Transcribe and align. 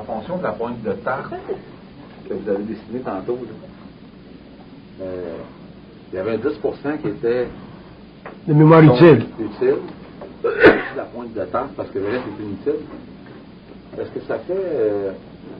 en 0.00 0.04
fonction 0.04 0.38
de 0.38 0.42
la 0.42 0.52
pointe 0.52 0.82
de 0.82 0.92
tarte 0.92 1.30
que 2.28 2.34
vous 2.34 2.48
avez 2.48 2.64
dessinée 2.64 3.00
tantôt, 3.04 3.38
là, 3.42 5.04
euh, 5.04 5.36
il 6.12 6.16
y 6.16 6.18
avait 6.18 6.32
un 6.32 6.38
10 6.38 6.42
qui 7.02 7.08
était 7.08 7.48
De 8.46 8.54
mémoire 8.54 8.82
utile. 8.82 9.26
utile. 9.38 9.76
la 10.96 11.04
pointe 11.04 11.32
de 11.34 11.44
tarte 11.44 11.70
parce 11.76 11.90
que 11.90 11.98
le 11.98 12.06
reste 12.06 12.24
est 12.38 12.42
inutile. 12.42 12.86
Est-ce 13.98 14.10
que 14.10 14.20
ça 14.26 14.38
fait 14.38 14.54
euh, 14.56 15.12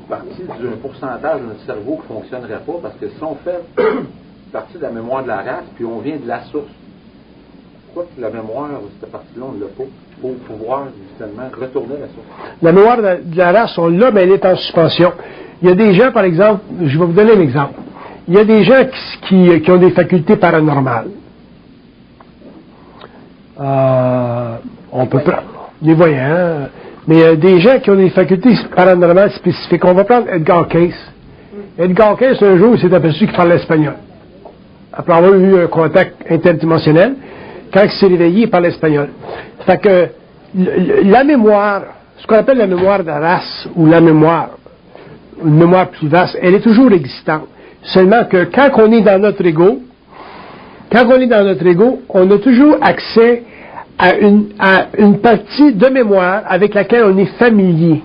partie 0.08 0.42
d'un 0.44 0.76
pourcentage 0.80 1.40
de 1.40 1.46
notre 1.46 1.64
cerveau 1.64 1.96
qui 1.96 2.12
ne 2.12 2.18
fonctionnerait 2.20 2.60
pas? 2.60 2.72
Parce 2.82 2.94
que 2.96 3.08
si 3.08 3.22
on 3.22 3.34
fait 3.36 3.60
partie 4.52 4.78
de 4.78 4.82
la 4.82 4.90
mémoire 4.90 5.22
de 5.22 5.28
la 5.28 5.38
race, 5.42 5.64
puis 5.74 5.84
on 5.84 5.98
vient 5.98 6.16
de 6.16 6.26
la 6.26 6.44
source, 6.44 6.70
la 8.18 8.30
mémoire, 8.30 8.68
cette 9.00 9.10
partie-là, 9.10 9.44
on 9.48 9.60
l'a 9.60 9.66
pas? 9.66 9.84
Pour 10.20 10.34
pouvoir 10.36 10.84
justement 11.08 11.48
retourner 11.58 11.94
la 11.94 12.06
source? 12.08 12.26
La 12.62 12.72
mémoire 12.72 12.96
de, 12.98 13.30
de 13.32 13.36
la 13.38 13.52
race, 13.52 13.76
on 13.78 13.88
l'a, 13.88 14.10
mais 14.10 14.22
elle 14.24 14.32
est 14.32 14.44
en 14.44 14.54
suspension. 14.56 15.12
Il 15.62 15.68
y 15.68 15.72
a 15.72 15.74
des 15.74 15.94
gens, 15.94 16.12
par 16.12 16.24
exemple, 16.24 16.60
je 16.82 16.98
vais 16.98 17.04
vous 17.06 17.12
donner 17.12 17.32
un 17.32 17.40
exemple. 17.40 17.74
Il 18.28 18.34
y 18.34 18.38
a 18.38 18.44
des 18.44 18.62
gens 18.64 18.84
qui, 19.28 19.60
qui- 19.60 19.70
ont 19.70 19.76
des 19.78 19.90
facultés 19.90 20.36
paranormales. 20.36 21.08
Euh, 23.60 24.56
on 24.92 25.06
peut 25.06 25.20
prendre 25.20 25.42
les 25.82 25.94
voyants, 25.94 26.68
mais 27.06 27.14
il 27.16 27.20
y 27.20 27.24
a 27.24 27.36
des 27.36 27.60
gens 27.60 27.78
qui 27.80 27.90
ont 27.90 27.96
des 27.96 28.10
facultés 28.10 28.54
paranormales 28.74 29.32
spécifiques. 29.32 29.84
On 29.84 29.94
va 29.94 30.04
prendre 30.04 30.28
Edgar 30.28 30.68
Case. 30.68 30.94
Edgar 31.78 32.16
Case, 32.16 32.42
un 32.42 32.56
jour, 32.56 32.74
il 32.74 32.80
s'est 32.80 32.94
aperçu 32.94 33.26
qu'il 33.26 33.34
parlait 33.36 33.56
espagnol. 33.56 33.94
Après 34.92 35.12
avoir 35.14 35.34
eu 35.34 35.62
un 35.62 35.66
contact 35.66 36.16
interdimensionnel, 36.30 37.14
quand 37.72 37.82
il 37.84 37.90
s'est 37.90 38.06
réveillé, 38.06 38.42
il 38.42 38.50
parlait 38.50 38.68
espagnol. 38.68 39.10
Fait 39.66 39.78
que 39.78 40.08
la 41.04 41.24
mémoire, 41.24 41.82
ce 42.18 42.26
qu'on 42.26 42.36
appelle 42.36 42.58
la 42.58 42.66
mémoire 42.66 43.00
de 43.00 43.06
la 43.06 43.20
race 43.20 43.68
ou 43.76 43.86
la 43.86 44.00
mémoire, 44.00 44.50
une 45.44 45.54
mémoire 45.54 45.88
plus 45.88 46.08
vaste, 46.08 46.38
elle 46.40 46.54
est 46.54 46.60
toujours 46.60 46.92
existante. 46.92 47.46
Seulement 47.82 48.24
que 48.24 48.44
quand 48.44 48.68
on 48.76 48.92
est 48.92 49.00
dans 49.00 49.18
notre 49.18 49.44
ego, 49.46 49.80
quand 50.92 51.06
on 51.06 51.20
est 51.20 51.26
dans 51.26 51.44
notre 51.44 51.66
ego, 51.66 52.02
on 52.08 52.30
a 52.30 52.38
toujours 52.38 52.76
accès 52.82 53.44
à 53.98 54.16
une, 54.16 54.48
à 54.58 54.86
une 54.98 55.18
partie 55.20 55.72
de 55.72 55.86
mémoire 55.86 56.42
avec 56.46 56.74
laquelle 56.74 57.04
on 57.04 57.16
est 57.16 57.38
familier. 57.38 58.02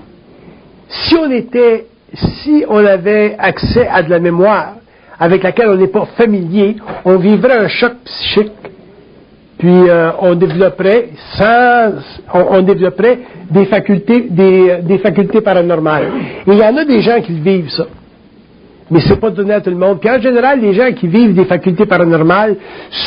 Si 0.88 1.16
on 1.16 1.32
était, 1.32 1.88
si 2.14 2.64
on 2.70 2.86
avait 2.86 3.36
accès 3.40 3.88
à 3.88 4.04
de 4.04 4.10
la 4.10 4.20
mémoire 4.20 4.76
avec 5.20 5.44
laquelle 5.44 5.70
on 5.70 5.76
n'est 5.76 5.88
pas 5.88 6.06
familier, 6.18 6.76
on 7.06 7.18
vivrait 7.18 7.58
un 7.58 7.68
choc 7.68 7.94
psychique 8.06 8.52
puis 9.66 9.90
euh, 9.90 10.12
on 10.22 10.36
développerait 10.36 11.10
sans, 11.34 11.94
on, 12.32 12.62
développerait 12.62 13.18
des 13.50 13.66
facultés, 13.66 14.28
des, 14.30 15.00
facultés 15.00 15.42
paranormales. 15.42 16.12
Et 16.46 16.52
il 16.52 16.60
y 16.60 16.64
en 16.64 16.78
a 16.78 16.86
des 16.86 17.02
gens 17.02 17.20
qui 17.20 17.32
vivent 17.32 17.72
ça. 17.72 17.88
Mais 18.92 19.00
c'est 19.00 19.20
pas 19.20 19.32
donné 19.32 19.56
à 19.56 19.62
tout 19.62 19.72
le 19.72 19.76
monde. 19.76 20.00
Puis 20.00 20.08
en 20.08 20.22
général, 20.22 20.62
les 20.62 20.76
gens 20.76 20.92
qui 20.94 21.08
vivent 21.08 21.34
des 21.34 21.46
facultés 21.46 21.88
paranormales, 21.88 22.58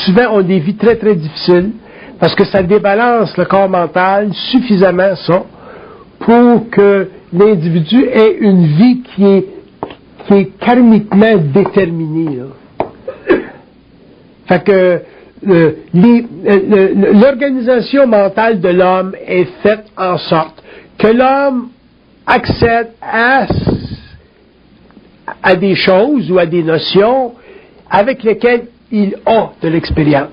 souvent 0.05 0.39
ont 0.39 0.43
des 0.43 0.59
vies 0.59 0.75
très 0.75 0.97
très 0.97 1.15
difficiles 1.15 1.71
parce 2.19 2.35
que 2.35 2.43
ça 2.43 2.61
débalance 2.65 3.37
le 3.37 3.45
corps 3.45 3.69
mental 3.69 4.31
suffisamment 4.51 5.15
ça 5.15 5.45
pour 6.19 6.71
que 6.71 7.07
l'individu 7.33 8.03
ait 8.03 8.37
une 8.41 8.65
vie 8.65 9.03
qui 9.15 9.25
est 9.25 9.47
qui 10.27 10.51
karmiquement 10.59 11.37
déterminée. 11.37 12.39
là. 12.39 12.47
L'organisation 15.43 18.07
mentale 18.07 18.61
de 18.61 18.69
l'homme 18.69 19.17
est 19.27 19.49
faite 19.63 19.87
en 19.97 20.19
sorte 20.19 20.63
que 20.99 21.09
l'homme 21.09 21.71
accède 22.27 22.91
à, 23.01 23.47
des 25.57 25.75
choses 25.75 26.31
ou 26.31 26.39
à 26.39 26.47
des 26.47 26.63
notions 26.63 27.33
avec 27.91 28.23
lesquelles 28.23 28.67
il 28.91 29.17
a 29.25 29.53
de 29.63 29.69
l'expérience. 29.69 30.29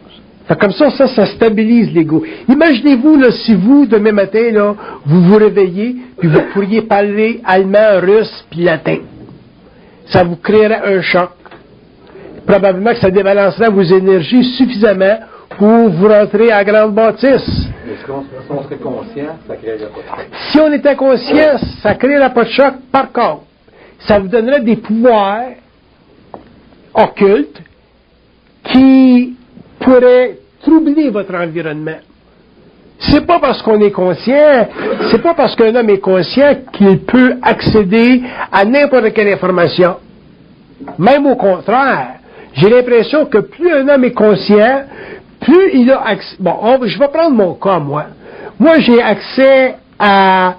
Comme 0.60 0.72
ça, 0.72 0.90
ça, 0.92 1.08
ça 1.08 1.26
stabilise 1.26 1.92
l'ego. 1.92 2.24
Imaginez-vous, 2.48 3.18
là, 3.18 3.32
si 3.32 3.56
vous, 3.56 3.88
demain 3.88 4.12
matin, 4.12 4.52
là, 4.52 4.76
vous 5.06 5.24
vous 5.24 5.38
réveillez, 5.38 5.96
puis 6.20 6.28
vous 6.28 6.42
pourriez 6.54 6.84
parler 6.84 7.42
allemand, 7.46 8.00
russe, 8.00 8.46
puis 8.52 8.62
latin. 8.62 8.98
Ça 10.08 10.24
vous 10.24 10.36
créerait 10.36 10.82
un 10.86 11.02
choc 11.02 11.32
probablement 12.46 12.92
que 12.92 13.00
ça 13.00 13.12
débalancerait 13.12 13.70
vos 13.70 13.82
énergies 13.82 14.44
suffisamment 14.58 15.20
pour 15.58 15.90
vous 15.90 16.08
rentrer 16.08 16.52
à 16.52 16.64
grande 16.64 16.94
bâtisse. 16.94 17.68
Mais 17.86 17.94
si 18.04 18.12
on, 18.12 18.22
si 18.24 18.28
on 18.50 18.64
serait 18.64 18.78
conscient, 18.78 19.38
ça 19.48 19.56
créerait 19.56 19.86
pas. 19.86 20.24
Si 20.52 20.60
on 20.60 20.72
était 20.74 20.96
conscient, 20.96 21.58
ça 21.82 21.96
créerait 21.96 22.34
pas 22.34 22.44
de 22.44 22.50
choc. 22.50 22.74
Par 22.92 23.12
contre, 23.12 23.44
ça 24.00 24.20
vous 24.20 24.28
donnerait 24.28 24.62
des 24.62 24.76
pouvoirs 24.78 25.44
occultes 26.94 27.62
qui 28.64 29.36
pourraient 29.80 30.38
troubler 30.62 31.10
votre 31.10 31.36
environnement. 31.36 32.00
C'est 32.98 33.26
pas 33.26 33.40
parce 33.40 33.62
qu'on 33.62 33.80
est 33.82 33.92
conscient, 33.92 34.68
c'est 35.12 35.22
pas 35.22 35.34
parce 35.34 35.56
qu'un 35.56 35.76
homme 35.76 35.90
est 35.90 36.00
conscient 36.00 36.56
qu'il 36.72 37.00
peut 37.00 37.36
accéder 37.42 38.24
à 38.52 38.64
n'importe 38.64 39.14
quelle 39.14 39.28
information. 39.34 39.98
Même 40.98 41.26
au 41.28 41.36
contraire, 41.36 42.16
j'ai 42.56 42.70
l'impression 42.70 43.26
que 43.26 43.40
plus 43.40 43.72
un 43.72 43.88
homme 43.90 44.04
est 44.04 44.12
conscient, 44.14 44.84
plus 45.42 45.70
il 45.74 45.92
a 45.92 46.02
accès. 46.08 46.36
Bon, 46.40 46.56
on- 46.62 46.86
je 46.86 46.98
vais 46.98 47.08
prendre 47.08 47.36
mon 47.36 47.54
cas, 47.54 47.80
moi. 47.80 48.06
Moi, 48.60 48.80
j'ai 48.80 49.02
accès 49.02 49.76
à 50.00 50.56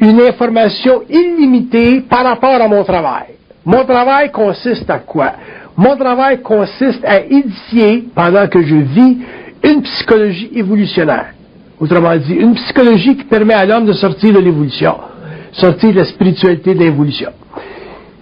une 0.00 0.20
information 0.20 1.02
illimitée 1.08 2.00
par 2.02 2.24
rapport 2.24 2.60
à 2.60 2.68
mon 2.68 2.84
travail. 2.84 3.34
Mon 3.64 3.84
travail 3.84 4.30
consiste 4.30 4.88
à 4.90 4.98
quoi? 4.98 5.32
Mon 5.76 5.96
travail 5.96 6.40
consiste 6.42 7.04
à 7.04 7.20
initier, 7.20 8.04
pendant 8.14 8.46
que 8.48 8.62
je 8.62 8.76
vis, 8.76 9.18
une 9.62 9.82
psychologie 9.82 10.50
évolutionnaire. 10.54 11.32
Autrement 11.78 12.16
dit, 12.16 12.34
une 12.34 12.54
psychologie 12.54 13.16
qui 13.16 13.24
permet 13.24 13.54
à 13.54 13.64
l'homme 13.64 13.86
de 13.86 13.92
sortir 13.94 14.32
de 14.34 14.38
l'évolution, 14.38 14.96
sortir 15.52 15.92
de 15.92 15.98
la 15.98 16.04
spiritualité 16.04 16.74
de 16.74 16.78
l'évolution. 16.80 17.30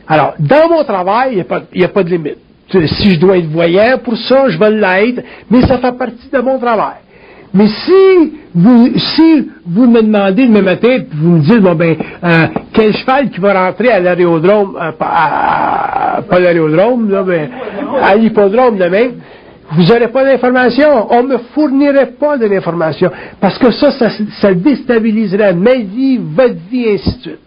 Alors, 0.07 0.35
dans 0.39 0.69
mon 0.69 0.85
travail, 0.85 1.45
il 1.73 1.79
n'y 1.79 1.85
a 1.85 1.89
pas 1.89 2.03
de 2.03 2.11
limite. 2.11 2.39
Si 2.71 3.15
je 3.15 3.19
dois 3.21 3.39
être 3.39 3.49
voyant 3.49 3.99
pour 4.03 4.17
ça, 4.17 4.49
je 4.49 4.59
vais 4.59 4.71
l'être, 4.71 5.23
mais 5.51 5.63
ça 5.63 5.79
fait 5.79 5.93
partie 5.97 6.29
de 6.33 6.39
mon 6.41 6.59
travail. 6.59 6.97
Mais 7.55 7.67
si 7.69 8.33
vous, 8.55 8.91
si 8.97 9.49
vous 9.67 9.87
me 9.87 10.03
demandez 10.03 10.47
demain 10.47 10.61
matin, 10.61 10.99
puis 11.09 11.19
vous 11.19 11.31
me 11.37 11.41
dites, 11.41 11.61
bon 11.61 11.75
ben, 11.75 11.97
euh, 12.23 12.47
quel 12.75 12.95
cheval 12.95 13.31
qui 13.31 13.41
va 13.41 13.67
rentrer 13.67 13.89
à 13.91 14.01
l'aérodrome, 14.01 14.77
euh, 14.81 14.93
pas, 14.93 15.07
à- 16.31 16.39
l'aérodrome, 16.39 17.11
là, 17.11 17.25
mais 17.27 17.49
à 18.03 18.15
l'hippodrome 18.17 18.77
demain, 18.77 19.09
vous 19.71 19.83
n'aurez 19.85 20.09
pas 20.09 20.25
d'information. 20.25 21.07
On 21.11 21.23
ne 21.23 21.29
me 21.29 21.39
fournirait 21.55 22.13
pas 22.21 22.37
de 22.37 22.47
l'information. 22.47 23.11
Parce 23.41 23.59
que 23.59 23.71
ça, 23.71 23.93
ça, 23.93 24.11
ça 24.41 24.53
déstabiliserait 24.53 25.55
ma 25.55 25.75
vie, 25.77 26.19
votre 26.23 26.57
vie, 26.71 26.85
et 26.85 26.95
ainsi 26.95 27.17
de 27.17 27.21
suite. 27.23 27.39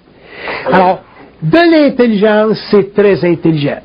Alors, 0.72 1.02
de 1.44 1.58
l'intelligence, 1.72 2.60
c'est 2.72 2.92
très 2.94 3.24
intelligent. 3.24 3.80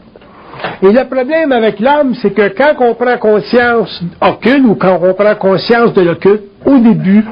Et 0.83 0.93
le 0.93 1.05
problème 1.05 1.53
avec 1.53 1.81
l'homme, 1.81 2.15
c'est 2.21 2.33
que 2.33 2.49
quand 2.49 2.75
on 2.81 2.95
prend 2.95 3.17
conscience 3.19 4.03
occulte 4.21 4.65
ou 4.67 4.75
quand 4.75 4.99
on 5.03 5.15
prend 5.15 5.35
conscience 5.35 5.93
de 5.95 6.03
l'occulte, 6.03 6.43
au 6.65 6.79
début, 6.79 7.25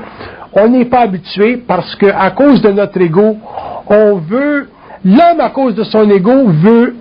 on 0.55 0.69
n'est 0.69 0.85
pas 0.85 1.01
habitué 1.01 1.62
parce 1.67 1.95
que 1.97 2.07
à 2.07 2.31
cause 2.31 2.62
de 2.62 2.71
notre 2.71 3.01
ego, 3.01 3.37
on 3.89 4.17
veut, 4.17 4.69
l'homme 5.05 5.41
à 5.41 5.51
cause 5.51 5.75
de 5.75 5.85
son 5.85 6.09
ego 6.11 6.49
veut 6.49 6.97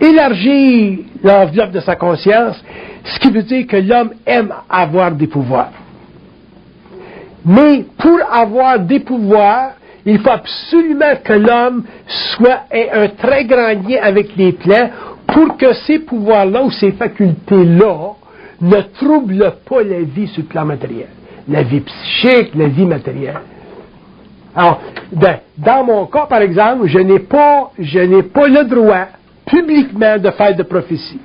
élargir 0.00 0.98
l'enveloppe 1.22 1.72
de 1.72 1.80
sa 1.80 1.96
conscience, 1.96 2.62
ce 3.04 3.18
qui 3.18 3.30
veut 3.30 3.42
dire 3.42 3.66
que 3.66 3.76
l'homme 3.76 4.12
aime 4.26 4.52
avoir 4.68 5.12
des 5.12 5.26
pouvoirs. 5.26 5.70
Mais 7.44 7.84
pour 7.98 8.18
avoir 8.30 8.78
des 8.78 9.00
pouvoirs, 9.00 9.72
il 10.04 10.18
faut 10.18 10.30
absolument 10.30 11.16
que 11.22 11.32
l'homme 11.32 11.84
soit 12.06 12.62
ait 12.70 12.90
un 12.90 13.08
très 13.08 13.44
grand 13.44 13.72
lien 13.86 14.00
avec 14.02 14.34
les 14.36 14.52
plans 14.52 14.90
pour 15.32 15.56
que 15.56 15.72
ces 15.86 15.98
pouvoirs-là 16.00 16.62
ou 16.62 16.70
ces 16.70 16.92
facultés-là 16.92 18.12
ne 18.60 18.80
troublent 18.98 19.54
pas 19.68 19.82
la 19.82 20.02
vie 20.02 20.28
sur 20.28 20.42
le 20.42 20.48
plan 20.48 20.64
matériel. 20.64 21.08
La 21.48 21.62
vie 21.62 21.80
psychique, 21.80 22.54
la 22.54 22.68
vie 22.68 22.84
matérielle. 22.84 23.40
Alors, 24.54 24.80
ben, 25.12 25.38
dans 25.56 25.84
mon 25.84 26.06
cas, 26.06 26.26
par 26.26 26.42
exemple, 26.42 26.86
je 26.86 26.98
n'ai 26.98 27.20
pas, 27.20 27.70
je 27.78 28.00
n'ai 28.00 28.22
pas 28.22 28.48
le 28.48 28.64
droit 28.64 29.06
publiquement 29.46 30.18
de 30.18 30.30
faire 30.30 30.56
de 30.56 30.62
prophétie. 30.62 31.20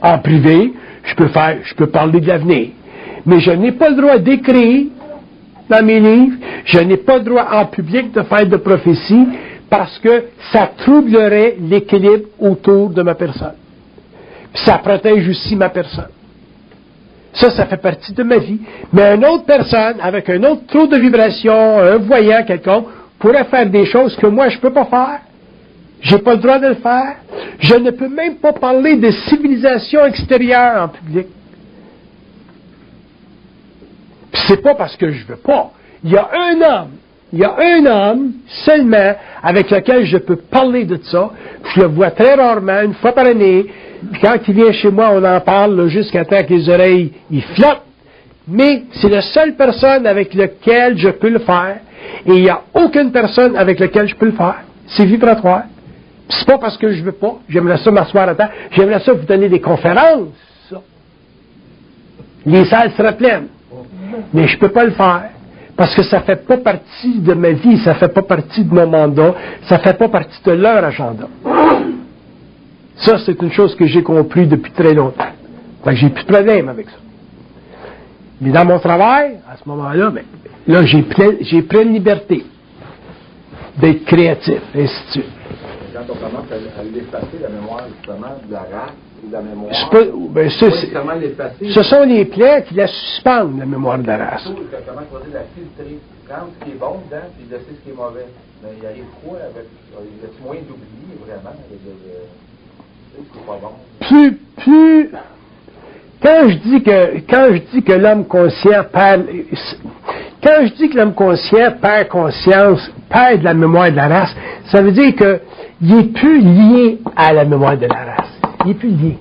En 0.00 0.18
privé, 0.18 0.72
je 1.04 1.14
peux 1.14 1.28
faire, 1.28 1.58
je 1.62 1.74
peux 1.74 1.88
parler 1.88 2.20
de 2.20 2.26
l'avenir. 2.26 2.68
Mais 3.26 3.40
je 3.40 3.50
n'ai 3.50 3.72
pas 3.72 3.90
le 3.90 3.96
droit 3.96 4.18
d'écrire 4.18 4.86
dans 5.68 5.84
mes 5.84 6.00
livres, 6.00 6.36
je 6.64 6.78
n'ai 6.78 6.96
pas 6.96 7.18
le 7.18 7.24
droit 7.24 7.46
en 7.52 7.66
public 7.66 8.12
de 8.12 8.22
faire 8.22 8.46
de 8.46 8.56
prophétie 8.56 9.26
parce 9.70 9.98
que 9.98 10.24
ça 10.52 10.70
troublerait 10.78 11.56
l'équilibre 11.60 12.28
autour 12.38 12.90
de 12.90 13.02
ma 13.02 13.14
personne. 13.14 13.54
Puis 14.52 14.62
ça 14.64 14.78
protège 14.78 15.28
aussi 15.28 15.56
ma 15.56 15.68
personne. 15.68 16.08
Ça, 17.34 17.50
ça 17.50 17.66
fait 17.66 17.76
partie 17.76 18.12
de 18.12 18.22
ma 18.22 18.38
vie. 18.38 18.60
Mais 18.92 19.14
une 19.14 19.24
autre 19.24 19.44
personne, 19.44 19.96
avec 20.00 20.28
un 20.30 20.42
autre 20.44 20.66
trou 20.66 20.86
de 20.86 20.96
vibration, 20.96 21.78
un 21.78 21.98
voyant 21.98 22.42
quelconque, 22.44 22.86
pourrait 23.18 23.44
faire 23.44 23.68
des 23.68 23.84
choses 23.84 24.16
que 24.16 24.26
moi 24.26 24.48
je 24.48 24.56
ne 24.56 24.60
peux 24.60 24.72
pas 24.72 24.86
faire. 24.86 25.20
J'ai 26.00 26.18
pas 26.18 26.34
le 26.34 26.38
droit 26.38 26.58
de 26.58 26.68
le 26.68 26.74
faire. 26.76 27.16
Je 27.58 27.74
ne 27.74 27.90
peux 27.90 28.08
même 28.08 28.36
pas 28.36 28.52
parler 28.52 28.96
de 28.96 29.10
civilisation 29.10 30.04
extérieure 30.06 30.82
en 30.84 30.88
public. 30.88 31.26
Puis 34.32 34.42
c'est 34.46 34.62
pas 34.62 34.74
parce 34.74 34.96
que 34.96 35.10
je 35.10 35.26
veux 35.26 35.36
pas. 35.36 35.72
Il 36.04 36.12
y 36.12 36.16
a 36.16 36.28
un 36.32 36.60
homme, 36.60 36.90
il 37.32 37.40
y 37.40 37.44
a 37.44 37.54
un 37.58 37.86
homme 37.86 38.32
seulement 38.64 39.14
avec 39.42 39.70
lequel 39.70 40.06
je 40.06 40.16
peux 40.16 40.36
parler 40.36 40.84
de 40.84 40.98
ça. 41.02 41.30
Je 41.74 41.80
le 41.80 41.86
vois 41.88 42.10
très 42.10 42.34
rarement, 42.34 42.80
une 42.82 42.94
fois 42.94 43.12
par 43.12 43.26
année. 43.26 43.66
Puis 44.12 44.20
quand 44.22 44.36
il 44.46 44.54
vient 44.54 44.72
chez 44.72 44.90
moi, 44.90 45.10
on 45.12 45.22
en 45.24 45.40
parle 45.40 45.88
jusqu'à 45.88 46.24
temps 46.24 46.42
que 46.42 46.54
les 46.54 46.68
oreilles 46.68 47.12
ils 47.30 47.42
flottent. 47.42 47.82
Mais 48.46 48.84
c'est 48.92 49.10
la 49.10 49.20
seule 49.20 49.56
personne 49.56 50.06
avec 50.06 50.32
laquelle 50.32 50.96
je 50.96 51.10
peux 51.10 51.28
le 51.28 51.40
faire. 51.40 51.78
Et 52.26 52.32
il 52.32 52.42
n'y 52.42 52.48
a 52.48 52.62
aucune 52.74 53.12
personne 53.12 53.56
avec 53.56 53.78
laquelle 53.78 54.08
je 54.08 54.14
peux 54.14 54.26
le 54.26 54.32
faire. 54.32 54.62
C'est 54.86 55.04
vibratoire. 55.04 55.64
C'est 56.30 56.46
pas 56.46 56.58
parce 56.58 56.78
que 56.78 56.92
je 56.92 57.02
veux 57.02 57.12
pas. 57.12 57.36
J'aimerais 57.48 57.76
ça 57.78 57.90
m'asseoir 57.90 58.28
à 58.28 58.34
temps. 58.34 58.48
J'aimerais 58.70 59.00
ça 59.00 59.12
vous 59.12 59.26
donner 59.26 59.48
des 59.48 59.60
conférences. 59.60 60.28
Les 62.46 62.64
salles 62.64 62.92
seraient 62.92 63.16
pleines. 63.16 63.48
Mais 64.32 64.48
je 64.48 64.58
peux 64.58 64.70
pas 64.70 64.84
le 64.84 64.92
faire. 64.92 65.30
Parce 65.78 65.94
que 65.94 66.02
ça 66.02 66.22
fait 66.22 66.44
pas 66.44 66.56
partie 66.56 67.20
de 67.20 67.34
ma 67.34 67.52
vie, 67.52 67.78
ça 67.78 67.94
fait 67.94 68.08
pas 68.08 68.22
partie 68.22 68.64
de 68.64 68.74
mon 68.74 68.88
mandat, 68.88 69.32
ça 69.68 69.78
fait 69.78 69.96
pas 69.96 70.08
partie 70.08 70.42
de 70.44 70.50
leur 70.50 70.82
agenda. 70.84 71.28
Ça, 72.96 73.16
c'est 73.24 73.40
une 73.40 73.52
chose 73.52 73.76
que 73.76 73.86
j'ai 73.86 74.02
compris 74.02 74.48
depuis 74.48 74.72
très 74.72 74.92
longtemps. 74.92 75.32
Fait 75.84 75.90
que 75.90 75.96
j'ai 75.96 76.08
plus 76.10 76.24
de 76.24 76.32
problème 76.32 76.68
avec 76.68 76.90
ça. 76.90 76.96
Mais 78.40 78.50
dans 78.50 78.64
mon 78.64 78.80
travail, 78.80 79.38
à 79.48 79.56
ce 79.56 79.68
moment-là, 79.68 80.10
ben, 80.10 80.24
là, 80.66 80.84
j'ai 80.84 81.02
plein, 81.02 81.34
j'ai 81.42 81.62
pleine 81.62 81.92
liberté 81.92 82.44
d'être 83.76 84.04
créatif, 84.04 84.60
ainsi 84.74 85.06
de 85.06 85.10
suite. 85.12 85.32
Quand 85.94 86.00
on 86.08 86.16
commence 86.16 86.50
à, 86.50 87.18
à 87.18 87.20
la 87.40 87.48
mémoire, 87.50 87.84
justement, 87.96 88.34
de 88.48 88.52
la 88.52 88.60
race 88.62 89.07
la 89.30 89.42
mémoire, 89.42 89.72
ben, 90.32 90.48
l'effacer, 91.20 91.72
ce 91.72 91.82
sont 91.82 92.02
les 92.02 92.24
plaies 92.24 92.64
qui 92.68 92.74
la 92.74 92.86
suspendent, 92.86 93.58
la 93.58 93.66
mémoire 93.66 93.98
de 93.98 94.06
la 94.06 94.16
race. 94.16 94.42
surtout, 94.42 94.62
comment 94.86 95.00
on 95.10 95.14
va 95.14 95.24
dire, 95.24 95.34
la 95.34 95.40
filtrer. 95.54 95.98
Prendre 96.28 96.48
ce 96.58 96.64
qui 96.64 96.70
est 96.72 96.78
bon 96.78 97.00
dedans, 97.06 97.24
puis 97.36 97.46
laisser 97.50 97.64
ce 97.68 97.84
qui 97.84 97.90
est 97.90 97.96
mauvais. 97.96 98.26
Mais 98.62 98.68
il 98.78 98.86
arrive 98.86 99.04
quoi 99.24 99.38
avec, 99.38 99.66
il 99.92 100.22
y 100.22 100.26
a 100.26 100.44
moyen 100.44 100.62
d'oublier, 100.62 101.16
vraiment, 101.24 101.56
de, 101.70 101.74
de, 101.74 101.94
de, 101.94 102.14
tu 103.10 103.16
sais, 103.16 103.22
ce 103.26 103.32
qui 103.32 103.38
est 103.38 103.46
pas 103.46 103.58
bon. 103.62 103.72
plus, 104.00 104.38
plus, 104.62 105.10
quand 106.20 106.48
je 106.48 106.54
dis 106.56 106.82
que, 106.82 107.20
quand 107.30 107.48
je 107.52 107.58
dis 107.72 107.82
que 107.82 107.92
l'homme 107.92 108.26
conscient 108.26 108.84
perd, 108.92 109.26
quand 110.42 110.66
je 110.66 110.74
dis 110.74 110.90
que 110.90 110.96
l'homme 110.96 111.14
conscient 111.14 111.72
perd 111.80 112.08
conscience, 112.08 112.90
perd 113.08 113.40
de 113.40 113.44
la 113.44 113.54
mémoire 113.54 113.90
de 113.90 113.96
la 113.96 114.08
race, 114.08 114.34
ça 114.70 114.82
veut 114.82 114.92
dire 114.92 115.14
que 115.14 115.40
il 115.80 115.96
est 115.96 116.12
plus 116.12 116.40
lié 116.40 116.98
à 117.14 117.32
la 117.32 117.44
mémoire 117.44 117.76
de 117.76 117.86
la 117.86 117.94
race. 117.94 118.07
Il 118.64 118.70
est 118.70 118.84
lié. 118.84 119.18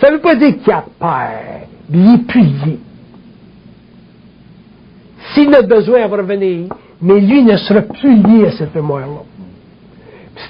Ça 0.00 0.10
veut 0.10 0.20
pas 0.20 0.34
dire 0.36 0.54
qu'il 0.62 0.72
a 0.72 0.84
peur, 0.98 1.30
mais 1.90 1.98
il 1.98 2.14
est 2.14 2.34
lié. 2.36 2.78
S'il 5.34 5.54
a 5.54 5.62
besoin, 5.62 6.06
va 6.06 6.16
revenir, 6.18 6.68
mais 7.02 7.20
lui 7.20 7.42
ne 7.42 7.56
sera 7.56 7.82
plus 7.82 8.16
lié 8.22 8.46
à 8.46 8.52
cette 8.52 8.74
mémoire-là. 8.74 9.22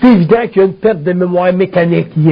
C'est 0.01 0.09
évident 0.13 0.47
qu'il 0.49 0.59
y 0.59 0.65
a 0.65 0.69
une 0.69 0.75
perte 0.75 1.03
de 1.03 1.13
mémoire 1.13 1.53
mécanique. 1.53 2.09
Il 2.17 2.25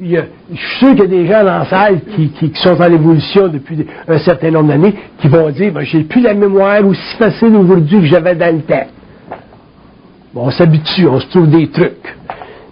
y 0.00 0.16
a- 0.16 0.24
je 0.52 0.56
suis 0.56 0.78
sûr 0.78 0.88
qu'il 0.90 0.98
y 1.00 1.02
a 1.02 1.06
des 1.06 1.26
gens 1.26 1.44
dans 1.44 1.58
la 1.58 1.64
salle 1.66 2.00
qui 2.16 2.32
sont 2.54 2.80
en 2.80 2.92
évolution 2.92 3.48
depuis 3.48 3.86
un 4.08 4.18
certain 4.18 4.50
nombre 4.50 4.68
d'années 4.68 4.94
qui 5.20 5.28
vont 5.28 5.48
dire 5.50 5.72
ben, 5.72 5.82
j'ai 5.82 6.04
plus 6.04 6.20
la 6.22 6.34
mémoire 6.34 6.84
aussi 6.86 7.16
facile 7.16 7.54
aujourd'hui 7.56 8.00
que 8.00 8.06
j'avais 8.06 8.34
dans 8.34 8.54
le 8.54 8.62
temps. 8.62 8.86
Bon, 10.34 10.42
on 10.46 10.50
s'habitue, 10.50 11.06
on 11.08 11.18
se 11.20 11.26
trouve 11.28 11.48
des 11.50 11.68
trucs. 11.68 12.16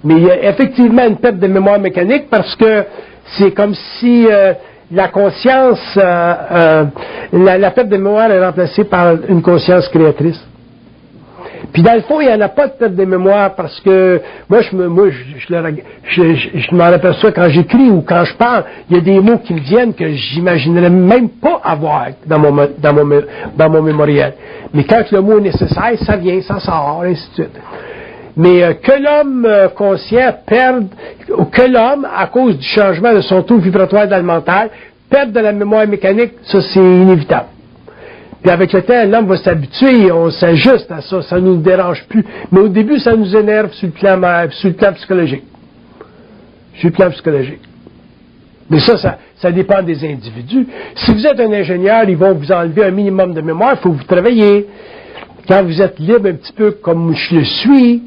Mais 0.04 0.14
il 0.14 0.24
y 0.24 0.30
a 0.30 0.50
effectivement 0.50 1.06
une 1.06 1.16
perte 1.16 1.38
de 1.38 1.46
mémoire 1.46 1.78
mécanique 1.78 2.28
parce 2.30 2.54
que 2.56 2.84
c'est 3.36 3.52
comme 3.52 3.74
si 3.74 4.26
euh, 4.30 4.52
la 4.90 5.08
conscience, 5.08 5.96
euh, 5.96 6.34
euh, 6.52 6.84
la, 7.32 7.70
perte 7.70 7.88
de 7.88 7.96
mémoire 7.96 8.30
est 8.30 8.44
remplacée 8.44 8.84
par 8.84 9.14
une 9.28 9.42
conscience 9.42 9.88
créatrice. 9.88 10.40
Puis 11.72 11.82
dans 11.82 11.94
le 11.94 12.00
fond, 12.02 12.20
il 12.20 12.28
n'y 12.28 12.32
en 12.32 12.40
a 12.40 12.48
pas 12.48 12.68
de 12.68 12.72
perte 12.72 12.94
de 12.94 13.04
mémoire 13.04 13.54
parce 13.54 13.78
que 13.80 14.20
moi, 14.48 14.60
je, 14.62 14.74
me, 14.74 14.88
moi, 14.88 15.08
je, 15.10 16.34
je, 16.34 16.74
m'en 16.74 16.84
aperçois 16.84 17.32
quand 17.32 17.48
j'écris 17.48 17.90
ou 17.90 18.00
quand 18.00 18.24
je 18.24 18.34
parle. 18.34 18.64
Il 18.88 18.96
y 18.96 18.98
a 18.98 19.02
des 19.02 19.20
mots 19.20 19.38
qui 19.38 19.52
me 19.54 19.60
viennent 19.60 19.92
que 19.92 20.08
j'imaginerais 20.08 20.88
même 20.90 21.28
pas 21.28 21.60
avoir 21.62 22.06
dans 22.26 22.38
mon, 22.38 22.52
mo- 22.52 22.70
dans 22.78 22.94
mon, 22.94 23.22
dans 23.56 23.70
mon 23.70 23.82
mémoriel. 23.82 24.34
Mais 24.72 24.84
quand 24.84 25.10
le 25.10 25.20
mot 25.20 25.38
est 25.38 25.42
nécessaire, 25.42 25.92
ça 26.00 26.16
vient, 26.16 26.40
ça 26.40 26.58
sort, 26.60 27.02
ainsi 27.04 27.28
de 27.30 27.34
suite. 27.34 27.60
Mais 28.38 28.62
euh, 28.62 28.74
que 28.74 28.92
l'homme 28.92 29.44
euh, 29.44 29.68
conscient 29.68 30.32
perde, 30.46 30.86
ou 31.36 31.44
que 31.46 31.62
l'homme, 31.62 32.06
à 32.16 32.28
cause 32.28 32.56
du 32.56 32.64
changement 32.64 33.12
de 33.12 33.20
son 33.20 33.42
taux 33.42 33.58
vibratoire 33.58 34.06
dans 34.06 34.16
le 34.16 34.22
mental, 34.22 34.70
perde 35.10 35.32
de 35.32 35.40
la 35.40 35.52
mémoire 35.52 35.88
mécanique, 35.88 36.34
ça 36.44 36.60
c'est 36.60 36.78
inévitable. 36.78 37.48
Puis 38.40 38.52
avec 38.52 38.72
le 38.72 38.82
temps, 38.82 39.04
l'homme 39.06 39.26
va 39.26 39.38
s'habituer, 39.38 40.12
on 40.12 40.30
s'ajuste 40.30 40.88
à 40.92 41.00
ça, 41.00 41.20
ça 41.22 41.40
ne 41.40 41.46
nous 41.46 41.56
dérange 41.56 42.04
plus. 42.08 42.24
Mais 42.52 42.60
au 42.60 42.68
début, 42.68 43.00
ça 43.00 43.16
nous 43.16 43.34
énerve 43.34 43.72
sur 43.72 43.88
le 43.88 43.92
plan, 43.92 44.48
sur 44.50 44.68
le 44.68 44.76
plan 44.76 44.92
psychologique. 44.92 45.42
Sur 46.76 46.90
le 46.90 46.94
plan 46.94 47.10
psychologique. 47.10 47.62
Mais 48.70 48.78
ça, 48.78 48.96
ça, 48.98 49.18
ça 49.38 49.50
dépend 49.50 49.82
des 49.82 50.04
individus. 50.04 50.64
Si 50.94 51.12
vous 51.12 51.26
êtes 51.26 51.40
un 51.40 51.52
ingénieur, 51.52 52.04
ils 52.08 52.16
vont 52.16 52.34
vous 52.34 52.52
enlever 52.52 52.84
un 52.84 52.92
minimum 52.92 53.34
de 53.34 53.40
mémoire, 53.40 53.72
il 53.74 53.82
faut 53.82 53.90
vous 53.90 54.04
travailler. 54.04 54.66
Quand 55.48 55.64
vous 55.64 55.82
êtes 55.82 55.98
libre 55.98 56.28
un 56.28 56.34
petit 56.34 56.52
peu 56.52 56.70
comme 56.72 57.16
je 57.16 57.34
le 57.34 57.44
suis, 57.44 58.02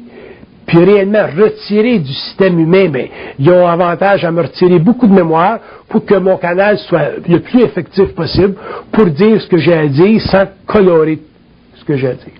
puis 0.66 0.78
réellement 0.78 1.26
retiré 1.36 1.98
du 1.98 2.12
système 2.12 2.58
humain, 2.58 2.88
ben, 2.88 3.06
ils 3.38 3.50
ont 3.50 3.66
avantage 3.66 4.24
à 4.24 4.30
me 4.30 4.42
retirer 4.42 4.78
beaucoup 4.78 5.06
de 5.06 5.12
mémoire 5.12 5.58
pour 5.88 6.04
que 6.04 6.14
mon 6.14 6.36
canal 6.36 6.78
soit 6.78 7.18
le 7.28 7.40
plus 7.40 7.62
effectif 7.62 8.14
possible 8.14 8.54
pour 8.90 9.06
dire 9.06 9.40
ce 9.40 9.46
que 9.48 9.58
j'ai 9.58 9.74
à 9.74 9.86
dire 9.86 10.20
sans 10.22 10.44
colorer 10.66 11.18
ce 11.76 11.84
que 11.84 11.96
j'ai 11.96 12.08
à 12.08 12.14
dire. 12.14 12.32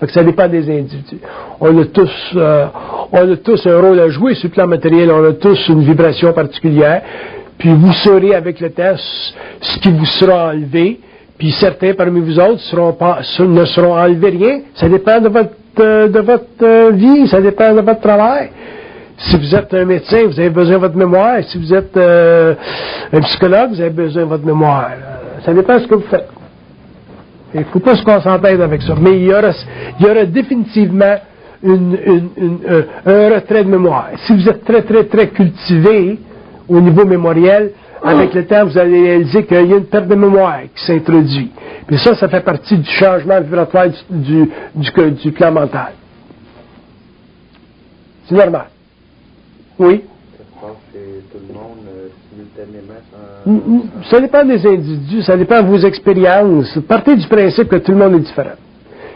Fait 0.00 0.06
que 0.06 0.12
ça 0.12 0.24
dépend 0.24 0.48
des 0.48 0.68
individus. 0.68 1.20
On 1.60 1.78
a 1.78 1.84
tous, 1.84 2.32
euh, 2.34 2.66
on 3.12 3.32
a 3.32 3.36
tous 3.36 3.64
un 3.66 3.80
rôle 3.80 4.00
à 4.00 4.08
jouer 4.08 4.34
sur 4.34 4.48
le 4.48 4.52
plan 4.52 4.66
matériel, 4.66 5.12
on 5.12 5.24
a 5.24 5.32
tous 5.34 5.68
une 5.68 5.82
vibration 5.82 6.32
particulière, 6.32 7.02
puis 7.56 7.72
vous 7.72 7.92
saurez 7.92 8.34
avec 8.34 8.58
le 8.58 8.70
temps 8.70 8.96
ce 9.60 9.78
qui 9.78 9.92
vous 9.92 10.04
sera 10.04 10.48
enlevé, 10.48 10.98
puis 11.38 11.52
certains 11.52 11.94
parmi 11.94 12.20
vous 12.20 12.38
autres 12.40 13.44
ne 13.44 13.64
seront 13.64 13.96
enlevés 13.96 14.30
rien. 14.30 14.60
Ça 14.74 14.88
dépend 14.88 15.20
de 15.20 15.28
votre, 15.28 15.50
de 15.76 16.20
votre 16.20 16.44
euh, 16.62 16.90
vie, 16.92 17.26
ça 17.28 17.40
dépend 17.40 17.74
de 17.74 17.80
votre 17.80 18.00
travail. 18.00 18.50
Si 19.18 19.36
vous 19.36 19.54
êtes 19.54 19.72
un 19.74 19.84
médecin, 19.84 20.24
vous 20.26 20.38
avez 20.38 20.50
besoin 20.50 20.76
de 20.76 20.80
votre 20.80 20.96
mémoire. 20.96 21.42
Si 21.44 21.58
vous 21.58 21.72
êtes 21.72 21.96
euh, 21.96 22.54
un 23.12 23.20
psychologue, 23.20 23.70
vous 23.70 23.80
avez 23.80 23.90
besoin 23.90 24.22
de 24.22 24.28
votre 24.28 24.44
mémoire. 24.44 24.90
Euh, 24.90 25.40
Ça 25.44 25.52
dépend 25.54 25.74
de 25.76 25.80
ce 25.80 25.86
que 25.86 25.94
vous 25.94 26.08
faites. 26.10 26.28
Il 27.54 27.60
ne 27.60 27.64
faut 27.66 27.80
pas 27.80 27.94
se 27.94 28.02
concentrer 28.02 28.60
avec 28.60 28.82
ça. 28.82 28.94
Mais 29.00 29.16
il 29.18 29.24
y 29.24 29.32
aura, 29.34 30.24
définitivement 30.24 31.16
un 31.64 33.28
retrait 33.34 33.62
de 33.62 33.68
mémoire. 33.68 34.08
Si 34.26 34.34
vous 34.34 34.48
êtes 34.48 34.64
très, 34.64 34.82
très, 34.82 35.04
très 35.04 35.28
cultivé 35.28 36.18
au 36.68 36.80
niveau 36.80 37.04
mémoriel, 37.04 37.72
avec 38.02 38.34
le 38.34 38.46
temps, 38.46 38.64
vous 38.64 38.78
allez 38.78 39.00
réaliser 39.00 39.44
qu'il 39.44 39.56
y 39.68 39.72
a 39.72 39.76
une 39.76 39.84
perte 39.84 40.08
de 40.08 40.14
mémoire 40.14 40.60
qui 40.74 40.84
s'introduit. 40.84 41.52
Puis 41.92 42.00
ça, 42.00 42.14
ça 42.14 42.26
fait 42.26 42.40
partie 42.40 42.78
du 42.78 42.88
changement 42.88 43.38
vibratoire 43.42 43.88
du, 44.08 44.50
du, 44.74 45.32
plan 45.32 45.52
mental. 45.52 45.92
C'est 48.26 48.34
normal. 48.34 48.68
Oui? 49.78 50.00
Ça 54.08 54.16
euh, 54.16 54.20
dépend 54.22 54.42
des 54.46 54.66
individus, 54.66 55.20
ça 55.20 55.36
dépend 55.36 55.62
de 55.62 55.68
vos 55.68 55.80
expériences. 55.80 56.78
Partez 56.88 57.14
du 57.14 57.26
principe 57.26 57.68
que 57.68 57.76
tout 57.76 57.92
le 57.92 57.98
monde 57.98 58.14
est 58.14 58.20
différent. 58.20 58.56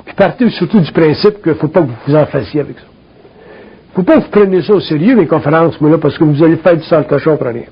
Puis 0.05 0.15
partez 0.15 0.51
surtout 0.51 0.81
du 0.81 0.93
principe 0.93 1.43
qu'il 1.43 1.53
ne 1.53 1.57
faut 1.57 1.69
pas 1.69 1.81
que 1.81 1.87
vous 1.87 1.97
vous 2.07 2.15
en 2.15 2.27
fassiez 2.27 2.61
avec 2.61 2.79
ça. 2.79 2.85
Il 2.85 3.89
ne 3.89 3.95
faut 3.95 4.03
pas 4.03 4.19
que 4.19 4.25
vous 4.25 4.31
preniez 4.31 4.61
ça 4.61 4.75
au 4.75 4.81
sérieux, 4.81 5.17
mes 5.17 5.27
conférences, 5.27 5.81
moi, 5.81 5.93
là, 5.93 5.97
parce 5.97 6.19
que 6.19 6.25
vous 6.25 6.43
allez 6.43 6.59
faire 6.59 6.77
du 6.77 6.85
sale 6.85 7.07
cochon 7.07 7.39
rien. 7.41 7.63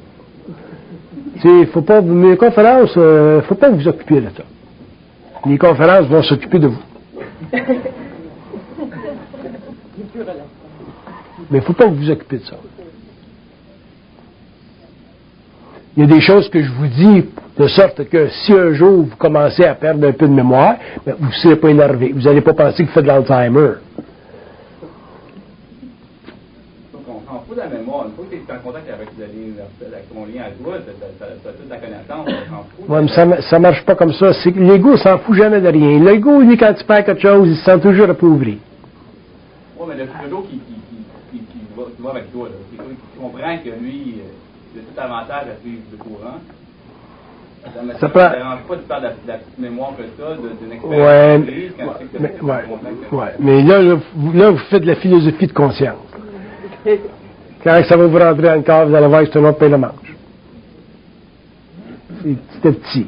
Il 1.44 1.66
faut 1.66 1.82
pas 1.82 2.00
mes 2.00 2.38
conférences, 2.38 2.92
il 2.96 3.42
faut 3.46 3.54
pas 3.54 3.68
vous 3.68 3.86
occupiez 3.86 4.22
de 4.22 4.30
ça. 4.34 4.44
Les 5.46 5.58
conférences 5.58 6.06
vont 6.06 6.22
s'occuper 6.22 6.58
de 6.58 6.68
vous. 6.68 6.82
Mais 11.50 11.50
il 11.50 11.56
ne 11.56 11.60
faut 11.60 11.72
pas 11.72 11.84
que 11.84 11.90
vous 11.90 11.96
vous 11.96 12.10
occupiez 12.10 12.38
de 12.38 12.44
ça. 12.44 12.56
Il 15.96 16.00
y 16.00 16.06
a 16.06 16.12
des 16.12 16.20
choses 16.20 16.48
que 16.48 16.60
je 16.60 16.72
vous 16.72 16.88
dis 16.88 17.24
de 17.56 17.68
sorte 17.68 18.08
que 18.08 18.28
si 18.28 18.52
un 18.52 18.72
jour 18.72 19.04
vous 19.04 19.16
commencez 19.16 19.64
à 19.64 19.74
perdre 19.74 20.08
un 20.08 20.12
peu 20.12 20.26
de 20.26 20.32
mémoire, 20.32 20.76
ben, 21.06 21.14
vous 21.18 21.28
ne 21.28 21.32
serez 21.32 21.56
pas 21.56 21.68
énervé. 21.68 22.12
Vous 22.12 22.22
n'allez 22.22 22.40
pas 22.40 22.52
penser 22.52 22.84
que 22.84 22.92
vous 22.92 23.00
de 23.00 23.06
l'Alzheimer. 23.06 23.74
La 27.56 27.66
mémoire. 27.68 28.06
Une 28.06 28.12
fois 28.14 28.24
que 28.30 28.34
tu 28.36 28.42
es 28.42 28.52
en 28.52 28.58
contact 28.58 28.88
avec 28.90 29.08
vers 29.16 29.28
ton 30.12 30.24
lien 30.26 30.42
à 30.46 30.50
toi, 30.50 30.74
tu 30.78 31.24
as, 31.24 31.52
toute 31.52 31.70
la 31.70 31.76
connaissance, 31.76 32.26
on 32.26 32.54
s'en 32.56 32.62
fout. 32.64 32.88
Ouais, 32.88 33.02
mais 33.02 33.08
ça, 33.08 33.24
ma- 33.26 33.40
ça 33.42 33.58
marche 33.58 33.84
pas 33.84 33.94
comme 33.94 34.12
ça. 34.12 34.30
L'ego 34.56 34.96
s'en 34.96 35.18
fout 35.18 35.36
jamais 35.36 35.60
de 35.60 35.68
rien. 35.68 36.00
L'ego, 36.02 36.40
lui, 36.40 36.56
quand 36.56 36.74
tu 36.74 36.84
perds 36.84 37.04
quelque 37.04 37.22
chose, 37.22 37.48
il 37.48 37.56
se 37.56 37.64
sent 37.64 37.80
toujours 37.80 38.08
appauvri. 38.10 38.58
Oui, 39.78 39.86
mais 39.88 39.96
le 40.04 40.06
philosophe 40.10 40.48
qui, 40.50 40.58
qui, 40.58 40.74
qui, 40.74 41.38
qui, 41.38 41.44
qui, 41.44 41.58
va, 41.76 41.84
qui 41.96 42.02
va 42.02 42.10
avec 42.10 42.32
toi, 42.32 42.48
là, 42.48 42.54
qui, 42.70 42.76
qui 42.76 43.18
comprend 43.20 43.58
que 43.58 43.68
lui, 43.82 44.16
euh, 44.18 44.74
il 44.74 44.80
a 44.80 44.82
tout 44.82 45.00
avantage 45.00 45.44
à 45.56 45.60
suivre 45.62 45.82
le 45.92 45.96
courant. 45.98 46.38
Ça 47.74 47.82
ne 47.82 47.92
Ça 47.94 48.08
prend- 48.10 48.30
dérange 48.30 48.60
pas 48.68 48.76
de 48.76 48.82
faire 48.82 49.00
de 49.00 49.06
la, 49.28 49.34
petite 49.38 49.58
mémoire 49.58 49.92
que 49.96 50.02
as, 50.02 50.36
d'une 50.36 50.72
expérience 50.72 51.06
Ouais, 51.06 51.38
mais, 51.38 52.28
ouais, 52.42 52.62
ouais. 53.12 53.34
mais 53.38 53.62
là, 53.62 53.80
là, 53.82 53.94
vous, 54.14 54.32
là, 54.32 54.50
vous 54.50 54.58
faites 54.70 54.82
de 54.82 54.86
la 54.88 54.96
philosophie 54.96 55.46
de 55.46 55.52
conscience. 55.52 55.96
Quand 57.64 57.82
ça 57.88 57.96
va 57.96 58.06
vous 58.06 58.18
rentrer 58.18 58.42
dans 58.42 58.54
le 58.84 58.88
vous 58.90 58.94
allez 58.94 59.06
voir 59.06 59.22
que 59.22 59.28
c'est 59.32 59.38
un 59.38 59.44
autre 59.44 59.58
pain 59.58 59.70
de 59.70 59.76
manche. 59.76 60.14
C'est 62.62 62.72
petit. 62.72 63.06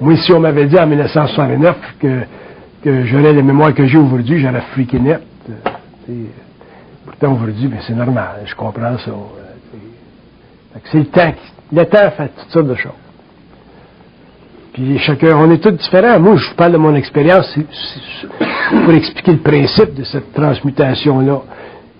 Moi, 0.00 0.16
si 0.16 0.32
on 0.32 0.40
m'avait 0.40 0.66
dit 0.66 0.78
en 0.78 0.86
1969 0.86 1.76
que, 2.00 2.20
que 2.82 3.04
j'aurais 3.04 3.32
les 3.34 3.42
mémoires 3.42 3.74
que 3.74 3.86
j'ai 3.86 3.98
aujourd'hui, 3.98 4.40
j'aurais 4.40 4.62
freaké 4.72 4.98
net. 4.98 5.22
Pourtant, 7.04 7.34
aujourd'hui, 7.34 7.68
ben, 7.68 7.78
c'est 7.86 7.94
normal, 7.94 8.40
je 8.46 8.54
comprends 8.54 8.96
ça. 8.98 9.10
C'est 10.90 10.98
le 10.98 11.06
temps. 11.06 11.32
qui- 11.32 11.76
Le 11.76 11.84
temps 11.84 12.10
fait 12.16 12.28
toutes 12.36 12.50
sortes 12.50 12.66
de 12.66 12.74
choses. 12.74 12.92
Puis 14.72 14.98
chacun, 14.98 15.36
on 15.36 15.50
est 15.50 15.58
tous 15.58 15.72
différents. 15.72 16.20
Moi, 16.20 16.36
je 16.36 16.48
vous 16.48 16.54
parle 16.54 16.72
de 16.72 16.76
mon 16.78 16.94
expérience 16.94 17.52
pour 18.84 18.94
expliquer 18.94 19.32
le 19.32 19.38
principe 19.38 19.94
de 19.94 20.04
cette 20.04 20.32
transmutation-là. 20.32 21.42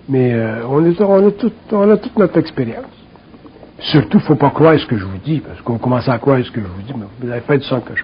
Mais 0.07 0.33
euh, 0.33 0.65
on, 0.67 0.85
est, 0.85 0.99
on, 1.01 1.27
a 1.27 1.31
tout, 1.31 1.51
on 1.71 1.89
a 1.89 1.97
toute 1.97 2.17
notre 2.17 2.37
expérience. 2.37 2.85
Surtout, 3.79 4.17
il 4.17 4.21
ne 4.21 4.25
faut 4.25 4.35
pas 4.35 4.51
croire 4.51 4.79
ce 4.79 4.85
que 4.85 4.97
je 4.97 5.03
vous 5.05 5.17
dis, 5.17 5.39
parce 5.39 5.61
qu'on 5.61 5.77
commence 5.77 6.07
à 6.07 6.17
croire 6.17 6.39
ce 6.43 6.51
que 6.51 6.61
je 6.61 6.67
vous 6.67 6.81
dis, 6.81 6.93
mais 6.95 7.05
vous 7.19 7.31
avez 7.31 7.41
fait 7.41 7.57
du 7.57 7.63
sang 7.65 7.81
je 7.93 8.03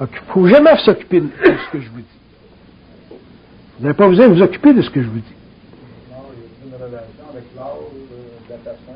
Il 0.00 0.02
ne 0.02 0.32
faut 0.32 0.46
jamais 0.46 0.76
s'occuper 0.78 1.20
de 1.20 1.28
ce 1.28 1.72
que 1.72 1.80
je 1.80 1.88
vous 1.90 1.98
dis. 1.98 2.04
Vous 3.78 3.82
n'avez 3.84 3.96
pas 3.96 4.08
besoin 4.08 4.28
de 4.28 4.34
vous 4.34 4.42
occuper 4.42 4.72
de 4.72 4.82
ce 4.82 4.90
que 4.90 5.02
je 5.02 5.08
vous 5.08 5.18
dis. 5.18 5.34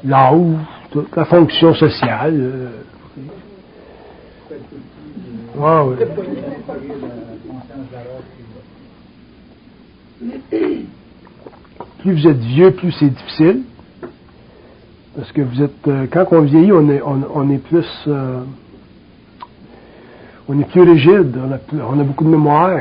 L'âge, 0.04 0.57
toute 0.90 1.14
la 1.16 1.25
fonction 1.26 1.75
sociale. 1.75 2.35
euh, 2.35 2.69
Plus 12.00 12.12
vous 12.14 12.28
êtes 12.28 12.38
vieux, 12.38 12.71
plus 12.73 12.92
c'est 12.92 13.11
difficile. 13.11 13.62
Parce 15.16 15.33
que 15.33 15.42
vous 15.42 15.62
êtes. 15.62 15.88
euh, 15.88 16.07
quand 16.11 16.26
on 16.33 16.42
vieillit, 16.42 16.73
on 16.73 16.88
est, 16.88 17.02
on, 17.02 17.21
on 17.35 17.50
est 17.50 17.59
plus. 17.59 17.87
euh, 18.07 18.42
on 20.49 20.59
est 20.59 20.64
plus 20.64 20.83
rigide, 20.83 21.37
on 21.73 22.00
a, 22.00 22.02
beaucoup 22.02 22.25
de 22.25 22.30
mémoire. 22.30 22.76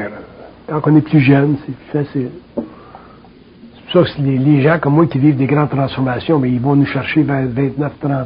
Quand 0.67 0.81
on 0.85 0.95
est 0.95 1.01
plus 1.01 1.19
jeune, 1.19 1.57
c'est 1.65 1.75
plus 1.75 2.03
facile. 2.05 2.31
C'est 2.55 3.91
pour 3.91 4.07
ça 4.07 4.15
que 4.15 4.21
les, 4.21 4.37
les 4.39 4.61
gens 4.61 4.79
comme 4.79 4.95
moi 4.95 5.05
qui 5.05 5.19
vivent 5.19 5.37
des 5.37 5.45
grandes 5.45 5.69
transformations, 5.69 6.39
mais 6.39 6.49
ils 6.49 6.59
vont 6.59 6.75
nous 6.75 6.87
chercher 6.87 7.21
vers 7.21 7.47
29, 7.47 7.93
30 7.99 8.11
ans, 8.11 8.25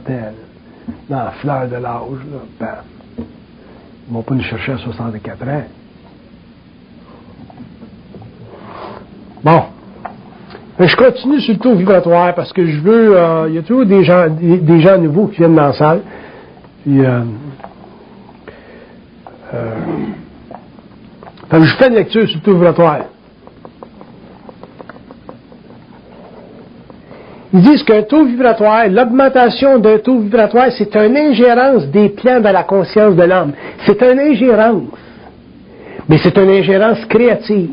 dans 1.10 1.18
la 1.18 1.32
fleur 1.32 1.68
de 1.68 1.76
l'âge. 1.76 2.20
là, 2.62 2.84
ne 4.10 4.14
vont 4.14 4.22
pas 4.22 4.36
nous 4.36 4.44
chercher 4.44 4.74
à 4.74 4.78
64 4.78 5.44
ans. 5.48 5.64
Bon. 9.44 9.64
Mais 10.80 10.88
je 10.88 10.96
continue 10.98 11.40
sur 11.40 11.54
le 11.54 11.60
taux 11.60 11.76
vibratoire 11.76 12.34
parce 12.34 12.52
que 12.52 12.66
je 12.66 12.80
veux. 12.80 13.16
euh, 13.18 13.46
Il 13.50 13.56
y 13.56 13.58
a 13.58 13.62
toujours 13.62 13.86
des 13.86 14.04
gens, 14.04 14.28
des, 14.30 14.80
gens 14.82 14.98
nouveaux 14.98 15.28
qui 15.28 15.38
viennent 15.38 15.56
dans 15.56 15.68
la 15.68 15.74
salle. 15.74 16.02
Puis, 16.84 17.00
euh, 17.06 17.22
euh, 19.54 19.76
je 21.52 21.76
fais 21.76 21.88
une 21.88 21.96
lecture 21.96 22.28
sur 22.28 22.38
le 22.38 22.44
taux 22.44 22.54
vibratoire. 22.54 23.02
Ils 27.54 27.62
disent 27.62 27.84
qu'un 27.84 28.02
taux 28.02 28.26
vibratoire, 28.26 28.88
l'augmentation 28.90 29.78
d'un 29.78 30.00
taux 30.00 30.20
vibratoire, 30.20 30.72
c'est 30.76 30.96
une 30.96 31.16
ingérence 31.16 31.86
des 31.88 32.10
plans 32.10 32.40
de 32.40 32.50
la 32.50 32.64
conscience 32.64 33.16
de 33.16 33.24
l'homme. 33.24 33.54
C'est 33.86 34.02
une 34.02 34.20
ingérence. 34.20 34.90
Mais 36.10 36.18
c'est 36.18 36.36
une 36.36 36.50
ingérence 36.50 37.06
créative. 37.06 37.70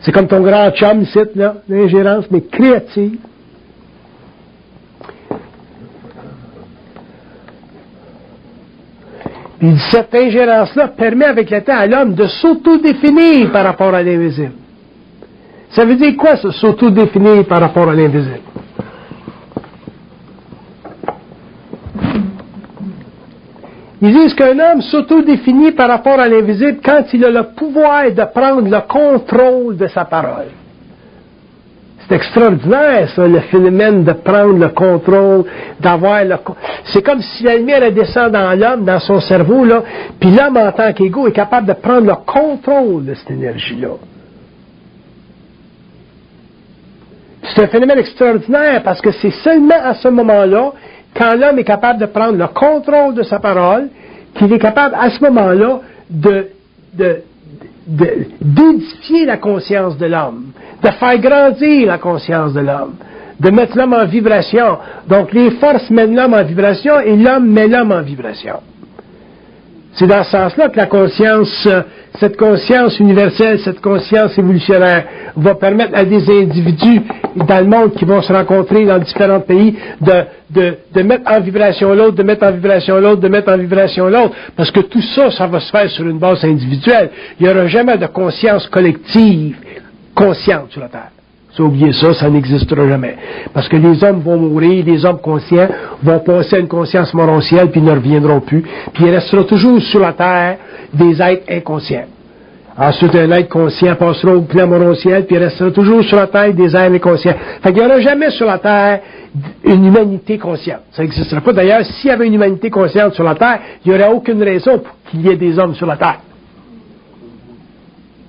C'est 0.00 0.12
comme 0.12 0.26
ton 0.26 0.40
grand 0.40 0.70
chum 0.70 1.02
ici, 1.02 1.18
là, 1.34 1.56
l'ingérence, 1.68 2.24
mais 2.30 2.40
créative. 2.40 3.18
Puis 9.58 9.76
cette 9.90 10.12
ingérence-là 10.12 10.88
permet 10.88 11.26
avec 11.26 11.50
le 11.50 11.62
temps 11.62 11.76
à 11.76 11.86
l'homme 11.86 12.14
de 12.14 12.26
s'auto-définir 12.26 13.52
par 13.52 13.64
rapport 13.64 13.94
à 13.94 14.02
l'invisible. 14.02 14.61
Ça 15.72 15.86
veut 15.86 15.96
dire 15.96 16.16
quoi, 16.16 16.36
ça, 16.36 16.52
s'auto-définir 16.52 17.46
par 17.46 17.60
rapport 17.60 17.88
à 17.88 17.94
l'invisible? 17.94 18.40
Ils 24.02 24.12
disent 24.12 24.34
qu'un 24.34 24.58
homme 24.58 24.82
s'auto-définit 24.82 25.72
par 25.72 25.88
rapport 25.88 26.18
à 26.18 26.28
l'invisible 26.28 26.80
quand 26.84 27.04
il 27.14 27.24
a 27.24 27.30
le 27.30 27.42
pouvoir 27.54 28.10
de 28.10 28.24
prendre 28.34 28.68
le 28.68 28.80
contrôle 28.86 29.76
de 29.76 29.86
sa 29.86 30.04
parole. 30.04 30.50
C'est 32.00 32.16
extraordinaire, 32.16 33.08
ça, 33.10 33.26
le 33.26 33.40
phénomène 33.40 34.02
de 34.02 34.12
prendre 34.12 34.58
le 34.58 34.68
contrôle, 34.70 35.44
d'avoir 35.80 36.24
le... 36.24 36.36
C'est 36.84 37.02
comme 37.02 37.20
si 37.22 37.44
la 37.44 37.56
lumière 37.56 37.92
descend 37.92 38.32
dans 38.32 38.58
l'homme, 38.58 38.84
dans 38.84 38.98
son 38.98 39.20
cerveau, 39.20 39.64
là, 39.64 39.82
puis 40.20 40.30
l'homme, 40.30 40.56
en 40.56 40.72
tant 40.72 40.92
qu'égo, 40.92 41.28
est 41.28 41.32
capable 41.32 41.68
de 41.68 41.74
prendre 41.74 42.08
le 42.08 42.16
contrôle 42.26 43.06
de 43.06 43.14
cette 43.14 43.30
énergie-là. 43.30 44.11
C'est 47.42 47.62
un 47.62 47.66
phénomène 47.66 47.98
extraordinaire 47.98 48.82
parce 48.82 49.00
que 49.00 49.10
c'est 49.10 49.32
seulement 49.42 49.82
à 49.82 49.94
ce 49.94 50.08
moment-là, 50.08 50.72
quand 51.16 51.34
l'homme 51.34 51.58
est 51.58 51.64
capable 51.64 51.98
de 52.00 52.06
prendre 52.06 52.38
le 52.38 52.46
contrôle 52.46 53.14
de 53.14 53.22
sa 53.22 53.38
parole, 53.38 53.88
qu'il 54.34 54.52
est 54.52 54.58
capable 54.58 54.94
à 54.98 55.10
ce 55.10 55.22
moment-là 55.24 55.80
de, 56.08 56.48
de, 56.94 57.22
d'édifier 57.86 59.26
la 59.26 59.36
conscience 59.36 59.98
de 59.98 60.06
l'homme, 60.06 60.52
de 60.82 60.90
faire 60.90 61.18
grandir 61.18 61.86
la 61.86 61.98
conscience 61.98 62.52
de 62.54 62.60
l'homme, 62.60 62.94
de 63.40 63.50
mettre 63.50 63.76
l'homme 63.76 63.94
en 63.94 64.06
vibration. 64.06 64.78
Donc 65.08 65.32
les 65.32 65.50
forces 65.52 65.90
mènent 65.90 66.14
l'homme 66.14 66.34
en 66.34 66.44
vibration 66.44 67.00
et 67.00 67.16
l'homme 67.16 67.50
met 67.50 67.66
l'homme 67.66 67.92
en 67.92 68.02
vibration. 68.02 68.60
C'est 69.94 70.06
dans 70.06 70.24
ce 70.24 70.30
sens-là 70.30 70.68
que 70.68 70.76
la 70.76 70.86
conscience, 70.86 71.66
euh, 71.66 71.82
cette 72.18 72.36
conscience 72.36 72.98
universelle, 72.98 73.58
cette 73.60 73.80
conscience 73.80 74.36
évolutionnaire, 74.38 75.04
va 75.36 75.54
permettre 75.54 75.96
à 75.96 76.04
des 76.04 76.28
individus 76.30 77.00
dans 77.36 77.60
le 77.60 77.66
monde 77.66 77.94
qui 77.94 78.04
vont 78.04 78.20
se 78.20 78.32
rencontrer 78.32 78.84
dans 78.84 78.98
différents 78.98 79.40
pays 79.40 79.76
de, 80.00 80.12
de, 80.50 80.74
de 80.94 81.02
mettre 81.02 81.30
en 81.30 81.40
vibration 81.40 81.94
l'autre, 81.94 82.16
de 82.16 82.22
mettre 82.22 82.44
en 82.44 82.52
vibration 82.52 82.98
l'autre, 83.00 83.20
de 83.20 83.28
mettre 83.28 83.50
en 83.50 83.56
vibration 83.56 84.08
l'autre. 84.08 84.34
Parce 84.56 84.70
que 84.70 84.80
tout 84.80 85.02
ça, 85.14 85.30
ça 85.30 85.46
va 85.46 85.60
se 85.60 85.70
faire 85.70 85.88
sur 85.90 86.06
une 86.06 86.18
base 86.18 86.44
individuelle. 86.44 87.10
Il 87.40 87.46
n'y 87.46 87.52
aura 87.52 87.66
jamais 87.66 87.96
de 87.96 88.06
conscience 88.06 88.66
collective, 88.68 89.56
consciente 90.14 90.70
sur 90.70 90.82
la 90.82 90.88
Terre. 90.88 91.10
Ça, 91.56 91.62
oubliez 91.62 91.92
ça, 91.92 92.14
ça 92.14 92.30
n'existera 92.30 92.88
jamais. 92.88 93.14
Parce 93.52 93.68
que 93.68 93.76
les 93.76 94.02
hommes 94.02 94.20
vont 94.20 94.38
mourir, 94.38 94.84
les 94.86 95.04
hommes 95.04 95.20
conscients 95.20 95.68
vont 96.02 96.18
passer 96.20 96.56
à 96.56 96.58
une 96.60 96.68
conscience 96.68 97.12
morontielle, 97.12 97.70
puis 97.70 97.80
ils 97.80 97.84
ne 97.84 97.90
reviendront 97.92 98.40
plus. 98.40 98.62
Puis 98.94 99.04
il 99.04 99.10
restera 99.10 99.44
toujours 99.44 99.80
sur 99.82 100.00
la 100.00 100.14
terre 100.14 100.56
des 100.92 101.20
êtres 101.22 101.44
inconscients. 101.48 102.06
Ensuite, 102.76 103.14
un 103.14 103.30
être 103.32 103.50
conscient 103.50 103.94
passera 103.96 104.34
au 104.34 104.42
plan 104.42 104.66
morontiel, 104.66 105.26
puis 105.26 105.36
restera 105.36 105.70
toujours 105.70 106.02
sur 106.04 106.16
la 106.16 106.26
terre 106.26 106.54
des 106.54 106.74
êtres 106.74 106.94
inconscients. 106.94 107.34
Fait 107.62 107.70
qu'il 107.72 107.82
n'y 107.82 107.86
aura 107.86 108.00
jamais 108.00 108.30
sur 108.30 108.46
la 108.46 108.58
terre 108.58 109.00
une 109.64 109.86
humanité 109.86 110.38
consciente. 110.38 110.80
Ça 110.92 111.02
n'existera 111.02 111.42
pas. 111.42 111.52
D'ailleurs, 111.52 111.84
s'il 111.84 112.08
y 112.08 112.12
avait 112.12 112.26
une 112.26 112.34
humanité 112.34 112.70
consciente 112.70 113.12
sur 113.12 113.24
la 113.24 113.34
terre, 113.34 113.58
il 113.84 113.90
n'y 113.90 113.98
aurait 113.98 114.10
aucune 114.12 114.42
raison 114.42 114.78
pour 114.78 114.94
qu'il 115.10 115.20
y 115.20 115.28
ait 115.28 115.36
des 115.36 115.58
hommes 115.58 115.74
sur 115.74 115.86
la 115.86 115.96
terre. 115.96 116.20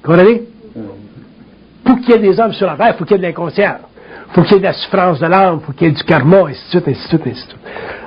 Comprenez? 0.04 0.44
Pour 1.86 2.00
qu'il 2.02 2.12
y 2.12 2.14
ait 2.14 2.20
des 2.20 2.40
hommes 2.40 2.54
sur 2.54 2.68
la 2.68 2.76
terre, 2.76 2.94
il 2.96 2.98
faut 2.98 3.06
qu'il 3.06 3.16
y 3.16 3.20
ait 3.20 3.22
de 3.22 3.28
l'inconscient. 3.28 3.76
Il 4.30 4.34
faut 4.34 4.42
qu'il 4.42 4.54
y 4.54 4.56
ait 4.56 4.60
de 4.60 4.66
la 4.66 4.74
souffrance 4.74 5.20
de 5.20 5.28
l'âme, 5.28 5.60
il 5.62 5.66
faut 5.66 5.72
qu'il 5.72 5.88
y 5.88 5.90
ait 5.90 5.94
du 5.94 6.04
karma, 6.04 6.48
ainsi 6.50 6.66
de 6.66 6.70
suite, 6.70 6.88
ainsi 6.88 7.02
de 7.02 7.08
suite, 7.08 7.22
ainsi 7.28 7.32
de 7.32 7.36
suite. 7.36 7.56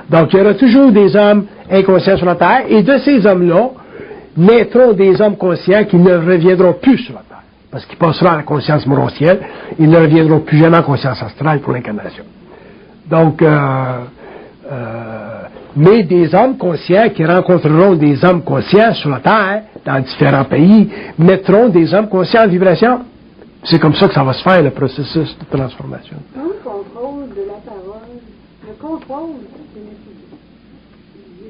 Donc, 0.09 0.33
il 0.33 0.39
y 0.39 0.41
aura 0.41 0.53
toujours 0.53 0.91
des 0.91 1.15
hommes 1.15 1.45
inconscients 1.71 2.17
sur 2.17 2.27
la 2.27 2.35
terre, 2.35 2.65
et 2.69 2.83
de 2.83 2.97
ces 2.99 3.25
hommes-là, 3.25 3.71
naîtront 4.37 4.93
des 4.93 5.19
hommes 5.21 5.37
conscients 5.37 5.83
qui 5.85 5.97
ne 5.97 6.13
reviendront 6.13 6.73
plus 6.73 6.99
sur 6.99 7.15
la 7.15 7.21
terre. 7.21 7.43
Parce 7.71 7.85
qu'ils 7.85 7.97
passeront 7.97 8.29
à 8.29 8.37
la 8.37 8.43
conscience 8.43 8.85
morontielle, 8.85 9.39
ils 9.77 9.89
ne 9.89 9.97
reviendront 9.97 10.39
plus 10.39 10.57
jamais 10.57 10.77
en 10.77 10.83
conscience 10.83 11.21
astrale 11.21 11.59
pour 11.59 11.73
l'incarnation. 11.73 12.23
Donc, 13.09 13.41
euh, 13.41 13.47
euh, 14.71 15.37
Mais 15.77 16.01
des 16.03 16.33
hommes 16.33 16.57
conscients 16.57 17.09
qui 17.09 17.23
rencontreront 17.23 17.93
des 17.93 18.25
hommes 18.25 18.41
conscients 18.41 18.95
sur 18.95 19.11
la 19.11 19.19
Terre, 19.19 19.61
dans 19.85 19.99
différents 19.99 20.45
pays, 20.45 20.89
mettront 21.19 21.69
des 21.69 21.93
hommes 21.93 22.09
conscients 22.09 22.45
en 22.45 22.47
vibration. 22.47 23.01
C'est 23.63 23.77
comme 23.77 23.93
ça 23.93 24.07
que 24.07 24.13
ça 24.15 24.23
va 24.23 24.33
se 24.33 24.41
faire, 24.41 24.63
le 24.63 24.71
processus 24.71 25.37
de 25.37 25.45
transformation. 25.55 26.17
Le 26.35 26.41
contrôle 26.63 27.29
de 27.29 27.43
la 27.45 27.59
parole. 27.63 28.17
Le 28.65 28.73
contrôle, 28.81 29.35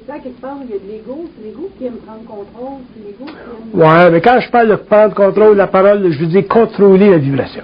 ça 0.08 0.20
quelque 0.20 0.40
part, 0.42 0.58
il 0.64 0.70
y 0.72 0.74
a 0.74 0.80
de 0.80 0.88
l'ego. 0.92 1.26
C'est 1.38 1.46
l'ego 1.48 1.70
qui 1.78 1.86
aime 1.86 1.98
prendre 2.06 2.24
contrôle. 2.24 2.80
C'est 2.94 3.06
l'ego 3.06 3.26
qui 3.26 3.78
aime. 3.78 3.82
Ouais, 3.82 4.12
mais 4.12 4.22
quand 4.22 4.40
je 4.40 4.50
parle 4.50 4.70
de 4.70 4.76
prendre 4.76 5.14
contrôle 5.14 5.54
de 5.54 5.58
la 5.58 5.68
parole, 5.68 6.10
je 6.12 6.18
veux 6.20 6.28
dire 6.28 6.48
contrôler 6.48 7.10
la 7.10 7.18
vibration. 7.18 7.64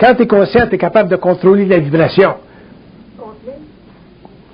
Quand 0.00 0.14
tu 0.14 0.22
es 0.22 0.26
conscient, 0.26 0.66
tu 0.68 0.74
es 0.74 0.78
capable 0.78 1.10
de 1.10 1.16
contrôler 1.16 1.66
la 1.66 1.78
vibration. 1.78 2.34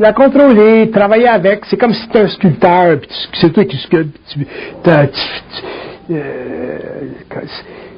La 0.01 0.13
contrôler, 0.13 0.91
travailler 0.93 1.27
avec, 1.27 1.65
c'est 1.65 1.77
comme 1.77 1.93
si 1.93 2.09
tu 2.09 2.17
es 2.17 2.21
un 2.21 2.29
sculpteur, 2.29 3.01
puis 3.01 3.09
c'est 3.41 3.51
toi 3.53 3.65
qui 3.65 3.77
sculptes. 3.79 4.17
tu- 4.29 4.47
euh, 6.15 6.79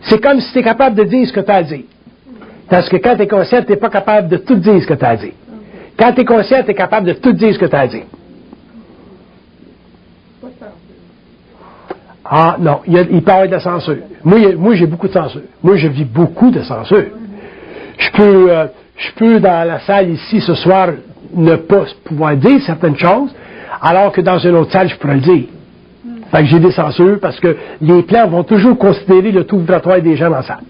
c'est 0.02 0.18
comme 0.22 0.40
si 0.40 0.50
tu 0.52 0.58
es 0.60 0.62
capable 0.62 0.96
de 0.96 1.04
dire 1.04 1.28
ce 1.28 1.32
que 1.32 1.40
tu 1.40 1.50
as 1.50 1.56
à 1.56 1.62
dire. 1.62 1.82
Parce 2.70 2.88
que 2.88 2.96
quand 2.96 3.16
tu 3.16 3.22
es 3.22 3.26
conscient, 3.28 3.62
tu 3.62 3.70
n'es 3.72 3.76
pas 3.76 3.90
capable 3.90 4.28
de 4.28 4.38
tout 4.38 4.54
dire 4.56 4.80
ce 4.80 4.86
que 4.86 4.94
tu 4.94 5.04
as 5.04 5.08
à 5.10 5.16
dire. 5.16 5.32
Quand 6.00 6.14
tu 6.14 6.22
es 6.22 6.24
conscient, 6.24 6.62
tu 6.64 6.70
es 6.70 6.74
capable 6.74 7.08
de 7.08 7.12
tout 7.12 7.32
dire 7.32 7.52
ce 7.52 7.58
que 7.58 7.66
tu 7.66 7.76
as 7.76 7.86
censure. 7.86 8.06
Ah 12.24 12.56
non, 12.58 12.80
il, 12.86 12.94
y 12.94 13.20
de 13.20 13.50
la 13.50 13.60
censure. 13.60 13.96
Moi, 14.24 14.54
moi, 14.56 14.74
j'ai 14.76 14.86
beaucoup 14.86 15.08
de 15.08 15.12
censure. 15.12 15.42
Moi, 15.62 15.76
je 15.76 15.88
vis 15.88 16.04
beaucoup 16.04 16.50
de 16.50 16.62
censure. 16.62 17.04
Je 17.98 18.10
peux, 18.12 18.50
euh, 18.50 18.66
je 18.96 19.10
peux 19.12 19.40
dans 19.40 19.66
la 19.66 19.80
salle 19.80 20.10
ici 20.10 20.40
ce 20.40 20.54
soir 20.54 20.88
ne 21.34 21.56
pas 21.56 21.84
pouvoir 22.04 22.34
dire 22.36 22.62
certaines 22.64 22.96
choses, 22.96 23.34
alors 23.82 24.12
que 24.12 24.22
dans 24.22 24.38
une 24.38 24.54
autre 24.54 24.72
salle, 24.72 24.88
je 24.88 24.96
pourrais 24.96 25.16
le 25.16 25.20
dire. 25.20 25.44
Fait 26.30 26.38
que 26.38 26.46
j'ai 26.46 26.60
des 26.60 26.72
censures 26.72 27.18
parce 27.20 27.38
que 27.40 27.56
les 27.82 28.02
plans 28.04 28.26
vont 28.28 28.44
toujours 28.44 28.78
considérer 28.78 29.32
le 29.32 29.44
taux 29.44 29.58
vibratoire 29.58 30.00
des 30.00 30.16
gens 30.16 30.30
dans 30.30 30.36
la 30.36 30.42
salle. 30.44 30.62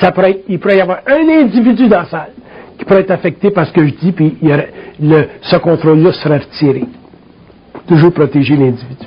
Ça 0.00 0.10
pourrait 0.10 0.40
il 0.48 0.58
pourrait 0.58 0.78
y 0.78 0.80
avoir 0.80 1.00
un 1.06 1.28
individu 1.28 1.86
dans 1.86 1.98
la 1.98 2.06
salle 2.06 2.30
qui 2.78 2.84
pourrait 2.84 3.00
être 3.00 3.10
affecté 3.10 3.50
par 3.50 3.66
ce 3.66 3.72
que 3.72 3.86
je 3.86 3.94
dis, 3.94 4.12
puis 4.12 4.36
il 4.42 4.48
y 4.48 4.52
aurait- 4.52 4.72
le- 5.00 5.28
ce 5.42 5.56
contrôle-là 5.56 6.12
serait 6.12 6.38
retiré. 6.38 6.84
Pour 7.72 7.82
toujours 7.84 8.12
protéger 8.12 8.56
l'individu. 8.56 9.06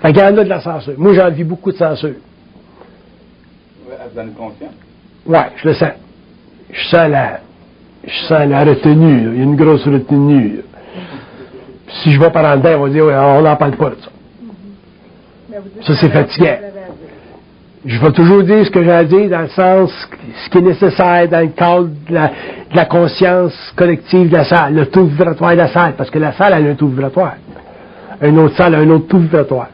Fait 0.00 0.12
qu'il 0.12 0.22
y 0.22 0.24
en 0.24 0.36
a 0.38 0.44
de 0.44 0.48
la 0.48 0.60
censure. 0.60 0.94
Moi, 0.98 1.14
j'en 1.14 1.30
vis 1.30 1.44
beaucoup 1.44 1.72
de 1.72 1.76
censure. 1.76 2.10
Vous 3.86 4.20
en 4.20 4.22
êtes 4.24 4.36
conscient? 4.36 4.68
Ouais, 5.26 5.46
je 5.56 5.68
le 5.68 5.74
sens. 5.74 5.90
Je 6.70 6.82
sens 6.88 7.08
la, 7.10 7.40
je 8.06 8.24
sens 8.26 8.48
la 8.48 8.64
retenue. 8.64 9.24
là. 9.26 9.30
Il 9.32 9.38
y 9.38 9.40
a 9.40 9.44
une 9.44 9.56
grosse 9.56 9.86
retenue. 9.86 10.56
là. 10.56 10.62
Si 12.02 12.12
je 12.12 12.20
vais 12.20 12.30
par 12.30 12.44
en 12.44 12.56
dedans, 12.56 12.78
on 12.78 12.82
va 12.84 12.88
dire, 12.90 13.04
ouais, 13.06 13.14
on 13.14 13.42
n'en 13.42 13.56
parle 13.56 13.76
pas 13.76 13.90
de 13.90 13.96
ça. 13.96 14.10
Ça, 15.82 15.94
c'est 16.00 16.10
fatigant. 16.10 16.56
Je 17.84 18.00
vais 18.00 18.12
toujours 18.12 18.42
dire 18.42 18.64
ce 18.66 18.70
que 18.70 18.82
j'ai 18.82 18.90
à 18.90 19.04
dire 19.04 19.28
dans 19.30 19.42
le 19.42 19.48
sens, 19.48 19.92
ce 20.44 20.50
qui 20.50 20.58
est 20.58 20.62
nécessaire 20.62 21.28
dans 21.28 21.40
le 21.40 21.48
cadre 21.48 21.88
de 22.08 22.14
la, 22.14 22.32
de 22.70 22.76
la 22.76 22.84
conscience 22.84 23.54
collective 23.76 24.28
de 24.28 24.36
la 24.36 24.44
salle, 24.44 24.74
le 24.74 24.86
taux 24.86 25.04
vibratoire 25.04 25.52
de 25.52 25.56
la 25.56 25.68
salle, 25.68 25.94
parce 25.96 26.10
que 26.10 26.18
la 26.18 26.32
salle 26.32 26.52
a 26.52 26.56
un 26.56 26.74
taux 26.74 26.88
vibratoire. 26.88 27.36
Une 28.22 28.38
autre 28.38 28.56
salle 28.56 28.74
a 28.74 28.78
un 28.78 28.90
autre 28.90 29.08
taux 29.08 29.18
vibratoire. 29.18 29.68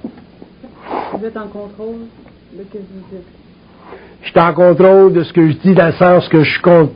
Vous 1.12 1.24
êtes 1.24 1.36
en 1.36 1.48
contrôle 1.48 2.06
de 2.52 2.64
ce 2.64 2.72
que 2.72 2.78
vous 2.78 3.00
dites. 3.10 3.26
Je 4.22 4.30
suis 4.30 4.40
en 4.40 4.52
contrôle 4.52 5.12
de 5.12 5.22
ce 5.24 5.32
que 5.32 5.48
je 5.48 5.56
dis 5.56 5.74
dans 5.74 5.86
le 5.86 5.92
sens 5.92 6.28
que 6.28 6.42
je 6.42 6.60
compte, 6.60 6.92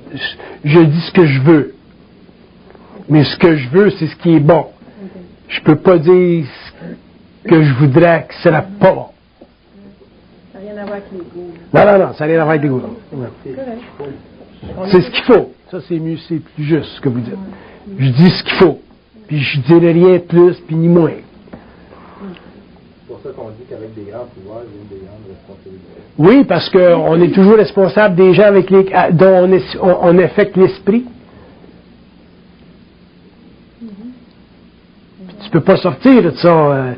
je 0.65 0.81
dis 0.81 1.01
ce 1.01 1.13
que 1.13 1.27
je 1.27 1.41
veux. 1.41 1.75
Mais 3.09 3.25
ce 3.25 3.37
que 3.37 3.57
je 3.57 3.69
veux, 3.69 3.91
c'est 3.91 4.07
ce 4.07 4.17
qui 4.17 4.37
est 4.37 4.41
bon. 4.41 4.67
Je 5.49 5.61
peux 5.61 5.77
pas 5.77 5.99
dire 5.99 6.47
ce 7.45 7.49
que 7.49 7.63
je 7.63 7.75
voudrais 7.75 8.27
que 8.29 8.35
ce 8.35 8.43
sera 8.43 8.63
pas 8.63 8.93
bon. 8.93 9.07
Ça 10.53 10.59
n'a 10.59 10.73
rien 10.73 10.83
à 10.83 10.85
voir 10.85 10.97
avec 10.97 11.05
les 11.13 11.19
goûts. 11.19 11.53
Non, 11.73 11.85
non, 11.85 12.07
non, 12.07 12.15
ça 12.15 12.27
n'a 12.27 12.33
rien 12.33 12.41
à 12.41 12.45
voir 12.45 12.51
avec 12.51 12.63
les 12.63 12.69
goûts. 12.69 12.83
C'est 14.87 15.01
ce 15.03 15.11
qu'il 15.11 15.25
faut. 15.25 15.53
Ça, 15.71 15.79
c'est 15.89 15.99
mieux, 15.99 16.17
c'est 16.29 16.39
plus 16.55 16.65
juste 16.65 16.89
ce 16.97 17.01
que 17.01 17.09
vous 17.09 17.21
dites. 17.21 17.35
Je 17.99 18.11
dis 18.11 18.31
ce 18.31 18.43
qu'il 18.45 18.55
faut. 18.55 18.81
Puis 19.27 19.39
je 19.41 19.61
dirai 19.63 19.93
rien 19.93 20.13
de 20.15 20.19
plus, 20.19 20.55
puis 20.67 20.77
ni 20.77 20.89
moins. 20.89 21.11
C'est 22.21 23.09
pour 23.09 23.21
ça 23.23 23.31
qu'on 23.31 23.49
dit 23.51 23.65
qu'avec 23.69 23.93
des 23.95 24.11
grands 24.11 24.27
pouvoirs, 24.35 24.63
il 24.65 24.77
y 24.77 24.97
a 24.97 25.01
des 25.01 25.05
grandes 25.07 25.27
responsabilités. 25.29 26.03
Oui, 26.19 26.45
parce 26.45 26.71
qu'on 26.71 27.21
est 27.21 27.33
toujours 27.35 27.57
responsable 27.57 28.15
des 28.15 28.33
gens 28.35 28.45
avec 28.45 28.71
les, 28.71 28.93
à- 28.93 29.11
dont 29.11 29.27
on, 29.49 29.53
est- 29.53 29.77
on- 29.81 29.99
on 30.03 30.19
affecte 30.19 30.57
l'esprit. 30.57 31.05
Puis 35.29 35.37
tu 35.45 35.51
peux 35.51 35.61
pas 35.61 35.77
sortir 35.77 36.23
de 36.23 36.31
ça. 36.31 36.49
euh, 36.49 36.93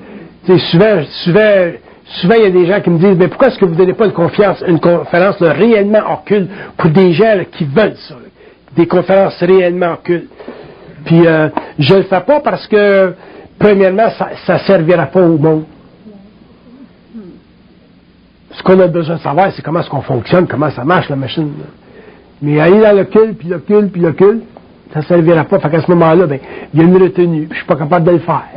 tu 0.44 0.59
sais, 0.59 0.66
souvent, 0.70 1.02
souvent, 1.24 1.72
souvent, 2.04 2.35
il 2.37 2.42
y 2.42 2.46
a 2.46 2.50
des 2.50 2.66
gens 2.66 2.81
qui 2.81 2.90
me 2.90 2.98
disent, 2.98 3.16
mais 3.18 3.28
pourquoi 3.28 3.48
est-ce 3.48 3.59
que 3.59 3.64
vous 3.64 3.72
ne 3.72 3.78
donnez 3.78 3.94
pas 3.94 4.07
une 4.07 4.12
confiance, 4.12 4.62
une 4.66 4.81
conférence 4.81 5.40
là, 5.40 5.52
réellement 5.52 6.12
occulte 6.12 6.50
pour 6.76 6.90
des 6.90 7.12
gens 7.12 7.35
là, 7.35 7.44
qui 7.46 7.64
veulent 7.64 7.96
ça, 7.96 8.14
là, 8.14 8.20
des 8.79 8.87
conférences 8.87 9.37
réellement 9.41 9.95
occultes. 9.95 10.31
Puis 11.05 11.27
euh, 11.27 11.49
je 11.79 11.95
le 11.97 12.03
fais 12.03 12.21
pas 12.21 12.41
parce 12.41 12.67
que, 12.69 13.12
premièrement, 13.59 14.09
ça 14.47 14.55
ne 14.55 14.59
servira 14.59 15.07
pas 15.07 15.21
au 15.21 15.37
monde. 15.37 15.64
Ce 18.53 18.62
qu'on 18.62 18.79
a 18.81 18.87
besoin 18.87 19.17
de 19.17 19.21
savoir, 19.21 19.53
c'est 19.53 19.62
comment 19.62 19.81
est-ce 19.81 19.91
qu'on 19.91 20.03
fonctionne, 20.03 20.47
comment 20.47 20.71
ça 20.71 20.85
marche 20.85 21.09
la 21.09 21.17
machine. 21.17 21.53
Mais 22.41 22.61
aller 22.61 22.81
dans 22.81 22.97
le 22.97 23.05
cul, 23.05 23.35
puis 23.35 23.49
le 23.49 23.59
cul, 23.59 23.88
puis 23.93 24.01
le 24.01 24.14
ça 24.93 25.01
ne 25.01 25.05
servira 25.05 25.45
pas. 25.45 25.59
Fait 25.59 25.71
qu'à 25.71 25.83
ce 25.83 25.91
moment-là, 25.91 26.27
ben, 26.27 26.38
il 26.73 26.81
y 26.81 26.83
a 26.83 26.87
une 26.87 26.97
retenue, 26.97 27.47
puis 27.47 27.51
je 27.51 27.57
suis 27.57 27.67
pas 27.67 27.77
capable 27.77 28.07
de 28.07 28.12
le 28.12 28.21
faire. 28.21 28.49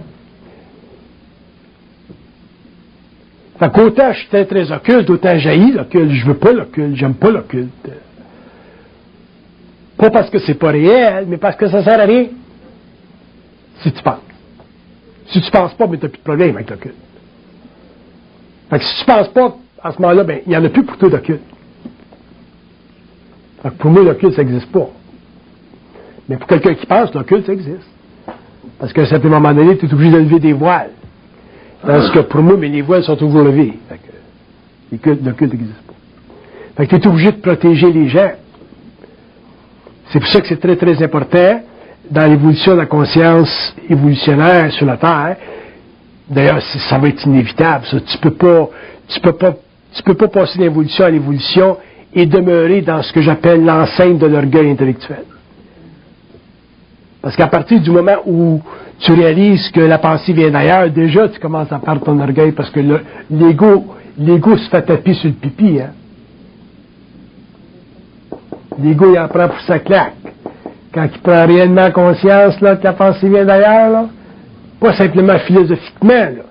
Fait 3.60 3.72
qu'autant 3.72 4.12
je 4.14 4.20
suis 4.20 4.46
très, 4.46 4.72
occulte, 4.72 5.10
autant 5.10 5.38
j'haïs 5.38 5.72
l'occulte. 5.72 6.12
Je 6.12 6.26
veux 6.26 6.38
pas 6.38 6.52
l'occulte, 6.52 6.96
j'aime 6.96 7.16
pas 7.16 7.32
l'occulte. 7.32 7.90
Pas 10.02 10.10
parce 10.10 10.32
que 10.32 10.40
c'est 10.40 10.56
pas 10.56 10.72
réel, 10.72 11.28
mais 11.28 11.38
parce 11.38 11.56
que 11.56 11.68
ça 11.68 11.84
sert 11.84 12.00
à 12.00 12.06
rien. 12.06 12.26
Si 13.84 13.92
tu 13.92 14.02
penses. 14.02 14.18
Si 15.28 15.40
tu 15.40 15.52
penses 15.52 15.76
pas, 15.76 15.86
mais 15.86 15.98
tu 15.98 16.06
n'as 16.06 16.10
plus 16.10 16.18
de 16.18 16.24
problème 16.24 16.56
avec 16.56 16.72
l'occulte. 16.72 16.96
Fait 18.72 18.80
que 18.80 18.84
si 18.84 19.00
tu 19.00 19.06
penses 19.06 19.28
pas, 19.28 19.56
à 19.84 19.92
ce 19.92 20.02
moment-là, 20.02 20.24
ben, 20.24 20.40
il 20.48 20.50
n'y 20.50 20.58
en 20.58 20.66
a 20.66 20.70
plus 20.70 20.84
pour 20.84 20.98
toi 20.98 21.08
d'occulte. 21.08 21.44
Fait 23.62 23.70
que 23.70 23.76
pour 23.76 23.92
moi, 23.92 24.02
l'occulte, 24.02 24.34
ça 24.34 24.44
n'existe 24.44 24.72
pas. 24.72 24.90
Mais 26.28 26.38
pour 26.38 26.48
quelqu'un 26.48 26.74
qui 26.74 26.88
pense, 26.88 27.14
l'occulte, 27.14 27.46
ça 27.46 27.54
existe. 27.54 27.88
Parce 28.80 28.94
qu'à 28.94 29.04
un 29.04 29.06
certain 29.06 29.30
moment 29.30 29.54
donné, 29.54 29.78
tu 29.78 29.86
es 29.86 29.94
obligé 29.94 30.10
de 30.10 30.18
lever 30.18 30.40
des 30.40 30.54
voiles. 30.54 30.94
Parce 31.86 32.10
que 32.10 32.20
pour 32.22 32.42
moi, 32.42 32.58
mais 32.58 32.70
les 32.70 32.82
voiles 32.82 33.04
sont 33.04 33.18
toujours 33.18 33.44
levées. 33.44 33.78
Fait 33.88 34.00
l'occulte 35.24 35.54
n'existe 35.54 35.82
pas. 35.86 35.94
Fait 36.78 36.88
que 36.88 36.96
tu 36.96 37.04
es 37.04 37.08
obligé 37.08 37.32
de 37.34 37.38
protéger 37.38 37.92
les 37.92 38.10
gens. 38.10 38.32
C'est 40.12 40.20
pour 40.20 40.28
ça 40.28 40.42
que 40.42 40.48
c'est 40.48 40.60
très, 40.60 40.76
très 40.76 41.02
important 41.04 41.62
dans 42.10 42.28
l'évolution 42.30 42.74
de 42.74 42.80
la 42.80 42.86
conscience 42.86 43.76
évolutionnaire 43.90 44.72
sur 44.74 44.86
la 44.86 44.98
Terre. 44.98 45.38
D'ailleurs, 46.30 46.62
ça 46.62 46.98
va 46.98 47.08
être 47.08 47.26
inévitable. 47.26 47.86
Ça. 47.86 48.00
Tu 48.02 48.18
peux 48.18 48.32
pas, 48.32 48.70
tu 49.08 49.20
peux 49.20 49.34
pas, 49.34 49.54
tu 49.94 50.04
peux 50.04 50.14
pas 50.16 50.28
passer 50.28 50.60
d'évolution 50.60 51.06
à 51.06 51.10
l'évolution 51.10 51.78
et 52.14 52.26
demeurer 52.26 52.82
dans 52.82 53.02
ce 53.02 53.14
que 53.14 53.22
j'appelle 53.22 53.64
l'enceinte 53.64 54.18
de 54.18 54.26
l'orgueil 54.28 54.70
intellectuel. 54.72 55.24
Parce 57.22 57.36
qu'à 57.36 57.48
partir 57.48 57.80
du 57.80 57.92
moment 57.92 58.18
où 58.26 58.62
tu 59.00 59.14
réalises 59.14 59.70
que 59.72 59.80
la 59.82 59.98
pensée 60.00 60.34
vient 60.34 60.50
d'ailleurs, 60.52 60.90
déjà 60.90 61.30
tu 61.30 61.40
commences 61.40 61.72
à 61.72 61.80
perdre 61.80 62.04
ton 62.04 62.20
orgueil 62.20 62.52
parce 62.52 62.70
que 62.72 62.80
le- 62.80 63.02
l'ego, 63.30 63.86
l'ego 64.18 64.58
se 64.58 64.70
fait 64.70 64.82
taper 64.82 65.14
sur 65.14 65.30
le 65.30 65.36
pipi. 65.36 65.80
Hein? 65.80 65.92
L'ego, 68.84 69.14
il 69.14 69.20
en 69.20 69.28
prend 69.28 69.48
pour 69.48 69.60
sa 69.62 69.80
claque. 69.80 70.14
Quand 70.94 71.08
il 71.14 71.22
prend 71.22 71.46
réellement 71.46 71.92
conscience 71.92 72.60
là, 72.62 72.76
que 72.76 72.84
la 72.84 72.94
pensée 72.94 73.30
vient 73.30 73.46
d'ailleurs, 73.46 74.06
pas 74.80 74.94
simplement 74.94 75.38
philosophiquement, 75.40 76.14
là, 76.14 76.44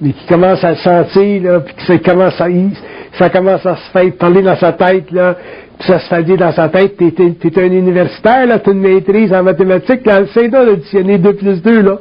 mais 0.00 0.12
qui 0.12 0.26
commence 0.26 0.62
à 0.62 0.70
le 0.70 0.76
sentir, 0.76 1.42
là, 1.42 1.60
puis 1.60 1.74
que 1.74 1.82
ça 1.82 1.98
commence 1.98 2.40
à, 2.40 2.48
ça 3.18 3.30
commence 3.30 3.64
à 3.64 3.76
se 3.76 3.90
faire 3.90 4.12
parler 4.18 4.42
dans 4.42 4.56
sa 4.56 4.72
tête, 4.72 5.10
là, 5.10 5.36
puis 5.78 5.88
ça 5.88 5.98
se 5.98 6.08
fait 6.08 6.22
dire 6.22 6.36
dans 6.36 6.52
sa 6.52 6.68
tête, 6.68 6.96
t'es, 6.96 7.10
t'es, 7.10 7.60
un 7.60 7.72
universitaire, 7.72 8.46
là, 8.46 8.58
t'as 8.58 8.72
une 8.72 8.80
maîtrise 8.80 9.32
en 9.32 9.42
mathématiques, 9.42 10.06
là, 10.06 10.20
essaye 10.20 10.48
donc 10.48 10.66
d'additionner 10.66 11.18
2 11.18 11.32
plus 11.34 11.62
2, 11.62 11.82
là. 11.82 11.98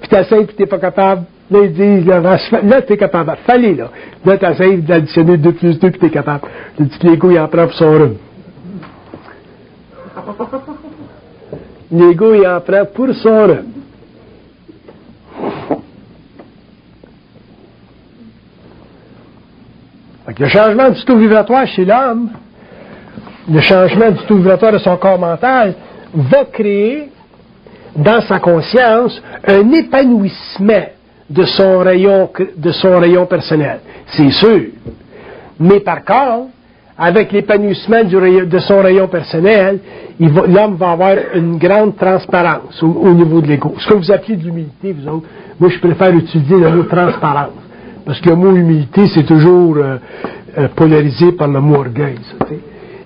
Puis 0.00 0.08
t'essayes, 0.08 0.44
puis 0.44 0.56
t'es 0.56 0.66
pas 0.66 0.78
capable. 0.78 1.22
Là, 1.50 1.60
ils 1.64 1.72
disent, 1.72 2.06
là, 2.06 2.20
là 2.62 2.82
t'es 2.82 2.96
capable. 2.96 3.36
Fallait, 3.46 3.74
là. 3.74 3.90
Là, 4.24 4.36
t'essayes 4.36 4.78
d'additionner 4.78 5.36
2 5.36 5.52
plus 5.52 5.78
2, 5.78 5.90
puis 5.90 6.00
t'es 6.00 6.10
capable. 6.10 6.42
Le 6.78 6.86
petit 6.86 7.06
Lego, 7.06 7.30
il 7.30 7.38
en 7.38 7.46
prend 7.46 7.66
pour 7.66 7.74
son 7.74 7.92
rhume. 7.92 8.16
En 10.16 10.32
prend 10.32 10.44
pour 12.86 13.14
son 13.14 13.48
le 20.38 20.48
changement 20.48 20.90
du 20.90 21.04
taux 21.04 21.16
vibratoire 21.18 21.66
chez 21.66 21.84
l'homme, 21.84 22.30
le 23.48 23.60
changement 23.60 24.10
du 24.10 24.24
taux 24.26 24.36
vibratoire 24.36 24.72
de 24.72 24.78
son 24.78 24.96
corps 24.96 25.18
mental, 25.18 25.74
va 26.14 26.44
créer 26.46 27.10
dans 27.94 28.20
sa 28.22 28.38
conscience 28.40 29.20
un 29.46 29.70
épanouissement 29.72 30.86
de 31.28 31.44
son 31.44 31.78
rayon, 31.78 32.30
de 32.56 32.72
son 32.72 32.98
rayon 32.98 33.26
personnel. 33.26 33.80
C'est 34.06 34.30
sûr. 34.30 34.62
Mais 35.58 35.80
par 35.80 36.04
contre, 36.04 36.48
avec 36.98 37.32
l'épanouissement 37.32 38.04
de 38.04 38.58
son 38.58 38.82
rayon 38.82 39.08
personnel, 39.08 39.78
l'homme 40.20 40.76
va 40.76 40.90
avoir 40.90 41.14
une 41.34 41.56
grande 41.58 41.96
transparence 41.96 42.82
au, 42.82 43.12
niveau 43.12 43.40
de 43.40 43.48
l'ego. 43.48 43.74
Ce 43.78 43.88
que 43.88 43.94
vous 43.94 44.12
appelez 44.12 44.36
de 44.36 44.44
l'humilité, 44.44 44.92
vous 44.92 45.08
autres, 45.08 45.26
moi 45.58 45.70
je 45.70 45.78
préfère 45.78 46.14
utiliser 46.14 46.56
le 46.56 46.70
mot 46.70 46.82
transparence. 46.84 47.50
Parce 48.04 48.20
que 48.20 48.30
le 48.30 48.36
mot 48.36 48.54
humilité, 48.54 49.06
c'est 49.14 49.24
toujours 49.24 49.76
euh, 49.76 49.96
euh, 50.58 50.68
polarisé 50.74 51.32
par 51.32 51.48
le 51.48 51.60
mot 51.60 51.76
orgueil. 51.76 52.18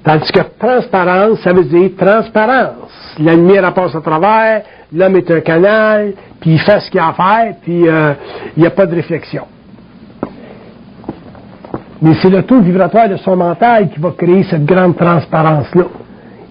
Tandis 0.02 0.32
que 0.32 0.40
transparence, 0.58 1.40
ça 1.40 1.52
veut 1.52 1.64
dire 1.64 1.90
transparence. 1.98 3.14
La 3.18 3.34
lumière 3.34 3.72
passe 3.74 3.94
à 3.94 4.00
travers, 4.00 4.62
l'homme 4.92 5.16
est 5.16 5.30
un 5.30 5.40
canal, 5.40 6.12
puis 6.40 6.52
il 6.52 6.60
fait 6.60 6.80
ce 6.80 6.90
qu'il 6.90 7.00
a 7.00 7.08
à 7.08 7.12
faire, 7.12 7.54
puis 7.62 7.88
euh, 7.88 8.14
il 8.56 8.60
n'y 8.60 8.66
a 8.66 8.70
pas 8.70 8.86
de 8.86 8.94
réflexion. 8.94 9.44
Mais 12.02 12.14
c'est 12.20 12.30
le 12.30 12.42
taux 12.42 12.60
vibratoire 12.60 13.08
de 13.08 13.16
son 13.16 13.36
mental 13.36 13.88
qui 13.90 14.00
va 14.00 14.10
créer 14.16 14.44
cette 14.44 14.64
grande 14.64 14.96
transparence-là. 14.96 15.84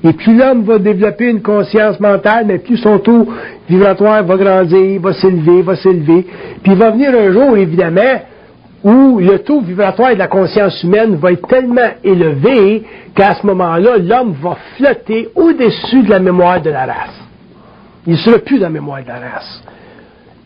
Et 0.03 0.13
plus 0.13 0.37
l'homme 0.37 0.63
va 0.63 0.77
développer 0.77 1.29
une 1.29 1.41
conscience 1.41 1.99
mentale, 1.99 2.45
mais 2.45 2.59
plus 2.59 2.77
son 2.77 2.99
taux 2.99 3.27
vibratoire 3.67 4.23
va 4.23 4.37
grandir, 4.37 5.01
va 5.01 5.13
s'élever, 5.13 5.61
va 5.61 5.75
s'élever. 5.75 6.27
Puis 6.61 6.71
il 6.71 6.77
va 6.77 6.91
venir 6.91 7.09
un 7.09 7.31
jour, 7.31 7.57
évidemment, 7.57 8.21
où 8.83 9.19
le 9.19 9.39
taux 9.39 9.61
vibratoire 9.61 10.13
de 10.13 10.19
la 10.19 10.27
conscience 10.27 10.83
humaine 10.83 11.15
va 11.15 11.31
être 11.31 11.47
tellement 11.47 11.89
élevé 12.03 12.83
qu'à 13.15 13.33
ce 13.33 13.47
moment-là, 13.47 13.97
l'homme 13.97 14.35
va 14.39 14.57
flotter 14.77 15.29
au-dessus 15.33 16.03
de 16.03 16.09
la 16.11 16.19
mémoire 16.19 16.61
de 16.61 16.69
la 16.69 16.85
race. 16.85 17.21
Il 18.05 18.13
ne 18.13 18.17
sera 18.17 18.37
plus 18.37 18.59
dans 18.59 18.65
la 18.65 18.69
mémoire 18.69 19.01
de 19.01 19.07
la 19.07 19.15
race. 19.15 19.63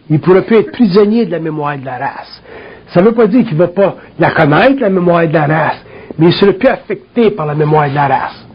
Il 0.10 0.14
ne 0.14 0.20
pourra 0.20 0.42
plus 0.42 0.56
être 0.56 0.72
prisonnier 0.72 1.26
de 1.26 1.32
la 1.32 1.40
mémoire 1.40 1.78
de 1.78 1.86
la 1.86 1.98
race. 1.98 2.42
Ça 2.89 3.02
ne 3.02 3.08
veut 3.08 3.13
pas 3.13 3.28
dire 3.28 3.45
qu'il 3.45 3.58
ne 3.58 3.63
va 3.63 3.67
pas 3.67 3.95
la 4.17 4.32
connaître, 4.32 4.82
la 4.82 4.89
mémoire 4.89 5.28
de 5.28 5.34
la 5.34 5.45
race, 5.45 5.86
mais 6.17 6.28
il 6.28 6.30
ne 6.30 6.34
sera 6.34 6.54
plus 6.54 6.67
affecté 6.67 7.32
par 7.32 7.45
la 7.45 7.56
mémoire 7.56 7.89
de 7.89 7.95
la 7.95 8.08
race. 8.08 8.45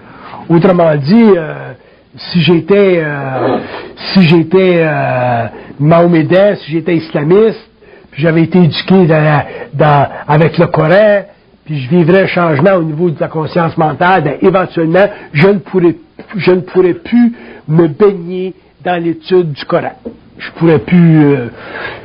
Autrement 0.48 0.94
dit, 0.96 1.30
euh, 1.36 1.72
si 2.16 2.40
j'étais 2.40 3.00
euh, 3.02 3.58
si 3.96 4.22
j'étais 4.22 4.82
euh, 4.84 5.46
mahomédan, 5.80 6.56
si 6.56 6.72
j'étais 6.72 6.96
islamiste, 6.96 7.70
puis 8.10 8.22
j'avais 8.22 8.42
été 8.42 8.58
éduqué 8.58 9.06
dans, 9.06 10.06
avec 10.28 10.58
le 10.58 10.66
Coran, 10.66 11.22
puis 11.64 11.80
je 11.80 11.88
vivrais 11.90 12.22
un 12.22 12.26
changement 12.26 12.74
au 12.74 12.82
niveau 12.82 13.10
de 13.10 13.18
la 13.18 13.28
conscience 13.28 13.76
mentale, 13.76 14.22
ben, 14.22 14.34
éventuellement, 14.42 15.06
je 15.32 15.48
ne 15.48 15.58
pourrais 15.58 15.96
je 16.36 16.52
ne 16.52 16.60
pourrais 16.60 16.94
plus 16.94 17.32
me 17.68 17.88
baigner 17.88 18.54
dans 18.84 19.02
l'étude 19.02 19.52
du 19.52 19.64
Coran. 19.64 19.94
Je 20.38 20.50
pourrais 20.52 20.78
plus, 20.78 21.24
euh, 21.24 21.48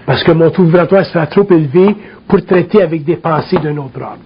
parce 0.05 0.23
que 0.23 0.31
mon 0.31 0.49
taux 0.49 0.63
vibratoire 0.63 1.05
sera 1.05 1.27
trop 1.27 1.45
élevé 1.49 1.95
pour 2.29 2.45
traiter 2.45 2.83
avec 2.83 3.03
des 3.03 3.15
pensées 3.15 3.57
d'un 3.57 3.75
autre 3.77 3.99
ordre. 3.99 4.19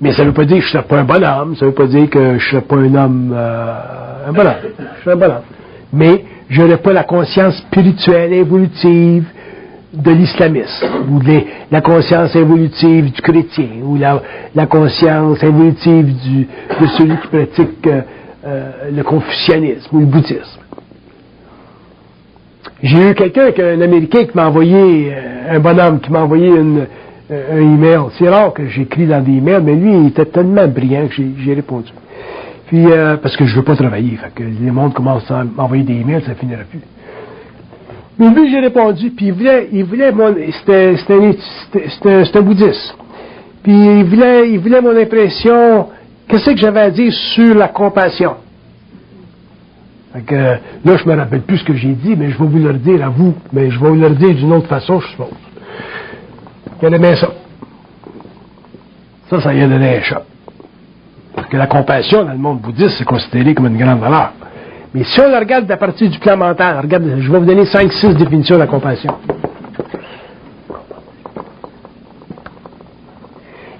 Mais 0.00 0.12
ça 0.12 0.22
ne 0.22 0.28
veut 0.28 0.34
pas 0.34 0.44
dire 0.44 0.58
que 0.58 0.62
je 0.62 0.66
ne 0.68 0.82
serais 0.82 0.88
pas 0.88 0.98
un 1.00 1.04
bonhomme, 1.04 1.56
ça 1.56 1.64
ne 1.64 1.70
veut 1.70 1.74
pas 1.74 1.86
dire 1.86 2.08
que 2.08 2.20
je 2.20 2.34
ne 2.34 2.38
serais 2.38 2.60
pas 2.62 2.76
un 2.76 2.94
homme, 2.94 3.32
euh, 3.36 4.28
un 4.28 4.32
bonhomme. 4.32 4.54
Je 4.98 5.02
serais 5.02 5.14
un 5.14 5.18
bonhomme. 5.18 5.42
Mais 5.92 6.24
je 6.48 6.62
n'aurais 6.62 6.78
pas 6.78 6.92
la 6.92 7.04
conscience 7.04 7.56
spirituelle, 7.58 8.32
évolutive 8.32 9.24
de 9.92 10.10
l'islamisme, 10.10 10.86
ou 11.10 11.18
de 11.18 11.42
la 11.70 11.80
conscience 11.80 12.34
évolutive 12.34 13.12
du 13.12 13.20
chrétien, 13.20 13.82
ou 13.84 13.96
la, 13.96 14.66
conscience 14.66 15.42
évolutive 15.42 16.06
de 16.06 16.86
celui 16.96 17.16
qui 17.18 17.28
pratique 17.28 17.86
euh, 17.86 18.00
euh, 18.44 18.70
le 18.92 19.02
confucianisme 19.02 19.96
ou 19.96 20.00
le 20.00 20.06
bouddhisme. 20.06 20.61
J'ai 22.82 23.10
eu 23.10 23.14
quelqu'un, 23.14 23.50
un 23.58 23.80
Américain, 23.80 24.24
qui 24.24 24.36
m'a 24.36 24.48
envoyé, 24.48 25.12
un 25.48 25.60
bonhomme, 25.60 26.00
qui 26.00 26.10
m'a 26.10 26.22
envoyé 26.22 26.48
une, 26.48 26.86
euh, 27.30 27.56
un 27.56 27.60
email. 27.60 28.00
C'est 28.18 28.28
rare 28.28 28.52
que 28.52 28.66
j'écris 28.66 29.06
dans 29.06 29.22
des 29.22 29.32
emails, 29.32 29.62
mais 29.62 29.74
lui, 29.74 29.92
il 29.92 30.06
était 30.08 30.26
tellement 30.26 30.66
brillant 30.66 31.06
que 31.06 31.14
j'ai 31.14 31.54
répondu. 31.54 31.92
Puis, 32.66 32.84
euh, 32.90 33.16
parce 33.16 33.36
que 33.36 33.44
je 33.44 33.54
veux 33.54 33.62
pas 33.62 33.76
travailler, 33.76 34.16
fait 34.16 34.32
que 34.34 34.42
les 34.42 34.70
monde 34.70 34.94
commencent 34.94 35.30
à 35.30 35.44
m'envoyer 35.44 35.84
des 35.84 35.94
emails, 35.94 36.22
ça 36.26 36.34
finira 36.34 36.62
plus. 36.64 36.80
Mais 38.18 38.30
lui, 38.30 38.50
j'ai 38.50 38.60
répondu, 38.60 39.10
puis 39.10 39.26
il 39.26 39.32
voulait, 39.32 39.68
il 39.72 39.84
voulait 39.84 40.10
mon, 40.12 40.34
c'était, 40.58 40.96
c'était, 40.96 42.38
un 42.38 42.42
bouddhiste. 42.42 42.96
Puis 43.62 43.72
il 43.72 44.04
voulait, 44.04 44.50
il 44.50 44.58
voulait 44.58 44.80
mon 44.80 44.96
impression, 44.96 45.86
qu'est-ce 46.28 46.50
que 46.50 46.56
j'avais 46.56 46.80
à 46.80 46.90
dire 46.90 47.12
sur 47.12 47.54
la 47.54 47.68
compassion? 47.68 48.34
Fait 50.12 50.22
que, 50.22 50.34
là, 50.34 50.96
je 50.96 51.08
me 51.08 51.16
rappelle 51.16 51.42
plus 51.42 51.58
ce 51.58 51.64
que 51.64 51.74
j'ai 51.74 51.92
dit, 51.92 52.14
mais 52.16 52.30
je 52.30 52.38
vais 52.38 52.44
vous 52.44 52.58
le 52.58 52.74
dire 52.74 53.04
à 53.04 53.08
vous, 53.08 53.34
mais 53.52 53.70
je 53.70 53.80
vais 53.80 53.88
vous 53.88 53.94
le 53.94 54.10
dire 54.10 54.34
d'une 54.34 54.52
autre 54.52 54.68
façon, 54.68 55.00
je 55.00 55.08
suppose. 55.08 55.28
Il 56.82 56.92
aimait 56.92 57.16
ça. 57.16 57.28
Ça, 59.30 59.40
ça 59.40 59.54
y 59.54 59.62
a 59.62 59.68
donné 59.68 59.96
un 59.98 60.02
choc. 60.02 60.22
Parce 61.34 61.48
que 61.48 61.56
la 61.56 61.66
compassion 61.66 62.24
dans 62.24 62.32
le 62.32 62.38
monde 62.38 62.60
bouddhiste, 62.60 62.96
c'est 62.98 63.04
considéré 63.04 63.54
comme 63.54 63.66
une 63.68 63.78
grande 63.78 64.00
valeur. 64.00 64.32
Mais 64.92 65.04
si 65.04 65.20
on 65.20 65.28
la 65.28 65.38
regarde 65.38 65.70
à 65.70 65.76
partir 65.78 66.10
du 66.10 66.18
plan 66.18 66.36
mental, 66.36 66.80
regarde, 66.80 67.04
je 67.18 67.32
vais 67.32 67.38
vous 67.38 67.46
donner 67.46 67.64
5-6 67.64 68.14
définitions 68.14 68.56
de 68.56 68.60
la 68.60 68.66
compassion. 68.66 69.14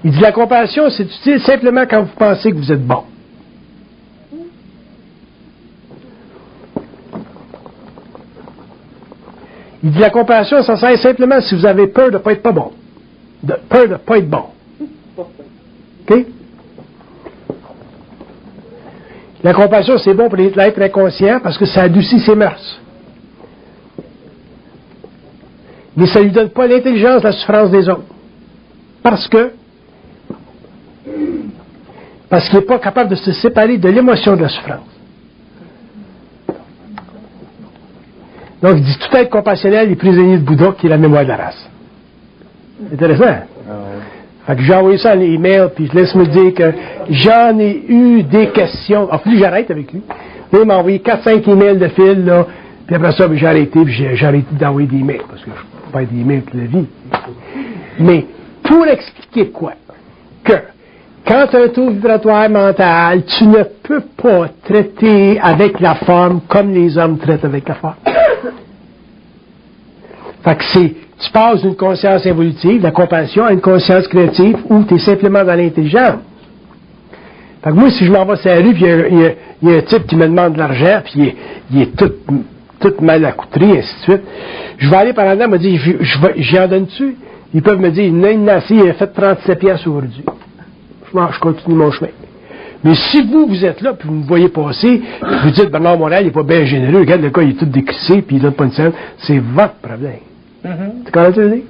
Il 0.03 0.11
dit 0.11 0.19
la 0.19 0.31
compassion, 0.31 0.89
c'est 0.89 1.03
utile 1.03 1.39
simplement 1.41 1.83
quand 1.87 2.01
vous 2.01 2.15
pensez 2.17 2.51
que 2.51 2.57
vous 2.57 2.71
êtes 2.71 2.85
bon. 2.85 3.03
Il 9.83 9.91
dit 9.91 9.99
la 9.99 10.09
compassion, 10.09 10.61
ça 10.63 10.77
sert 10.77 10.97
simplement 10.99 11.41
si 11.41 11.55
vous 11.55 11.65
avez 11.65 11.87
peur 11.87 12.07
de 12.07 12.13
ne 12.13 12.17
pas 12.19 12.31
être 12.31 12.41
pas 12.41 12.51
bon 12.51 12.71
de 13.43 13.55
peur 13.69 13.87
de 13.87 13.93
ne 13.93 13.97
pas 13.97 14.17
être 14.17 14.29
bon. 14.29 14.45
OK? 15.17 16.25
La 19.43 19.53
compassion, 19.53 19.97
c'est 19.97 20.13
bon 20.13 20.29
pour 20.29 20.37
l'être 20.37 20.81
inconscient 20.81 21.41
parce 21.41 21.57
que 21.57 21.65
ça 21.65 21.83
adoucit 21.83 22.19
ses 22.21 22.35
mœurs. 22.35 22.79
Mais 25.97 26.07
ça 26.07 26.19
ne 26.19 26.25
lui 26.25 26.31
donne 26.31 26.49
pas 26.49 26.65
l'intelligence 26.65 27.21
de 27.21 27.27
la 27.27 27.33
souffrance 27.33 27.69
des 27.69 27.89
autres. 27.89 28.05
Parce 29.03 29.27
que, 29.27 29.51
parce 32.29 32.49
qu'il 32.49 32.59
n'est 32.59 32.65
pas 32.65 32.79
capable 32.79 33.09
de 33.09 33.15
se 33.15 33.33
séparer 33.33 33.77
de 33.77 33.89
l'émotion 33.89 34.37
de 34.37 34.43
la 34.43 34.49
souffrance. 34.49 34.92
Donc, 38.63 38.77
il 38.77 38.83
dit 38.83 38.97
tout 38.97 39.17
être 39.17 39.29
compassionnel 39.29 39.91
est 39.91 39.95
prisonnier 39.95 40.37
de 40.37 40.43
Bouddha, 40.43 40.73
qui 40.79 40.87
est 40.87 40.89
la 40.89 40.97
mémoire 40.97 41.23
de 41.23 41.27
la 41.27 41.35
race. 41.35 41.69
Intéressant. 42.93 43.25
Ah 43.25 43.73
fait 44.47 44.55
que 44.57 44.61
j'ai 44.61 44.73
envoyé 44.73 44.97
ça 44.97 45.11
à 45.11 45.15
l'email, 45.15 45.69
puis 45.73 45.89
laisse-moi 45.93 46.25
dire 46.25 46.53
que 46.53 46.73
j'en 47.09 47.57
ai 47.59 47.81
eu 47.87 48.23
des 48.23 48.47
questions. 48.47 49.07
Ah, 49.11 49.17
plus 49.17 49.37
j'arrête 49.37 49.69
avec 49.69 49.91
lui. 49.91 50.01
Là, 50.51 50.59
il 50.61 50.65
m'a 50.65 50.77
envoyé 50.77 50.99
4-5 50.99 51.49
emails 51.49 51.77
de 51.77 51.87
fil, 51.89 52.25
là. 52.25 52.45
Puis 52.85 52.95
après 52.95 53.11
ça, 53.13 53.27
ben, 53.27 53.37
j'ai 53.37 53.47
arrêté, 53.47 53.81
puis 53.83 53.93
j'ai 53.93 54.25
arrêté 54.25 54.47
d'envoyer 54.51 54.87
des 54.87 54.97
emails, 54.97 55.21
parce 55.29 55.41
que 55.41 55.51
je 55.51 55.51
ne 55.51 55.85
peux 55.85 55.91
pas 55.91 56.01
être 56.03 56.11
emails 56.13 56.41
toute 56.41 56.59
la 56.59 56.65
vie. 56.65 56.87
Mais, 57.99 58.25
pour 58.63 58.85
expliquer 58.87 59.47
quoi? 59.49 59.73
Que, 60.43 60.53
quand 61.25 61.47
tu 61.49 61.55
as 61.55 61.63
un 61.63 61.67
taux 61.69 61.89
vibratoire 61.89 62.49
mental, 62.49 63.23
tu 63.25 63.45
ne 63.45 63.63
peux 63.81 64.03
pas 64.21 64.49
traiter 64.65 65.39
avec 65.41 65.79
la 65.79 65.95
forme 65.95 66.41
comme 66.49 66.73
les 66.73 66.97
hommes 66.97 67.17
traitent 67.17 67.45
avec 67.45 67.67
la 67.67 67.75
forme. 67.75 67.95
Fait 70.43 70.55
que 70.55 70.63
c'est 70.73 70.95
tu 71.19 71.31
passes 71.31 71.61
d'une 71.61 71.75
conscience 71.75 72.25
évolutive, 72.25 72.81
la 72.81 72.91
compassion, 72.91 73.45
à 73.45 73.53
une 73.53 73.61
conscience 73.61 74.07
créative 74.07 74.57
où 74.69 74.83
tu 74.83 74.95
es 74.95 74.99
simplement 74.99 75.43
dans 75.43 75.55
l'intelligence. 75.55 76.19
Fait 77.63 77.69
que 77.69 77.75
moi, 77.75 77.89
si 77.91 78.03
je 78.03 78.11
m'en 78.11 78.25
vais 78.25 78.35
sur 78.35 78.49
la 78.49 78.57
rue, 78.57 78.73
puis 78.73 78.83
il 78.83 79.69
y, 79.69 79.73
a 79.73 79.77
un 79.77 79.81
type 79.81 80.05
qui 80.05 80.17
me 80.17 80.27
demande 80.27 80.53
de 80.53 80.59
l'argent, 80.59 81.01
puis 81.05 81.33
il 81.71 81.81
est, 81.81 81.95
tout, 81.95 82.11
mal 82.99 83.23
accoutré, 83.23 83.77
ainsi 83.77 83.95
de 83.95 84.01
suite, 84.01 84.21
je 84.77 84.89
vais 84.89 84.95
aller 84.97 85.13
par 85.13 85.33
là, 85.33 85.47
me 85.47 85.57
dire, 85.57 85.79
j'y 86.35 86.59
en 86.59 86.67
donne-tu? 86.67 87.15
Ils 87.53 87.61
peuvent 87.61 87.79
me 87.79 87.91
dire, 87.91 88.11
non, 88.11 88.27
il 88.29 88.89
a 88.89 88.93
fait 88.93 89.07
37 89.07 89.59
pièces 89.59 89.87
aujourd'hui. 89.87 90.25
Je, 91.05 91.19
je 91.31 91.39
continue 91.39 91.75
mon 91.75 91.91
chemin. 91.91 92.09
Mais 92.83 92.95
si 92.95 93.21
vous, 93.21 93.47
vous 93.47 93.63
êtes 93.63 93.79
là, 93.79 93.93
puis 93.93 94.09
vous 94.09 94.15
me 94.15 94.25
voyez 94.25 94.49
passer, 94.49 95.01
vous 95.21 95.51
dites, 95.51 95.69
Bernard 95.69 95.97
Montréal, 95.97 96.23
il 96.23 96.25
n'est 96.25 96.33
pas 96.33 96.43
bien 96.43 96.65
généreux, 96.65 96.99
regarde, 96.99 97.21
le 97.21 97.29
gars, 97.29 97.43
il 97.43 97.51
est 97.51 97.59
tout 97.59 97.65
décrissé, 97.65 98.21
puis 98.23 98.37
il 98.37 98.41
donne 98.41 98.55
pas 98.55 98.65
une 98.65 98.71
scène, 98.71 98.91
c'est 99.19 99.39
votre 99.39 99.75
problème. 99.75 100.19
Tu 100.63 101.11
connais 101.11 101.31
dis? 101.31 101.63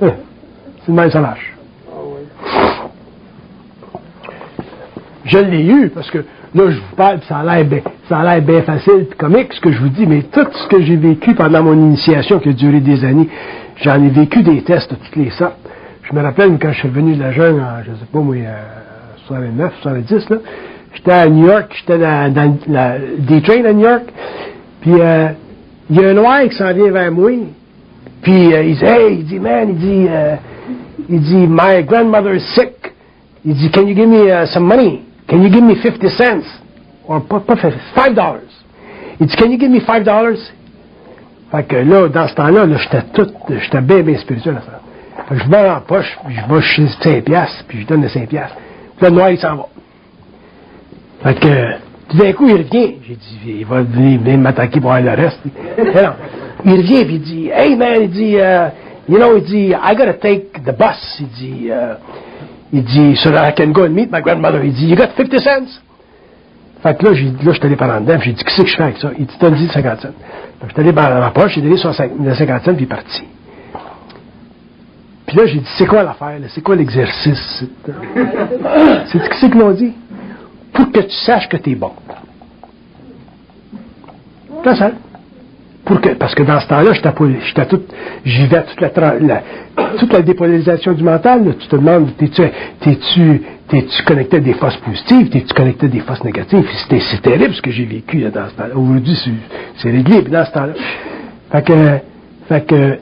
C'est 0.00 0.88
une 0.88 0.94
même 0.94 1.10
ça 1.10 1.20
marche. 1.20 1.52
Je 5.24 5.38
l'ai 5.38 5.64
eu 5.64 5.88
parce 5.88 6.10
que 6.10 6.18
là, 6.18 6.70
je 6.70 6.78
vous 6.78 6.96
parle, 6.96 7.20
ça 7.28 7.38
a 7.38 7.44
l'air 7.44 7.64
bien, 7.64 7.80
ça 8.08 8.18
a 8.18 8.24
l'air 8.24 8.42
bien 8.42 8.62
facile, 8.62 9.06
comique, 9.16 9.52
ce 9.52 9.60
que 9.60 9.70
je 9.70 9.78
vous 9.78 9.88
dis, 9.88 10.06
mais 10.06 10.22
tout 10.22 10.46
ce 10.52 10.68
que 10.68 10.82
j'ai 10.82 10.96
vécu 10.96 11.34
pendant 11.34 11.62
mon 11.62 11.74
initiation 11.74 12.40
qui 12.40 12.48
a 12.48 12.52
duré 12.52 12.80
des 12.80 13.04
années, 13.04 13.28
j'en 13.76 14.02
ai 14.02 14.08
vécu 14.08 14.42
des 14.42 14.62
tests 14.62 14.90
de 14.90 14.96
toutes 14.96 15.16
les 15.16 15.30
sortes. 15.30 15.56
Je 16.02 16.14
me 16.14 16.22
rappelle 16.22 16.58
quand 16.60 16.72
je 16.72 16.80
suis 16.80 16.88
venu 16.88 17.14
de 17.14 17.20
la 17.20 17.32
jeune, 17.32 17.60
en, 17.60 17.82
je 17.84 17.92
sais 17.92 18.06
pas 18.12 18.18
moi, 18.18 18.36
69, 19.26 19.72
70, 19.82 20.30
là, 20.30 20.36
J'étais 20.94 21.12
à 21.12 21.28
New 21.28 21.46
York, 21.46 21.74
j'étais 21.74 21.98
dans, 21.98 22.32
dans 22.32 22.58
la, 22.68 22.98
des 22.98 23.40
trains 23.40 23.64
à 23.64 23.72
New 23.72 23.84
York, 23.84 24.04
puis 24.82 25.00
euh, 25.00 25.28
il 25.88 25.96
y 25.96 26.04
a 26.04 26.08
un 26.08 26.14
noir 26.14 26.42
qui 26.42 26.56
s'en 26.56 26.72
vient 26.74 26.90
vers 26.90 27.10
moi, 27.10 27.30
puis 28.20 28.52
euh, 28.52 28.64
il 28.64 28.76
dit, 28.76 28.84
hey, 28.84 29.14
il 29.14 29.24
dit, 29.24 29.38
man, 29.38 29.68
il 29.70 29.76
dit, 29.76 30.06
euh, 30.08 30.36
il 31.08 31.20
dit, 31.20 31.46
my 31.48 31.84
grandmother 31.84 32.34
is 32.34 32.44
sick. 32.54 32.92
Il 33.44 33.54
dit, 33.54 33.70
can 33.70 33.86
you 33.86 33.94
give 33.94 34.08
me 34.08 34.28
uh, 34.28 34.46
some 34.46 34.66
money? 34.66 35.02
Can 35.28 35.42
you 35.42 35.50
give 35.50 35.62
me 35.62 35.76
50 35.76 36.08
cents? 36.10 36.46
Or 37.08 37.22
pas, 37.22 37.40
pas 37.40 37.56
50, 37.56 37.72
5 37.94 38.14
dollars. 38.14 38.40
Il 39.20 39.26
dit, 39.26 39.36
can 39.36 39.50
you 39.50 39.58
give 39.58 39.70
me 39.70 39.80
5 39.80 40.04
dollars? 40.04 40.38
Fait 41.50 41.64
que 41.64 41.76
là, 41.76 42.08
dans 42.08 42.26
ce 42.26 42.34
temps-là, 42.34 42.66
là, 42.66 42.76
j'étais 42.76 43.02
tout, 43.12 43.30
j'étais 43.48 43.80
bien, 43.80 44.02
bien 44.02 44.18
spirituel. 44.18 44.60
Fait 45.28 45.34
que 45.34 45.40
je 45.42 45.48
mets 45.48 45.70
en 45.70 45.80
poche, 45.80 46.18
puis 46.24 46.34
je 46.34 46.54
vais 46.54 46.60
chez 46.62 46.88
5 46.88 47.24
piastres, 47.24 47.64
puis 47.68 47.82
je 47.82 47.86
donne 47.86 48.02
les 48.02 48.08
5 48.08 48.28
piastres. 48.28 48.56
Puis 48.96 49.06
le 49.06 49.12
noir, 49.12 49.30
il 49.30 49.38
s'en 49.38 49.56
va. 49.56 49.66
Fait 51.22 51.38
que, 51.38 51.91
tout 52.12 52.18
d'un 52.18 52.32
coup, 52.34 52.46
il 52.46 52.56
revient. 52.56 52.96
J'ai 53.06 53.14
dit, 53.14 53.38
il 53.60 53.66
va 53.66 53.82
venir, 53.82 54.20
venir 54.20 54.38
m'attaquer 54.38 54.80
pour 54.80 54.92
avoir 54.92 55.16
le 55.16 55.22
reste. 55.22 55.40
Il 56.64 56.76
revient, 56.76 57.04
puis 57.04 57.14
il 57.14 57.22
dit, 57.22 57.50
hey 57.52 57.74
man, 57.74 58.02
il 58.02 58.10
dit, 58.10 58.36
uh, 58.36 58.70
you 59.08 59.18
know, 59.18 59.36
il 59.36 59.42
dit, 59.42 59.70
I 59.70 59.96
gotta 59.96 60.12
take 60.12 60.52
the 60.64 60.70
bus. 60.70 61.18
Il 61.18 61.26
dit, 61.26 61.66
uh, 61.66 61.96
il 62.72 62.84
dit, 62.84 63.16
so 63.16 63.32
that 63.32 63.48
I 63.48 63.52
can 63.52 63.72
go 63.72 63.84
and 63.84 63.94
meet 63.94 64.12
my 64.12 64.20
grandmother. 64.20 64.62
Il 64.62 64.72
dit, 64.72 64.86
you 64.86 64.94
got 64.94 65.08
50 65.16 65.40
cents? 65.40 65.80
Fait 66.82 66.96
que 66.96 67.06
là, 67.06 67.14
je 67.14 67.50
suis 67.50 67.62
allé 67.62 67.74
par 67.74 67.90
en 67.90 68.00
dedans, 68.00 68.20
j'ai 68.20 68.32
dit, 68.32 68.44
qu'est-ce 68.44 68.62
que 68.62 68.68
je 68.68 68.76
fais 68.76 68.82
avec 68.84 68.98
ça? 68.98 69.10
Il 69.18 69.26
dit, 69.26 69.36
dit 69.66 69.68
50 69.72 70.00
cents. 70.02 70.08
Je 70.62 70.72
suis 70.72 70.80
allé 70.80 70.92
dans 70.92 71.20
ma 71.20 71.30
poche, 71.30 71.54
j'ai 71.54 71.62
donné 71.62 71.76
son 71.76 71.92
50 71.92 72.16
cents, 72.36 72.74
puis 72.74 72.74
il 72.76 72.82
est 72.82 72.86
parti. 72.86 73.24
Puis 75.26 75.36
là, 75.36 75.46
j'ai 75.46 75.58
dit, 75.58 75.70
c'est 75.78 75.86
quoi 75.86 76.04
l'affaire? 76.04 76.38
C'est 76.54 76.60
quoi 76.60 76.76
l'exercice? 76.76 77.64
C'est 77.84 79.18
ce 79.34 79.46
qu'ils 79.46 79.58
l'ont 79.58 79.72
dit? 79.72 79.94
Pour 80.72 80.92
que 80.92 81.00
tu 81.00 81.10
saches 81.10 81.48
que 81.48 81.56
tu 81.56 81.72
es 81.72 81.74
bon. 81.74 81.92
Que, 85.84 86.14
parce 86.14 86.34
que 86.34 86.44
dans 86.44 86.60
ce 86.60 86.68
temps-là, 86.68 86.92
j'étais 86.92 87.10
j'y 88.24 88.46
vais 88.46 88.62
toute 88.62 88.80
la, 88.80 89.42
toute 89.98 90.12
la 90.12 90.22
dépolarisation 90.22 90.92
du 90.92 91.02
mental, 91.02 91.54
tu 91.58 91.66
te 91.66 91.76
demandes, 91.76 92.10
t'es-tu, 92.16 93.42
connecté 94.06 94.36
à 94.36 94.40
des 94.40 94.54
forces 94.54 94.76
positives, 94.76 95.28
t'es-tu 95.28 95.52
connecté 95.52 95.86
à 95.86 95.88
des 95.88 96.00
forces 96.00 96.22
négatives, 96.22 96.64
c'est, 96.88 97.00
c'est 97.00 97.20
terrible 97.20 97.52
ce 97.52 97.60
que 97.60 97.72
j'ai 97.72 97.84
vécu, 97.84 98.18
là, 98.18 98.30
dans 98.30 98.48
ce 98.48 98.54
temps-là. 98.54 98.76
Aujourd'hui, 98.76 99.18
c'est, 99.76 99.90
réglé, 99.90 100.22
mais 100.24 100.30
dans 100.30 100.44
ce 100.44 100.52
temps-là. 100.52 102.00
Fait 102.48 102.66
que, 102.66 102.98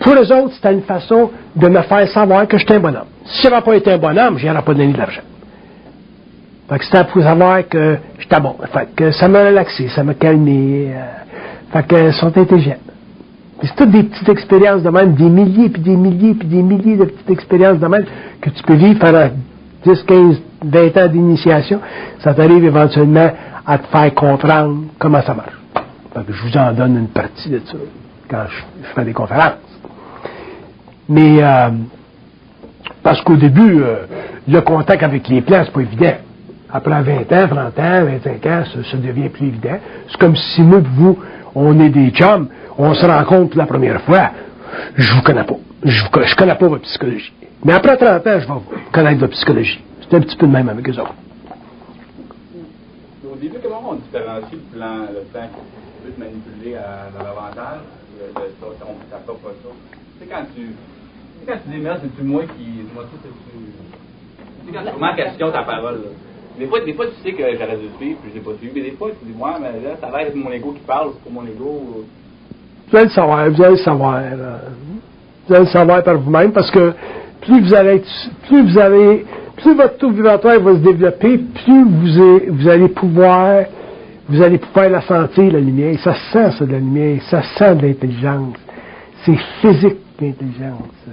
pour 0.00 0.12
eux 0.14 0.32
autres, 0.32 0.54
c'était 0.54 0.72
une 0.72 0.82
façon 0.82 1.30
de 1.54 1.68
me 1.68 1.80
faire 1.82 2.08
savoir 2.08 2.48
que 2.48 2.58
j'étais 2.58 2.74
un 2.74 2.80
bonhomme. 2.80 3.06
Si 3.24 3.42
j'avais 3.42 3.60
pas 3.60 3.76
été 3.76 3.92
un 3.92 3.98
bonhomme, 3.98 4.36
je 4.38 4.46
n'aurais 4.48 4.62
pas 4.62 4.74
donné 4.74 4.92
de 4.92 4.98
l'argent. 4.98 5.22
Fait 6.70 6.78
que 6.78 6.84
c'était 6.84 7.02
pour 7.02 7.20
savoir 7.20 7.68
que 7.68 7.98
j'étais 8.20 8.40
bon. 8.40 8.54
Fait 8.72 8.88
que 8.94 9.10
ça 9.10 9.26
m'a 9.26 9.44
relaxé, 9.44 9.88
ça 9.88 10.04
m'a 10.04 10.14
calmé. 10.14 10.92
euh, 10.94 11.02
fait 11.72 11.86
que 11.86 12.06
ils 12.06 12.12
sont 12.12 12.28
intelligents. 12.38 12.78
C'est 13.62 13.74
toutes 13.74 13.90
des 13.90 14.04
petites 14.04 14.28
expériences 14.28 14.82
de 14.84 14.88
même, 14.90 15.14
des 15.14 15.28
milliers, 15.28 15.68
puis 15.68 15.82
des 15.82 15.96
milliers, 15.96 16.34
puis 16.34 16.46
des 16.46 16.62
milliers 16.62 16.96
de 16.96 17.06
petites 17.06 17.30
expériences 17.30 17.78
de 17.80 17.86
même 17.88 18.04
que 18.40 18.50
tu 18.50 18.62
peux 18.62 18.74
vivre 18.74 19.00
pendant 19.00 19.28
10, 19.84 20.02
15, 20.04 20.42
20 20.64 20.96
ans 20.96 21.08
d'initiation. 21.08 21.80
Ça 22.20 22.34
t'arrive 22.34 22.64
éventuellement 22.64 23.30
à 23.66 23.78
te 23.78 23.86
faire 23.88 24.14
comprendre 24.14 24.84
comment 25.00 25.22
ça 25.22 25.34
marche. 25.34 25.58
Fait 26.14 26.24
que 26.24 26.32
je 26.32 26.42
vous 26.42 26.56
en 26.56 26.72
donne 26.72 26.96
une 26.96 27.08
partie 27.08 27.50
de 27.50 27.58
ça 27.66 27.76
quand 28.30 28.44
je, 28.48 28.86
je 28.86 28.94
fais 28.94 29.04
des 29.04 29.12
conférences. 29.12 29.54
Mais 31.08 31.42
euh, 31.42 31.70
parce 33.02 33.20
qu'au 33.22 33.36
début, 33.36 33.82
euh, 33.82 34.04
le 34.46 34.60
contact 34.60 35.02
avec 35.02 35.26
les 35.28 35.42
plants, 35.42 35.62
c'est 35.64 35.72
pas 35.72 35.80
évident. 35.80 36.14
Après 36.72 37.02
20 37.02 37.32
ans, 37.32 37.48
30 37.48 37.78
ans, 37.78 38.04
25 38.04 38.46
ans, 38.46 38.64
ça, 38.64 38.84
ça 38.90 38.96
devient 38.96 39.28
plus 39.28 39.48
évident. 39.48 39.78
C'est 40.08 40.18
comme 40.18 40.36
si 40.36 40.62
moi 40.62 40.78
et 40.78 40.82
vous, 40.82 41.18
on 41.54 41.78
est 41.80 41.88
des 41.90 42.10
chums, 42.10 42.48
on 42.78 42.94
se 42.94 43.04
rencontre 43.06 43.50
pour 43.50 43.58
la 43.58 43.66
première 43.66 44.00
fois. 44.02 44.30
Je 44.96 45.14
vous 45.14 45.22
connais 45.22 45.44
pas. 45.44 45.56
Je, 45.82 46.04
vous, 46.04 46.10
co- 46.10 46.22
je 46.22 46.36
connais 46.36 46.54
pas 46.54 46.68
votre 46.68 46.82
psychologie. 46.82 47.32
Mais 47.64 47.72
après 47.72 47.96
30 47.96 48.26
ans, 48.26 48.38
je 48.40 48.46
vais 48.46 48.52
vous 48.54 48.64
connaître 48.92 49.20
votre 49.20 49.32
psychologie. 49.32 49.82
C'est 50.02 50.16
un 50.16 50.20
petit 50.20 50.36
peu 50.36 50.46
de 50.46 50.52
même 50.52 50.68
avec 50.68 50.88
eux 50.88 50.92
autres. 51.00 51.14
Au 53.30 53.36
début, 53.36 53.56
comment 53.62 53.90
on 53.90 53.94
différencie 53.94 54.52
le 54.52 54.76
plan, 54.78 54.96
le 55.12 55.22
plan 55.32 55.42
qui 55.48 56.06
peut 56.06 56.12
te 56.12 56.20
manipuler 56.20 56.76
à, 56.76 57.10
dans 57.16 57.24
l'avantage 57.24 57.80
de, 58.18 58.40
de 58.40 58.46
ça, 58.60 58.66
ton, 58.80 58.94
ta 59.10 59.16
propre 59.18 59.48
chose? 59.62 59.72
Tu 60.20 60.24
sais, 60.26 60.30
quand 60.30 60.44
tu, 60.54 60.62
tu 60.62 60.66
sais, 60.66 61.46
quand 61.46 61.58
tu 61.64 61.70
dis, 61.70 61.82
merde, 61.82 62.00
c'est-tu 62.02 62.22
moi 62.22 62.42
qui, 62.56 62.84
moi, 62.94 63.04
tu 63.10 63.16
sais, 63.16 63.22
c'est-tu, 63.24 63.58
tu 63.58 64.72
sais, 64.72 64.78
quand 64.78 64.84
tu 64.84 64.94
remets 64.94 65.12
en 65.12 65.16
question 65.16 65.50
ta 65.50 65.62
parole, 65.62 65.94
là? 65.96 66.10
Des 66.58 66.66
fois, 66.66 66.80
des 66.80 66.92
fois, 66.94 67.06
tu 67.06 67.12
sais 67.22 67.32
que 67.34 67.42
j'aurais 67.42 67.76
dû 67.76 67.86
suivre, 67.98 68.18
puis 68.22 68.30
je 68.30 68.38
l'ai 68.38 68.44
pas 68.44 68.50
suivi, 68.58 68.72
mais 68.74 68.90
des 68.90 68.96
fois, 68.96 69.08
tu 69.10 69.24
dis, 69.26 69.32
ouais, 69.38 69.50
mais 69.60 69.80
là, 69.88 69.96
ça 70.00 70.08
va 70.08 70.22
être 70.22 70.34
mon 70.34 70.50
ego 70.52 70.72
qui 70.72 70.80
parle, 70.80 71.10
c'est 71.14 71.22
pour 71.22 71.32
mon 71.32 71.46
ego. 71.48 72.04
Vous 72.90 72.96
allez 72.96 73.06
le 73.06 73.10
savoir, 73.12 73.48
vous 73.50 73.62
allez 73.62 73.70
le 73.72 73.76
savoir. 73.78 74.16
euh, 74.16 74.58
Vous 75.46 75.54
allez 75.54 75.64
le 75.64 75.70
savoir 75.70 76.02
par 76.02 76.18
vous-même 76.18 76.52
parce 76.52 76.70
que 76.70 76.92
plus 77.40 77.60
vous 77.62 77.74
allez 77.74 78.02
plus 78.46 78.62
vous 78.70 78.78
avez, 78.78 79.24
plus 79.56 79.74
votre 79.74 79.96
taux 79.96 80.10
vibratoire 80.10 80.60
va 80.60 80.72
se 80.74 80.78
développer, 80.78 81.38
plus 81.38 81.84
vous, 81.84 82.20
a- 82.20 82.40
vous 82.50 82.68
allez 82.68 82.88
pouvoir, 82.88 83.64
vous 84.28 84.42
allez 84.42 84.58
pouvoir 84.58 84.90
la 84.90 85.00
sentir, 85.02 85.52
la 85.52 85.60
lumière. 85.60 85.98
Ça 86.00 86.14
se 86.14 86.32
sent, 86.32 86.50
ça, 86.58 86.66
de 86.66 86.72
la 86.72 86.78
lumière. 86.78 87.22
Ça 87.30 87.42
se 87.42 87.54
sent 87.58 87.74
de 87.76 87.86
l'intelligence. 87.86 88.56
C'est 89.24 89.36
physique, 89.60 89.96
l'intelligence. 90.20 90.94
Euh, 91.08 91.12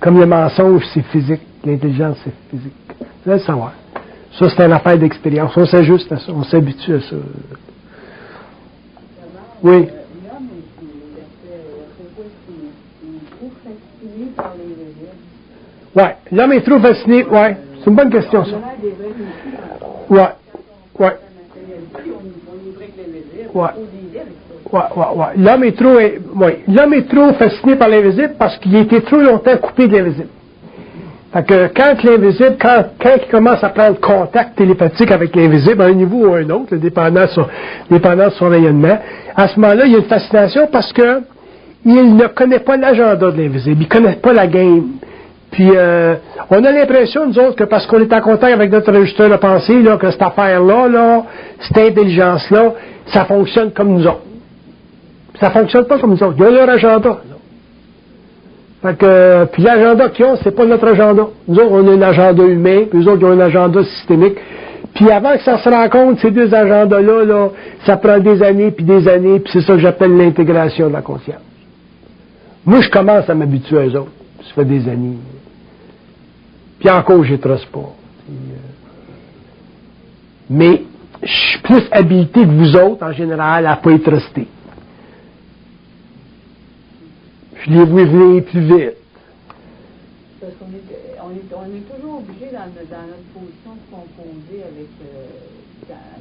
Comme 0.00 0.18
le 0.20 0.26
mensonge, 0.26 0.84
c'est 0.92 1.02
physique. 1.06 1.40
L'intelligence, 1.64 2.18
c'est 2.24 2.32
physique. 2.50 2.72
Vous 3.24 3.30
allez 3.30 3.40
le 3.40 3.46
savoir. 3.46 3.72
Ça, 4.38 4.48
c'est 4.48 4.64
une 4.64 4.72
affaire 4.72 4.98
d'expérience. 4.98 5.56
On 5.56 5.64
s'ajuste 5.64 6.10
à 6.10 6.18
ça. 6.18 6.32
On 6.32 6.42
s'habitue 6.42 6.94
à 6.94 7.00
ça. 7.00 7.16
Oui. 9.62 9.86
Ouais. 15.94 16.16
L'homme 16.32 16.52
est 16.52 16.62
trop 16.62 16.80
fasciné. 16.80 17.24
Ouais. 17.24 17.56
C'est 17.78 17.90
une 17.90 17.96
bonne 17.96 18.10
question, 18.10 18.44
ça. 18.44 18.56
Ouais. 20.10 20.28
Ouais. 20.98 21.16
Ouais. 23.54 23.68
Ouais, 24.72 24.80
ouais, 24.96 25.04
ouais. 25.14 25.26
L'homme 25.36 25.64
est 25.64 25.78
trop, 25.78 25.94
ouais. 25.94 26.64
L'homme 26.66 26.94
est 26.94 27.08
trop 27.08 27.32
fasciné 27.34 27.76
par 27.76 27.88
l'invisible 27.88 28.34
parce 28.36 28.58
qu'il 28.58 28.74
a 28.74 28.80
été 28.80 29.00
trop 29.02 29.18
longtemps 29.18 29.56
coupé 29.58 29.86
de 29.86 29.96
l'invisible. 29.96 30.28
Fait 31.34 31.42
que 31.42 31.66
quand 31.74 32.00
l'invisible, 32.04 32.56
quand, 32.60 32.84
quand 33.02 33.16
il 33.16 33.28
commence 33.28 33.64
à 33.64 33.70
prendre 33.70 33.98
contact 33.98 34.56
télépathique 34.56 35.10
avec 35.10 35.34
l'invisible, 35.34 35.82
à 35.82 35.86
un 35.86 35.92
niveau 35.92 36.28
ou 36.28 36.32
à 36.32 36.38
un 36.38 36.50
autre, 36.50 36.76
dépendant 36.76 37.22
de 37.22 37.26
son, 37.26 37.46
dépendant 37.90 38.26
de 38.26 38.32
son 38.34 38.48
rayonnement, 38.48 38.96
à 39.34 39.48
ce 39.48 39.58
moment-là, 39.58 39.84
il 39.86 39.92
y 39.92 39.94
a 39.96 39.98
une 39.98 40.04
fascination 40.04 40.68
parce 40.70 40.92
que 40.92 41.22
il 41.84 42.14
ne 42.16 42.28
connaît 42.28 42.60
pas 42.60 42.76
l'agenda 42.76 43.32
de 43.32 43.36
l'invisible, 43.36 43.82
il 43.82 43.84
ne 43.84 43.88
connaît 43.88 44.16
pas 44.16 44.32
la 44.32 44.46
game. 44.46 44.84
Puis 45.50 45.70
euh, 45.74 46.14
on 46.50 46.62
a 46.62 46.70
l'impression, 46.70 47.26
nous 47.26 47.38
autres, 47.40 47.56
que 47.56 47.64
parce 47.64 47.86
qu'on 47.88 48.00
est 48.00 48.12
en 48.12 48.20
contact 48.20 48.54
avec 48.54 48.70
notre 48.70 48.92
registre 48.92 49.28
de 49.28 49.36
pensée, 49.36 49.82
là, 49.82 49.96
que 49.96 50.12
cette 50.12 50.22
affaire-là, 50.22 50.86
là, 50.86 51.24
cette 51.58 51.78
intelligence-là, 51.78 52.74
ça 53.06 53.24
fonctionne 53.24 53.72
comme 53.72 53.88
nous 53.88 54.06
autres. 54.06 54.22
Ça 55.40 55.50
fonctionne 55.50 55.86
pas 55.86 55.98
comme 55.98 56.10
nous 56.10 56.22
autres. 56.22 56.36
Ils 56.38 56.44
ont 56.44 56.50
leur 56.52 56.70
agenda. 56.70 57.08
là. 57.08 57.16
Fait 58.84 58.98
que, 58.98 59.46
puis 59.46 59.62
l'agenda 59.62 60.10
qu'ils 60.10 60.26
ont, 60.26 60.36
c'est 60.42 60.54
pas 60.54 60.66
notre 60.66 60.86
agenda. 60.86 61.28
Nous 61.48 61.56
autres, 61.58 61.70
on 61.70 61.88
a 61.88 61.92
un 61.92 62.02
agenda 62.02 62.44
humain, 62.44 62.82
puis 62.90 63.02
eux 63.02 63.08
autres, 63.08 63.22
ils 63.22 63.24
ont 63.24 63.30
un 63.30 63.40
agenda 63.40 63.82
systémique. 63.82 64.36
Puis 64.94 65.10
avant 65.10 65.34
que 65.38 65.42
ça 65.42 65.56
se 65.56 65.70
rencontre, 65.70 66.20
ces 66.20 66.30
deux 66.30 66.54
agendas-là, 66.54 67.24
là, 67.24 67.48
ça 67.86 67.96
prend 67.96 68.18
des 68.18 68.42
années, 68.42 68.72
puis 68.72 68.84
des 68.84 69.08
années, 69.08 69.40
puis 69.40 69.50
c'est 69.54 69.62
ça 69.62 69.72
que 69.72 69.78
j'appelle 69.78 70.14
l'intégration 70.14 70.88
de 70.88 70.92
la 70.92 71.00
conscience. 71.00 71.40
Moi, 72.66 72.82
je 72.82 72.90
commence 72.90 73.28
à 73.30 73.34
m'habituer 73.34 73.78
à 73.78 73.86
eux 73.86 73.96
autres. 73.96 74.12
Ça 74.42 74.52
fait 74.54 74.66
des 74.66 74.86
années. 74.86 75.16
Puis 76.78 76.90
encore, 76.90 77.24
je 77.24 77.32
les 77.32 77.38
trosse 77.38 77.64
pas. 77.64 77.78
Euh, 77.78 78.32
mais 80.50 80.82
je 81.22 81.32
suis 81.32 81.60
plus 81.60 81.84
habilité 81.90 82.42
que 82.42 82.50
vous 82.50 82.76
autres, 82.76 83.02
en 83.02 83.12
général, 83.12 83.66
à 83.66 83.76
pas 83.76 83.92
être 83.92 84.04
trusté. 84.04 84.46
Vois 87.66 88.04
venir 88.04 88.44
plus 88.44 88.60
vite. 88.60 88.92
Parce 90.40 90.52
qu'on 90.56 90.66
est, 90.66 90.84
on 91.24 91.30
est, 91.30 91.54
on 91.56 91.74
est 91.74 91.80
toujours 91.88 92.18
obligé 92.18 92.46
dans, 92.52 92.68
dans 92.68 93.06
notre 93.08 93.28
position 93.32 93.72
de 93.80 93.84
composer 93.90 94.60
avec, 94.64 94.88
euh, 95.00 95.28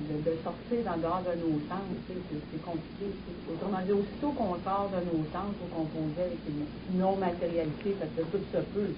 de, 0.08 0.32
de 0.32 0.38
sortir 0.43 0.77
en 0.88 0.97
dehors 0.97 1.23
de 1.27 1.36
nos 1.41 1.60
sens. 1.67 1.84
tu 2.08 2.13
sais, 2.13 2.39
C'est 2.53 2.62
compliqué. 2.63 3.12
Autrement 3.51 3.79
dit, 3.86 3.91
aussitôt 3.91 4.32
qu'on 4.32 4.56
sort 4.63 4.89
de 4.95 5.03
nos 5.03 5.23
sens 5.34 5.51
pour 5.60 5.69
composer 5.75 6.21
avec 6.32 6.39
une 6.47 6.97
non-matérialité, 7.01 7.97
parce 7.99 8.12
que 8.15 8.21
tout 8.32 8.43
se 8.53 8.58
peut. 8.73 8.93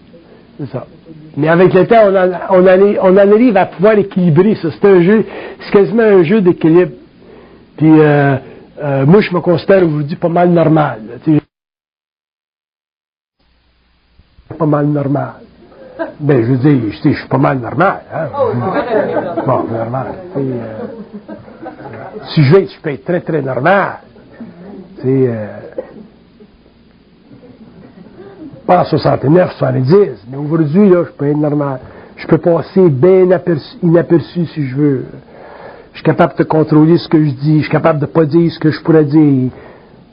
C'est 0.60 0.70
ça. 0.72 0.86
Mais 1.36 1.48
avec 1.50 1.74
le 1.74 1.88
temps, 1.88 2.06
on, 2.06 2.16
en, 2.16 2.30
on, 2.52 2.68
en- 2.68 3.10
on 3.10 3.14
en 3.18 3.32
arrive 3.34 3.58
à 3.58 3.66
pouvoir 3.66 3.98
équilibrer 3.98 4.54
ça. 4.56 4.70
C'est 4.72 4.86
un 4.88 5.02
jeu, 5.02 5.26
c'est 5.62 5.72
quasiment 5.72 6.04
un 6.04 6.22
jeu 6.24 6.42
d'équilibre. 6.42 6.92
Puis 7.78 7.90
euh, 8.00 8.38
euh, 8.84 9.06
moi, 9.08 9.22
je 9.22 9.34
me 9.34 9.40
considère 9.42 9.84
aujourd'hui 9.86 10.16
pas 10.18 10.30
mal 10.30 10.50
normal. 10.52 11.02
là, 11.10 11.40
Pas 14.58 14.66
mal 14.66 14.86
normal. 14.88 15.34
Ben, 16.20 16.42
je 16.44 16.52
veux 16.52 16.58
dire, 16.58 16.92
je, 16.92 16.98
sais, 16.98 17.14
je 17.14 17.20
suis 17.20 17.28
pas 17.30 17.38
mal 17.38 17.60
normal. 17.60 18.02
Hein? 18.14 18.28
Oh, 18.38 18.52
Bon, 19.46 19.64
normal. 19.64 20.08
euh, 20.38 20.78
si 22.34 22.44
je 22.44 22.56
être, 22.56 22.72
je 22.72 22.80
peux 22.82 22.90
être 22.92 23.04
très, 23.06 23.22
très 23.22 23.42
normal. 23.42 24.00
Sais, 25.02 25.28
euh, 25.28 25.48
pas 28.66 28.82
en 28.82 28.86
69, 28.86 29.52
70, 29.58 30.26
mais 30.30 30.38
aujourd'hui, 30.38 30.90
là, 30.90 31.04
je 31.06 31.12
peux 31.12 31.28
être 31.28 31.38
normal. 31.38 31.80
Je 32.18 32.28
peux 32.28 32.38
passer 32.38 32.90
bien 32.90 33.30
aperçu- 33.32 33.78
inaperçu 33.84 34.46
si 34.48 34.68
je 34.68 34.76
veux. 34.76 35.06
Je 35.92 35.98
suis 35.98 36.04
capable 36.06 36.36
de 36.38 36.44
contrôler 36.44 36.98
ce 36.98 37.08
que 37.08 37.24
je 37.24 37.32
dis. 37.32 37.58
Je 37.58 37.64
suis 37.64 37.72
capable 37.72 38.00
de 38.00 38.06
pas 38.06 38.26
dire 38.26 38.52
ce 38.52 38.60
que 38.60 38.72
je 38.72 38.82
pourrais 38.82 39.06
dire. 39.06 39.52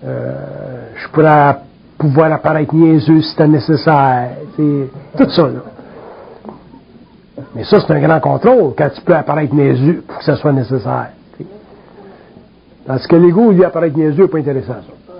Euh, 0.04 0.88
je 0.96 1.08
pourrais 1.08 1.56
pouvoir 2.02 2.32
apparaître 2.32 2.74
niaiseux 2.74 3.22
si 3.22 3.30
c'était 3.30 3.46
nécessaire. 3.46 4.30
tout 4.56 5.30
ça, 5.30 5.42
là. 5.42 5.60
Mais 7.54 7.64
ça, 7.64 7.78
c'est 7.80 7.92
un 7.92 8.00
grand 8.00 8.20
contrôle 8.20 8.72
quand 8.76 8.88
tu 8.94 9.00
peux 9.02 9.14
apparaître 9.14 9.54
niaiseux 9.54 10.02
pour 10.06 10.18
que 10.18 10.24
ça 10.24 10.36
soit 10.36 10.52
nécessaire. 10.52 11.10
tu 11.36 11.44
sais. 11.44 11.50
Parce 12.86 13.06
que 13.06 13.14
l'ego, 13.16 13.52
lui, 13.52 13.64
apparaître 13.64 13.96
niaiseux, 13.96 14.26
pas 14.26 14.38
intéressant, 14.38 14.74
ça. 14.74 15.12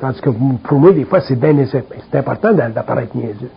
Tandis 0.00 0.20
que 0.20 0.30
pour 0.30 0.78
moi, 0.78 0.92
des 0.92 1.04
fois, 1.04 1.20
c'est 1.20 1.36
bien 1.36 1.52
nécessaire. 1.52 1.82
C'est 2.10 2.18
important 2.18 2.52
d'a- 2.52 2.68
d'apparaître 2.68 3.16
niaiseux. 3.16 3.50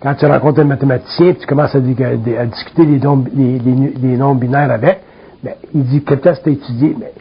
Quand 0.00 0.14
tu 0.14 0.26
rencontres 0.26 0.60
un 0.60 0.64
mathématicien, 0.64 1.32
tu 1.38 1.46
commences 1.46 1.74
à, 1.74 1.80
di- 1.80 2.36
à 2.36 2.46
discuter 2.46 2.84
nombres- 2.98 3.30
les, 3.34 4.16
nombres 4.16 4.40
binaires 4.40 4.70
avec, 4.70 5.00
ben, 5.42 5.54
il 5.74 5.84
dit 5.84 6.02
que 6.02 6.14
test 6.14 6.42
t'as 6.44 6.50
étudié, 6.50 6.94
mais 6.98 7.12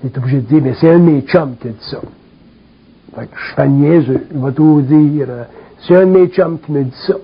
tu 0.00 0.06
es 0.06 0.18
obligé 0.18 0.40
de 0.40 0.46
dire, 0.46 0.62
mais 0.62 0.74
c'est 0.80 0.90
un 0.90 0.98
de 0.98 1.04
mes 1.04 1.20
chums 1.22 1.56
qui 1.60 1.68
a 1.68 1.70
dit 1.70 1.88
ça. 1.90 2.00
Fait 3.14 3.26
que 3.26 3.36
je 3.36 3.54
fais 3.54 3.68
niaiseux. 3.68 4.26
Il 4.32 4.38
va 4.38 4.52
tout 4.52 4.80
dire, 4.82 5.26
euh, 5.28 5.44
c'est 5.86 5.96
un 5.96 6.06
de 6.06 6.10
mes 6.10 6.28
chums 6.28 6.58
qui 6.60 6.72
me 6.72 6.84
dit 6.84 6.96
ça. 7.06 7.14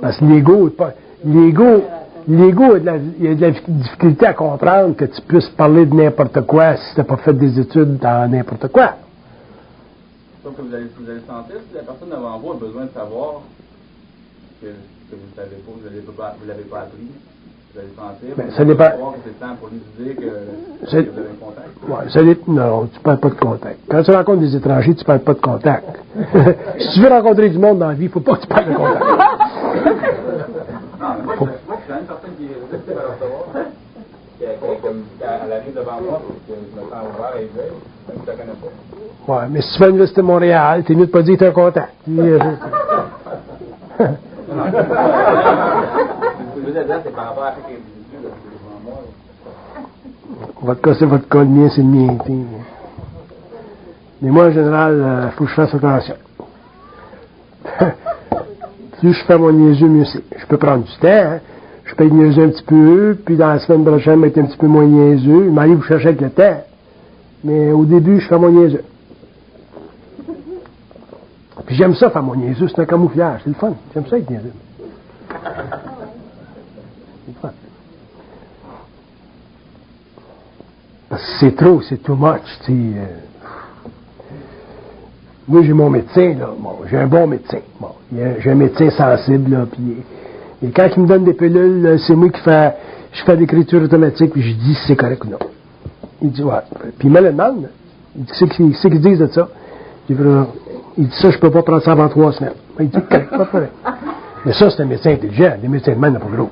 Parce 0.00 0.18
que 0.18 0.24
l'ego, 0.24 0.68
est 0.68 0.82
l'ego, 1.24 1.84
l'ego 2.26 2.74
a 2.74 2.80
de 2.80 2.86
la, 2.86 2.96
il 2.96 3.26
a 3.28 3.34
de 3.34 3.40
la 3.40 3.50
difficulté 3.50 4.26
à 4.26 4.34
comprendre 4.34 4.96
que 4.96 5.04
tu 5.04 5.20
puisses 5.22 5.48
parler 5.50 5.86
de 5.86 5.94
n'importe 5.94 6.40
quoi 6.46 6.76
si 6.76 6.94
tu 6.94 7.00
n'as 7.00 7.04
pas 7.04 7.18
fait 7.18 7.34
des 7.34 7.60
études 7.60 7.98
dans 7.98 8.28
n'importe 8.28 8.68
quoi. 8.68 8.96
Donc, 10.42 10.54
vous 10.58 10.74
allez, 10.74 10.86
vous 10.98 11.08
allez 11.08 11.20
sentir 11.20 11.56
si 11.68 11.76
la 11.76 11.82
personne 11.82 12.08
devant 12.08 12.38
vous 12.40 12.50
a 12.50 12.56
besoin 12.56 12.86
de 12.86 12.90
savoir 12.90 13.42
que, 14.60 14.66
que 14.66 15.14
vous 15.14 15.28
ne 15.30 15.36
savez 15.36 15.56
pas, 16.16 16.34
vous 16.34 16.40
vous 16.42 16.48
l'avez 16.48 16.64
pas 16.64 16.80
appris. 16.80 17.06
Vous 17.74 17.80
allez 17.80 17.88
sentir. 17.96 18.34
Ben, 18.36 18.44
vous 18.46 18.52
ça 18.52 18.64
savoir 18.90 19.12
que 19.14 19.18
c'est 19.24 19.40
temps 19.40 19.56
pour 19.58 19.68
lui 19.68 19.80
dire 19.98 20.14
que, 20.16 20.22
vous 20.22 20.96
avez 20.96 21.08
un 21.08 21.12
contact. 21.40 21.68
Ouais, 21.88 22.04
ça 22.10 22.22
dé- 22.22 22.38
non, 22.48 22.86
tu 22.92 23.00
parles 23.00 23.18
pas 23.18 23.30
de 23.30 23.34
contact. 23.34 23.78
Quand 23.90 24.02
tu 24.02 24.10
rencontres 24.10 24.40
des 24.40 24.54
étrangers, 24.56 24.94
tu 24.94 25.04
parles 25.04 25.20
pas 25.20 25.32
de 25.34 25.40
contact. 25.40 25.86
si 26.78 26.88
tu 26.94 27.00
veux 27.00 27.08
rencontrer 27.08 27.48
du 27.48 27.58
monde 27.58 27.78
dans 27.78 27.88
la 27.88 27.94
vie, 27.94 28.04
il 28.04 28.10
faut 28.10 28.20
pas 28.20 28.36
que 28.36 28.42
tu 28.42 28.46
parles 28.46 28.66
de 28.68 28.74
contact. 28.74 29.04
Non, 29.04 29.16
mais 31.16 31.22
moi, 31.24 31.34
je- 31.34 31.40
moi, 31.40 31.48
je 31.78 31.84
suis 31.92 31.98
une 31.98 32.06
personne 32.06 32.34
qui 32.36 32.44
est 32.44 32.58
réceptive 32.62 32.98
à 32.98 33.00
recevoir. 33.12 33.44
Comme 34.82 35.02
quand 35.20 35.26
elle 35.46 35.52
arrive 35.52 35.74
devant 35.74 36.00
moi, 36.02 36.20
je 36.48 36.52
me 36.52 36.56
sens 36.82 36.92
ouvert 37.16 37.34
et 37.40 37.48
ouvert, 37.54 37.72
même 38.08 38.18
si 38.18 38.18
je 38.18 38.22
ne 38.22 38.26
la 38.26 38.32
connais 38.32 38.58
pas. 39.26 39.32
Ouais, 39.32 39.44
mais 39.50 39.60
si 39.62 39.68
tu 39.72 39.78
vas 39.78 39.84
à 39.84 39.86
l'Université 39.88 40.20
de 40.20 40.26
Montréal, 40.26 40.82
t'es 40.84 40.94
mieux 40.94 41.06
de 41.06 41.10
pas 41.10 41.22
dire 41.22 41.34
que 41.38 41.44
t'as 41.44 41.48
un 41.48 41.52
contact. 41.52 41.94
Euh, 46.74 46.84
Non, 46.84 46.94
non, 46.94 47.00
c'est 47.04 47.12
par 47.12 47.34
votre 50.62 50.80
cas, 50.80 50.94
c'est 50.94 51.06
votre 51.06 51.28
cas, 51.28 51.40
le 51.40 51.46
mien, 51.46 51.68
c'est 51.74 51.82
le 51.82 51.88
mien. 51.88 52.16
Mais 54.20 54.30
moi, 54.30 54.46
en 54.46 54.50
général, 54.52 55.24
il 55.26 55.30
faut 55.32 55.44
que 55.44 55.50
je 55.50 55.54
fasse 55.54 55.74
attention. 55.74 56.14
plus 59.02 59.12
je 59.14 59.24
fais 59.24 59.36
mon 59.36 59.50
niaiseux, 59.50 59.88
mieux 59.88 60.04
c'est. 60.04 60.22
Je 60.38 60.46
peux 60.46 60.56
prendre 60.56 60.84
du 60.84 60.96
temps, 60.98 61.08
hein. 61.08 61.40
Je 61.84 61.94
peux 61.96 62.06
être 62.06 62.12
niaiseux 62.12 62.44
un 62.44 62.48
petit 62.50 62.62
peu, 62.62 63.18
puis 63.24 63.36
dans 63.36 63.48
la 63.48 63.58
semaine 63.58 63.84
prochaine, 63.84 64.22
être 64.24 64.38
un 64.38 64.44
petit 64.44 64.56
peu 64.56 64.68
moins 64.68 64.84
niaiseux. 64.84 65.46
Il 65.46 65.52
m'arrive, 65.52 65.74
vous 65.74 65.82
chercher 65.82 66.12
le 66.12 66.30
temps. 66.30 66.62
Mais 67.42 67.72
au 67.72 67.84
début, 67.84 68.20
je 68.20 68.28
fais 68.28 68.38
mon 68.38 68.50
niaiseux. 68.50 68.84
Puis 71.66 71.74
j'aime 71.74 71.94
ça, 71.96 72.10
faire 72.10 72.22
mon 72.22 72.36
niaiseux. 72.36 72.68
C'est 72.68 72.80
un 72.80 72.84
camouflage. 72.86 73.40
C'est 73.42 73.50
le 73.50 73.56
fun. 73.56 73.74
J'aime 73.92 74.06
ça 74.06 74.18
être 74.18 74.30
niaiseux. 74.30 74.52
C'est 81.38 81.54
trop, 81.56 81.82
c'est 81.82 82.02
too 82.02 82.14
much, 82.14 82.40
euh. 82.70 83.04
Moi, 85.46 85.62
j'ai 85.62 85.72
mon 85.72 85.90
médecin, 85.90 86.34
là. 86.38 86.50
Bon, 86.58 86.78
j'ai 86.88 86.96
un 86.96 87.06
bon 87.06 87.26
médecin. 87.26 87.58
Bon, 87.78 87.90
j'ai 88.10 88.50
un 88.50 88.54
médecin 88.54 88.88
sensible, 88.90 89.50
là. 89.50 89.66
Et 90.62 90.70
quand 90.70 90.88
il 90.96 91.02
me 91.02 91.08
donne 91.08 91.24
des 91.24 91.34
pilules, 91.34 91.98
c'est 92.06 92.14
moi 92.14 92.30
qui 92.30 92.40
fais... 92.40 92.72
Je 93.12 93.22
fais 93.24 93.36
l'écriture 93.36 93.82
automatique, 93.82 94.32
puis 94.32 94.40
je 94.40 94.54
dis 94.54 94.74
si 94.74 94.86
c'est 94.86 94.96
correct 94.96 95.22
ou 95.26 95.28
non. 95.28 95.38
Il 96.22 96.30
dit, 96.30 96.42
ouais. 96.42 96.54
Puis 96.98 97.08
il 97.08 97.10
me 97.10 97.20
le 97.20 97.30
demande. 97.30 97.68
Il 98.16 98.24
dit, 98.24 98.32
c'est 98.34 98.88
qu'ils 98.88 99.00
disent 99.02 99.18
de 99.18 99.26
ça? 99.26 99.48
Il 100.08 100.16
dit, 100.16 101.16
ça, 101.20 101.30
je 101.30 101.38
peux 101.38 101.50
pas 101.50 101.62
prendre 101.62 101.82
ça 101.82 101.92
avant 101.92 102.08
trois 102.08 102.32
semaines. 102.32 102.54
Il 102.80 102.88
dit, 102.88 102.98
correct, 103.02 103.28
pas 103.28 103.44
problème. 103.44 103.70
Mais 104.44 104.52
ça, 104.52 104.70
c'est 104.70 104.82
un 104.82 104.86
médecin 104.86 105.12
intelligent. 105.12 105.54
Les 105.62 105.68
médecins 105.68 105.92
de 105.92 105.98
même, 105.98 106.16
a 106.16 106.20
pas 106.20 106.26
gros. 106.26 106.50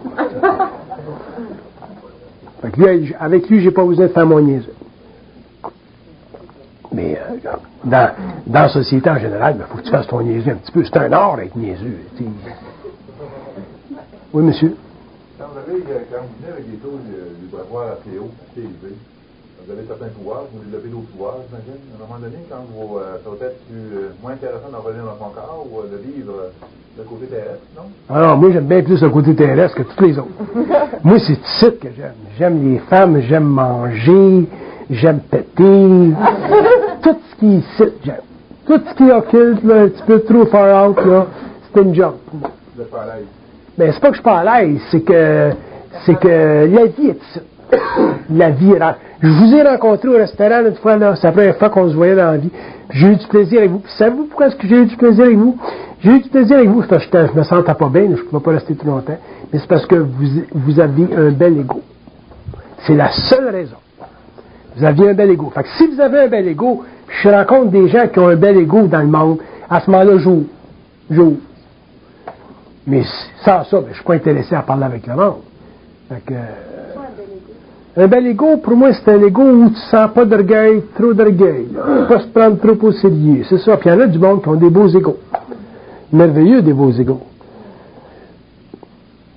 Fait 2.63 2.71
que 2.71 2.81
lui, 2.81 3.15
avec 3.19 3.49
lui, 3.49 3.61
j'ai 3.63 3.71
pas 3.71 3.85
besoin 3.85 4.07
de 4.07 4.13
faire 4.13 4.27
mon 4.27 4.41
niaiseux. 4.41 4.75
Mais 6.93 7.19
euh, 7.19 7.37
dans, 7.85 8.11
dans 8.47 8.61
la 8.63 8.69
société 8.69 9.09
en 9.09 9.19
général, 9.19 9.57
il 9.59 9.65
faut 9.65 9.79
que 9.79 9.83
tu 9.83 9.91
fasses 9.91 10.07
ton 10.07 10.21
niaiseux 10.21 10.53
un 10.53 10.57
petit 10.57 10.73
peu. 10.73 10.85
C'est 10.85 10.97
un 10.99 11.13
art 11.13 11.37
d'être 11.37 11.57
niaiseux. 11.57 11.99
tu 12.17 12.25
sais. 12.25 12.31
Oui, 14.33 14.43
monsieur. 14.45 14.77
Quand 15.39 15.47
vous, 15.53 15.59
avez, 15.59 15.81
euh, 15.83 15.99
quand 16.13 16.19
vous 16.23 16.29
venez 16.41 16.53
avec 16.53 16.71
des 16.71 16.77
taux 16.77 16.99
de 16.99 17.41
vibratoire 17.41 17.93
assez 17.93 18.19
hauts, 18.19 18.31
assez 18.51 18.61
élevés, 18.61 18.97
vous 19.67 19.73
avez 19.73 19.87
certains 19.87 20.09
pouvoirs, 20.09 20.45
vous 20.53 20.61
développez 20.65 20.89
d'autres 20.89 21.11
pouvoirs, 21.13 21.37
j'imagine. 21.47 21.81
À 21.93 21.97
un 21.97 22.07
moment 22.07 22.21
donné, 22.21 22.37
quand 22.49 22.65
vous, 22.71 22.99
euh, 22.99 23.17
ça 23.23 23.31
va 23.31 23.47
être 23.47 23.59
plus, 23.67 23.97
euh, 23.97 24.09
moins 24.23 24.33
intéressant 24.33 24.69
d'en 24.73 24.81
revenir 24.81 25.05
dans 25.05 25.19
son 25.19 25.31
corps 25.33 25.67
ou 25.71 25.81
euh, 25.81 25.91
de 25.93 25.97
vivre 26.03 26.33
euh, 26.33 26.51
le 26.99 27.05
côté 27.05 27.27
terrestre, 27.27 27.65
non? 27.77 27.83
Alors, 28.09 28.37
moi, 28.37 28.51
j'aime 28.53 28.67
bien 28.67 28.83
plus 28.83 29.03
le 29.03 29.11
côté 29.11 29.35
terrestre 29.35 29.77
que 29.77 29.83
tous 29.83 30.05
les 30.05 30.19
autres. 30.19 30.29
moi, 31.05 31.19
c'est 31.19 31.33
ici 31.33 31.79
que 31.81 31.89
j'aime. 31.97 32.15
J'aime 32.39 32.73
les 32.73 32.79
femmes, 32.79 33.21
j'aime 33.21 33.45
manger, 33.45 34.49
j'aime 34.91 35.21
péter. 35.21 35.53
Tout 37.03 37.17
ce 37.31 37.37
qui 37.39 37.55
est 37.55 37.59
ici, 37.59 37.95
j'aime. 38.05 38.23
Tout 38.67 38.81
ce 38.89 38.95
qui 38.95 39.09
est 39.09 39.13
occulte, 39.13 39.65
là, 39.65 39.83
un 39.83 39.89
petit 39.89 40.03
peu 40.07 40.21
trop 40.21 40.47
far 40.47 40.89
out, 40.89 41.05
là, 41.05 41.27
c'est 41.73 41.83
une 41.83 41.95
junk. 41.95 42.15
Vous 42.33 42.41
n'êtes 42.79 42.91
pas 42.91 43.03
à 43.03 43.17
l'aise? 43.17 43.27
Ben, 43.77 43.93
c'est 43.93 44.01
pas 44.01 44.09
que 44.09 44.15
je 44.15 44.21
suis 44.21 44.25
pas 44.25 44.39
à 44.39 44.63
l'aise, 44.63 44.81
c'est 44.91 45.01
que, 45.01 45.51
c'est 46.05 46.19
que 46.19 46.69
la 46.71 46.87
vie 46.87 47.09
est 47.09 47.19
ça. 47.35 47.41
La 48.31 48.51
vie 48.51 48.73
est 48.73 48.79
rare. 48.79 48.97
Je 49.23 49.29
vous 49.29 49.55
ai 49.55 49.63
rencontré 49.63 50.09
au 50.09 50.17
restaurant 50.17 50.65
une 50.67 50.75
fois, 50.77 50.99
c'est 51.17 51.27
la 51.27 51.33
première 51.33 51.57
fois 51.57 51.69
qu'on 51.69 51.89
se 51.89 51.95
voyait 51.95 52.17
dans 52.17 52.31
la 52.31 52.37
vie. 52.39 52.51
J'ai 52.91 53.09
eu 53.09 53.17
du 53.17 53.27
plaisir 53.27 53.59
avec 53.59 53.71
vous. 53.71 53.83
Savez-vous 53.99 54.25
pourquoi 54.25 54.47
est-ce 54.49 54.57
que 54.57 54.67
j'ai 54.67 54.77
eu 54.77 54.87
du 54.87 54.97
plaisir 54.97 55.25
avec 55.25 55.37
vous? 55.37 55.57
J'ai 56.03 56.11
eu 56.13 56.21
du 56.21 56.29
plaisir 56.31 56.57
avec 56.57 56.69
vous, 56.69 56.83
parce 56.89 57.07
que 57.07 57.27
je 57.27 57.39
me 57.39 57.43
sentais 57.43 57.75
pas 57.75 57.89
bien, 57.89 58.05
je 58.05 58.09
ne 58.09 58.17
pouvais 58.17 58.43
pas 58.43 58.53
rester 58.53 58.75
tout 58.75 58.87
longtemps. 58.87 59.19
Mais 59.53 59.59
c'est 59.59 59.69
parce 59.69 59.87
que 59.87 59.97
vous, 59.97 60.81
aviez 60.81 61.09
un 61.15 61.31
bel 61.31 61.59
ego. 61.59 61.83
C'est 62.87 62.95
la 62.95 63.11
seule 63.11 63.51
raison. 63.51 63.77
Vous 64.77 64.85
aviez 64.85 65.11
un 65.11 65.15
bel 65.15 65.31
ego. 65.31 65.51
Fait 65.55 65.63
que 65.63 65.69
si 65.77 65.87
vous 65.89 66.01
avez 66.01 66.21
un 66.21 66.29
bel 66.29 66.49
ego, 66.49 66.85
je 67.23 67.29
rencontre 67.29 67.71
des 67.71 67.89
gens 67.89 68.09
qui 68.09 68.19
ont 68.19 68.29
un 68.29 68.37
bel 68.37 68.57
ego 68.57 68.87
dans 68.87 69.01
le 69.01 69.09
monde, 69.09 69.39
à 69.69 69.81
ce 69.81 69.91
moment-là, 69.91 70.19
j'ouvre. 70.19 70.47
J'ouvre. 71.11 71.37
Mais 72.87 73.03
sans 73.45 73.65
ça, 73.65 73.81
ben, 73.81 73.85
je 73.85 73.89
ne 73.91 73.95
suis 73.95 74.05
pas 74.05 74.15
intéressé 74.15 74.55
à 74.55 74.63
parler 74.63 74.85
avec 74.85 75.07
le 75.07 75.15
monde. 75.15 75.41
Fait 76.09 76.23
que, 76.25 76.35
un 77.97 78.07
bel 78.07 78.27
ego, 78.29 78.57
pour 78.59 78.77
moi, 78.77 78.93
c'est 78.93 79.11
un 79.11 79.21
ego 79.21 79.43
où 79.43 79.71
tu 79.71 79.81
sens 79.91 80.11
pas 80.15 80.25
d'orgueil, 80.25 80.85
trop 80.97 81.13
d'orgueil. 81.13 81.69
Pas 82.09 82.21
se 82.21 82.29
prendre 82.29 82.57
trop 82.59 82.87
au 82.87 82.93
sérieux. 82.93 83.43
C'est 83.49 83.59
ça. 83.59 83.77
Puis 83.77 83.91
il 83.91 83.93
y 83.93 83.97
en 83.97 84.01
a 84.01 84.07
du 84.07 84.19
monde 84.19 84.43
qui 84.43 84.49
ont 84.49 84.55
des 84.55 84.71
beaux 84.71 84.87
égos. 84.89 85.19
Merveilleux, 86.13 86.63
des 86.63 86.73
beaux 86.73 86.93
égos. 86.93 87.21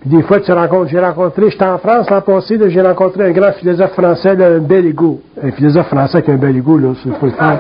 Puis 0.01 0.09
des 0.09 0.21
fois, 0.21 0.39
tu 0.41 0.51
rencontres, 0.51 0.89
j'ai 0.89 0.99
rencontré, 0.99 1.49
j'étais 1.49 1.65
en 1.65 1.77
France 1.77 2.09
l'an 2.09 2.21
passé, 2.21 2.59
j'ai 2.67 2.82
rencontré 2.82 3.23
un 3.25 3.32
grand 3.32 3.53
philosophe 3.53 3.93
français, 3.93 4.36
là, 4.36 4.47
un 4.47 4.59
bel 4.59 4.86
ego. 4.86 5.21
Un 5.41 5.51
philosophe 5.51 5.88
français 5.88 6.21
qui 6.21 6.30
a 6.30 6.34
un 6.34 6.38
bel 6.38 6.57
ego, 6.57 6.77
là, 6.77 6.89
c'est 7.01 7.09
faut 7.09 7.25
le 7.25 7.32
faire. 7.32 7.59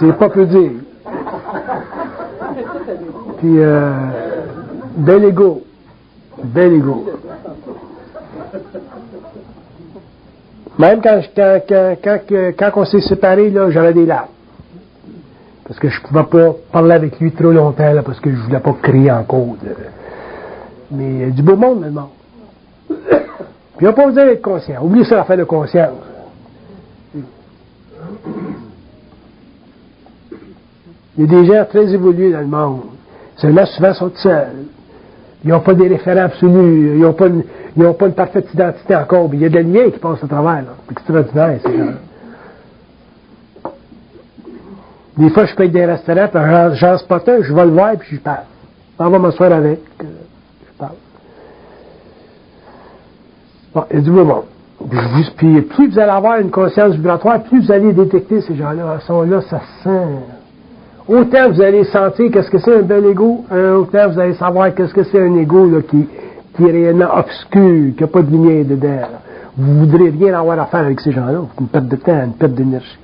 C'est 0.00 0.12
pas 0.18 0.28
peu 0.30 0.46
dire. 0.46 0.70
Puis, 3.38 3.58
euh, 3.58 3.92
bel 4.96 5.24
ego. 5.24 5.62
Bel 6.42 6.72
ego. 6.72 7.04
Même 10.78 11.00
quand, 11.02 11.20
quand, 11.36 11.60
quand, 11.68 11.96
quand, 12.02 12.18
que- 12.26 12.50
quand 12.52 12.70
on 12.76 12.84
s'est 12.84 13.00
séparés, 13.00 13.52
j'avais 13.70 13.92
des 13.92 14.06
larmes. 14.06 14.28
Parce 15.66 15.78
que 15.78 15.88
je 15.88 16.00
ne 16.00 16.06
pouvais 16.06 16.24
pas 16.24 16.54
parler 16.72 16.92
avec 16.94 17.18
lui 17.20 17.32
trop 17.32 17.50
longtemps, 17.52 17.92
là, 17.92 18.02
parce 18.02 18.20
que 18.20 18.30
je 18.30 18.36
voulais 18.36 18.60
pas 18.60 18.74
crier 18.82 19.10
en 19.12 19.22
cause. 19.24 19.58
Mais 20.90 21.04
il 21.04 21.20
y 21.20 21.24
a 21.24 21.30
du 21.30 21.42
beau 21.42 21.56
monde, 21.56 21.90
monde. 21.90 22.08
Puis 23.76 23.86
on 23.86 23.90
n'a 23.90 23.92
pas 23.92 24.06
besoin 24.06 24.26
d'être 24.26 24.42
conscient. 24.42 24.82
Oubliez 24.82 25.04
ça, 25.04 25.16
l'affaire 25.16 25.38
de 25.38 25.44
conscience. 25.44 25.90
Il 31.18 31.24
y 31.24 31.24
a 31.36 31.40
des 31.40 31.46
gens 31.46 31.64
très 31.68 31.92
évolués 31.92 32.32
dans 32.32 32.40
le 32.40 32.46
monde. 32.46 32.80
Seulement, 33.36 33.66
souvent, 33.66 33.92
sont 33.94 34.10
seuls. 34.16 34.64
Ils 35.44 35.50
n'ont 35.50 35.60
pas 35.60 35.74
des 35.74 35.88
référents 35.88 36.22
absolus. 36.24 36.94
Ils 36.94 37.00
n'ont 37.00 37.12
pas, 37.12 37.26
une- 37.26 37.44
ils 37.76 37.82
n'ont 37.82 37.94
pas 37.94 38.06
une 38.06 38.14
parfaite 38.14 38.52
identité 38.52 38.94
encore. 38.96 39.28
Mais 39.30 39.36
il 39.36 39.42
y 39.42 39.46
a 39.46 39.48
de 39.48 39.54
la 39.54 39.62
lumière 39.62 39.92
qui 39.92 39.98
passe 39.98 40.22
à 40.22 40.26
travers. 40.26 40.64
C'est 40.86 40.92
extraordinaire, 40.92 41.58
ces 41.64 41.78
gens 41.78 41.84
Des 45.16 45.30
fois, 45.30 45.44
je 45.44 45.54
dans 45.54 45.68
des 45.70 45.84
restaurants, 45.84 46.28
puis 46.32 46.78
Jean 46.78 46.98
Spotin, 46.98 47.42
je 47.42 47.52
vais 47.52 47.64
le 47.64 47.70
voir, 47.70 47.92
puis 47.98 48.16
je 48.16 48.20
parle. 48.20 48.44
On 48.98 49.08
va 49.10 49.18
m'asseoir 49.18 49.52
avec. 49.52 49.80
euh, 50.02 50.06
Je 50.66 50.78
parle. 50.78 50.92
Bon, 53.74 53.84
il 53.92 54.02
du 54.02 54.10
monde. 54.10 54.42
Puis, 55.36 55.62
plus 55.62 55.88
vous 55.90 55.98
allez 55.98 56.10
avoir 56.10 56.38
une 56.40 56.50
conscience 56.50 56.94
vibratoire, 56.94 57.42
plus 57.44 57.64
vous 57.64 57.72
allez 57.72 57.92
détecter 57.92 58.40
ces 58.40 58.54
gens-là. 58.56 58.98
Ils 59.00 59.06
sont 59.06 59.22
là, 59.22 59.40
ça 59.42 59.60
sent. 59.82 60.06
Autant 61.08 61.50
vous 61.50 61.60
allez 61.60 61.84
sentir 61.84 62.30
qu'est-ce 62.30 62.50
que 62.50 62.58
c'est 62.58 62.76
un 62.76 62.82
bel 62.82 63.04
ego, 63.06 63.44
euh, 63.52 63.76
autant 63.78 64.08
vous 64.08 64.18
allez 64.18 64.34
savoir 64.34 64.74
qu'est-ce 64.74 64.94
que 64.94 65.02
c'est 65.04 65.20
un 65.20 65.34
ego 65.36 65.68
là, 65.68 65.82
qui, 65.82 66.08
qui 66.56 66.64
est 66.64 66.70
réellement 66.70 67.16
obscur, 67.16 67.94
qui 67.96 68.00
n'a 68.00 68.06
pas 68.06 68.22
de 68.22 68.30
lumière 68.30 68.64
dedans. 68.64 69.08
Vous 69.56 69.72
ne 69.72 69.80
voudrez 69.80 70.10
rien 70.10 70.38
avoir 70.38 70.58
à 70.58 70.66
faire 70.66 70.80
avec 70.80 71.00
ces 71.00 71.12
gens-là. 71.12 71.40
Une 71.60 71.66
perte 71.66 71.88
de 71.88 71.96
temps, 71.96 72.24
une 72.24 72.34
perte 72.34 72.52
d'énergie. 72.52 72.98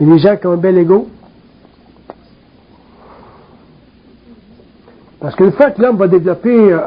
Mais 0.00 0.06
les 0.06 0.18
gens 0.18 0.36
qui 0.36 0.46
ont 0.46 0.52
un 0.52 0.56
bel 0.56 0.78
ego, 0.78 1.06
Parce 5.22 5.36
qu'une 5.36 5.52
fois 5.52 5.70
que 5.70 5.80
l'homme 5.80 5.98
va 5.98 6.08
développer, 6.08 6.72
euh, 6.72 6.78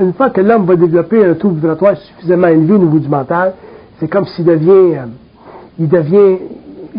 une 0.00 0.12
fois 0.12 0.30
que 0.30 0.40
l'homme 0.40 0.66
va 0.66 0.74
développer 0.74 1.24
un 1.24 1.34
taux 1.34 1.50
vibratoire 1.50 1.96
suffisamment 1.96 2.48
élevé 2.48 2.72
au 2.72 2.78
niveau 2.78 2.98
du 2.98 3.08
mental, 3.08 3.54
c'est 4.00 4.08
comme 4.08 4.26
s'il 4.26 4.44
devient, 4.44 4.96
euh, 4.96 5.06
il 5.78 5.88
devient, 5.88 6.38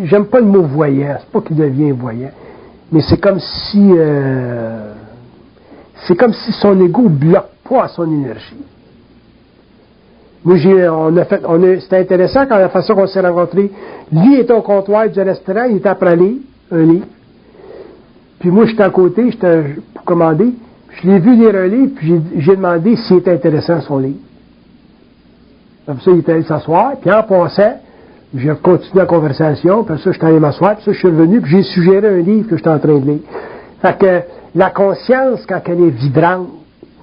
j'aime 0.06 0.28
pas 0.28 0.40
le 0.40 0.46
mot 0.46 0.62
voyant, 0.62 1.18
c'est 1.20 1.30
pas 1.30 1.42
qu'il 1.42 1.58
devient 1.58 1.92
voyant, 1.92 2.32
mais 2.90 3.02
c'est 3.02 3.20
comme 3.20 3.38
si, 3.38 3.92
euh, 3.98 4.94
c'est 6.08 6.16
comme 6.16 6.32
si 6.32 6.54
son 6.54 6.80
ego 6.80 7.10
bloque 7.10 7.50
pas 7.70 7.88
son 7.90 8.12
énergie? 8.12 8.56
Moi, 10.44 10.58
on 10.90 11.18
a 11.18 11.26
fait, 11.26 11.42
on 11.46 11.60
c'était 11.80 11.98
intéressant 11.98 12.46
quand 12.46 12.58
la 12.58 12.70
façon 12.70 12.96
qu'on 12.96 13.08
s'est 13.08 13.20
rencontrés. 13.20 13.72
Lui 14.12 14.40
était 14.40 14.54
au 14.54 14.62
comptoir 14.62 15.10
du 15.10 15.20
restaurant, 15.20 15.66
il 15.70 15.78
était 15.78 15.90
après 15.90 16.12
un 16.12 16.16
livre. 16.16 17.06
Puis 18.40 18.50
moi, 18.50 18.66
j'étais 18.66 18.84
à 18.84 18.90
côté, 18.90 19.32
j'étais 19.32 19.76
pour 19.94 20.04
commander. 20.04 20.54
Je 20.90 21.08
l'ai 21.08 21.20
vu 21.20 21.36
lire 21.36 21.56
un 21.56 21.68
livre, 21.68 21.92
puis 21.96 22.22
j'ai- 22.38 22.56
demandé 22.56 22.96
s'il 22.96 23.18
était 23.18 23.34
intéressant 23.34 23.82
son 23.82 24.00
livre. 24.00 24.20
Comme 25.86 26.00
ça, 26.00 26.12
il 26.12 26.20
était 26.20 26.34
allé 26.34 26.44
s'asseoir, 26.44 26.94
puis 27.02 27.12
en 27.12 27.24
passant, 27.24 27.80
j'ai 28.36 28.54
continué 28.62 29.00
la 29.00 29.06
conversation, 29.06 29.84
puis 29.84 30.00
ça, 30.00 30.12
j'étais 30.12 30.26
allé 30.26 30.40
m'asseoir, 30.40 30.76
puis 30.76 30.86
ça, 30.86 30.92
je 30.92 30.98
suis 30.98 31.08
revenu, 31.08 31.42
puis 31.42 31.52
j'ai 31.52 31.64
suggéré 31.64 32.08
un 32.08 32.22
livre 32.22 32.50
que 32.50 32.58
j'étais 32.58 32.70
en 32.70 32.80
train 32.80 33.00
de 33.00 33.06
lire. 33.06 33.20
Fait 33.82 33.98
que 33.98 34.22
la 34.56 34.70
conscience, 34.70 35.46
quand 35.48 35.62
elle 35.66 35.82
est 35.84 35.90
vibrante, 35.90 36.48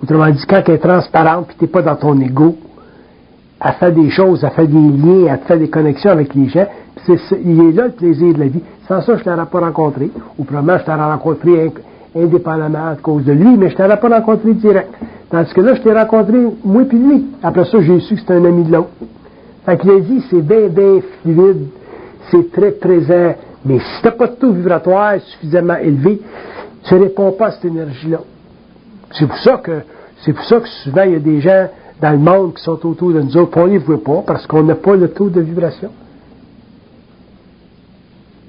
autrement 0.04 0.30
dit, 0.30 0.44
quand 0.48 0.62
elle 0.66 0.74
est 0.74 0.78
transparente, 0.78 1.46
puis 1.48 1.56
t'es 1.58 1.66
pas 1.66 1.82
dans 1.82 1.96
ton 1.96 2.18
ego, 2.20 2.56
elle 3.64 3.72
fait 3.72 3.92
des 3.92 4.10
choses, 4.10 4.44
elle 4.44 4.50
fait 4.50 4.66
des 4.66 4.74
liens, 4.74 5.32
elle 5.32 5.40
fait 5.46 5.58
des 5.58 5.68
connexions 5.68 6.10
avec 6.10 6.34
les 6.34 6.48
gens. 6.48 6.66
C'est 7.06 7.18
ça- 7.18 7.36
il 7.42 7.60
est 7.68 7.72
là 7.72 7.84
le 7.86 7.92
plaisir 7.92 8.34
de 8.34 8.38
la 8.38 8.46
vie. 8.46 8.62
Sans 8.88 9.00
ça, 9.00 9.16
je 9.16 9.20
ne 9.20 9.24
t'aurais 9.24 9.46
pas 9.46 9.60
rencontré. 9.60 10.10
Ou 10.38 10.44
probablement, 10.44 10.78
je 10.78 10.84
t'aurais 10.84 11.10
rencontré 11.12 11.72
indépendamment 12.16 12.88
à 12.92 12.96
cause 12.96 13.24
de 13.24 13.32
lui, 13.32 13.56
mais 13.56 13.68
je 13.68 13.74
ne 13.74 13.78
t'aurais 13.78 13.98
pas 13.98 14.08
rencontré 14.08 14.52
direct. 14.54 14.90
Tandis 15.30 15.52
que 15.52 15.60
là, 15.60 15.74
je 15.74 15.80
t'ai 15.82 15.92
rencontré, 15.92 16.38
moi 16.64 16.82
puis 16.88 16.98
lui. 16.98 17.26
Après 17.42 17.64
ça, 17.64 17.80
j'ai 17.80 18.00
su 18.00 18.14
que 18.14 18.20
c'était 18.20 18.34
un 18.34 18.44
ami 18.44 18.64
de 18.64 18.72
l'autre. 18.72 18.90
Fait 19.66 19.76
que 19.78 19.86
la 19.86 19.98
vie, 19.98 20.22
c'est 20.30 20.42
bien, 20.42 20.68
bien 20.68 21.00
fluide. 21.22 21.66
C'est 22.30 22.52
très 22.52 22.72
présent. 22.72 23.34
Mais 23.64 23.78
si 23.78 24.00
tu 24.00 24.06
n'as 24.06 24.12
pas 24.12 24.26
de 24.26 24.34
taux 24.34 24.52
vibratoire 24.52 25.14
suffisamment 25.20 25.76
élevé, 25.76 26.20
tu 26.84 26.94
ne 26.94 27.00
réponds 27.00 27.32
pas 27.32 27.46
à 27.46 27.50
cette 27.52 27.64
énergie-là. 27.64 28.20
C'est 29.14 29.26
pour 29.26 29.38
ça 29.38 29.56
que 29.58 29.82
c'est 30.24 30.32
pour 30.32 30.44
ça 30.44 30.60
que 30.60 30.68
souvent 30.68 31.02
il 31.02 31.12
y 31.12 31.16
a 31.16 31.20
des 31.20 31.40
gens 31.40 31.68
dans 32.00 32.10
le 32.10 32.18
monde 32.18 32.54
qui 32.54 32.62
sont 32.62 32.84
autour 32.86 33.12
de 33.12 33.20
nous 33.20 33.36
autres, 33.36 33.56
on 33.58 33.66
ne 33.66 33.72
les 33.72 33.78
voit 33.78 34.02
pas 34.02 34.22
parce 34.26 34.46
qu'on 34.46 34.62
n'a 34.62 34.74
pas 34.74 34.96
le 34.96 35.08
taux 35.08 35.28
de 35.28 35.40
vibration. 35.40 35.90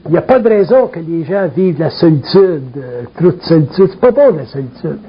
Il 0.05 0.11
n'y 0.11 0.17
a 0.17 0.21
pas 0.21 0.39
de 0.39 0.47
raison 0.47 0.87
que 0.87 0.99
les 0.99 1.23
gens 1.23 1.47
vivent 1.55 1.79
la 1.79 1.89
solitude, 1.89 2.61
euh, 2.77 3.03
trop 3.17 3.31
de 3.31 3.41
solitude. 3.41 3.87
C'est 3.89 3.99
pas 3.99 4.11
bon 4.11 4.35
la 4.35 4.45
solitude. 4.45 4.99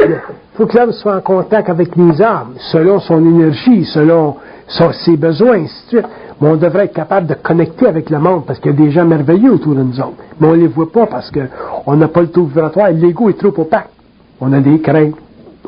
Il 0.00 0.18
faut 0.54 0.66
que 0.66 0.76
l'homme 0.76 0.92
soit 0.92 1.16
en 1.16 1.20
contact 1.20 1.68
avec 1.68 1.94
les 1.96 2.22
âmes, 2.22 2.54
selon 2.72 2.98
son 2.98 3.18
énergie, 3.18 3.84
selon 3.84 4.36
ses 5.04 5.18
besoins, 5.18 5.58
ainsi 5.58 5.84
de 5.84 5.88
suite. 5.88 6.06
Mais 6.40 6.48
on 6.48 6.56
devrait 6.56 6.86
être 6.86 6.94
capable 6.94 7.26
de 7.26 7.34
connecter 7.34 7.86
avec 7.86 8.08
le 8.08 8.18
monde 8.18 8.46
parce 8.46 8.58
qu'il 8.58 8.72
y 8.72 8.74
a 8.74 8.76
des 8.76 8.90
gens 8.90 9.04
merveilleux 9.04 9.52
autour 9.52 9.74
de 9.74 9.82
nous 9.82 10.00
autres. 10.00 10.16
Mais 10.40 10.48
on 10.48 10.52
ne 10.52 10.62
les 10.62 10.66
voit 10.66 10.90
pas 10.90 11.06
parce 11.06 11.30
qu'on 11.30 11.96
n'a 11.96 12.08
pas 12.08 12.22
le 12.22 12.28
taux 12.28 12.44
vibratoire. 12.44 12.90
L'ego 12.90 13.28
est 13.28 13.38
trop 13.38 13.52
opaque. 13.60 13.90
On 14.44 14.52
a 14.52 14.58
des 14.58 14.80
craintes. 14.80 15.14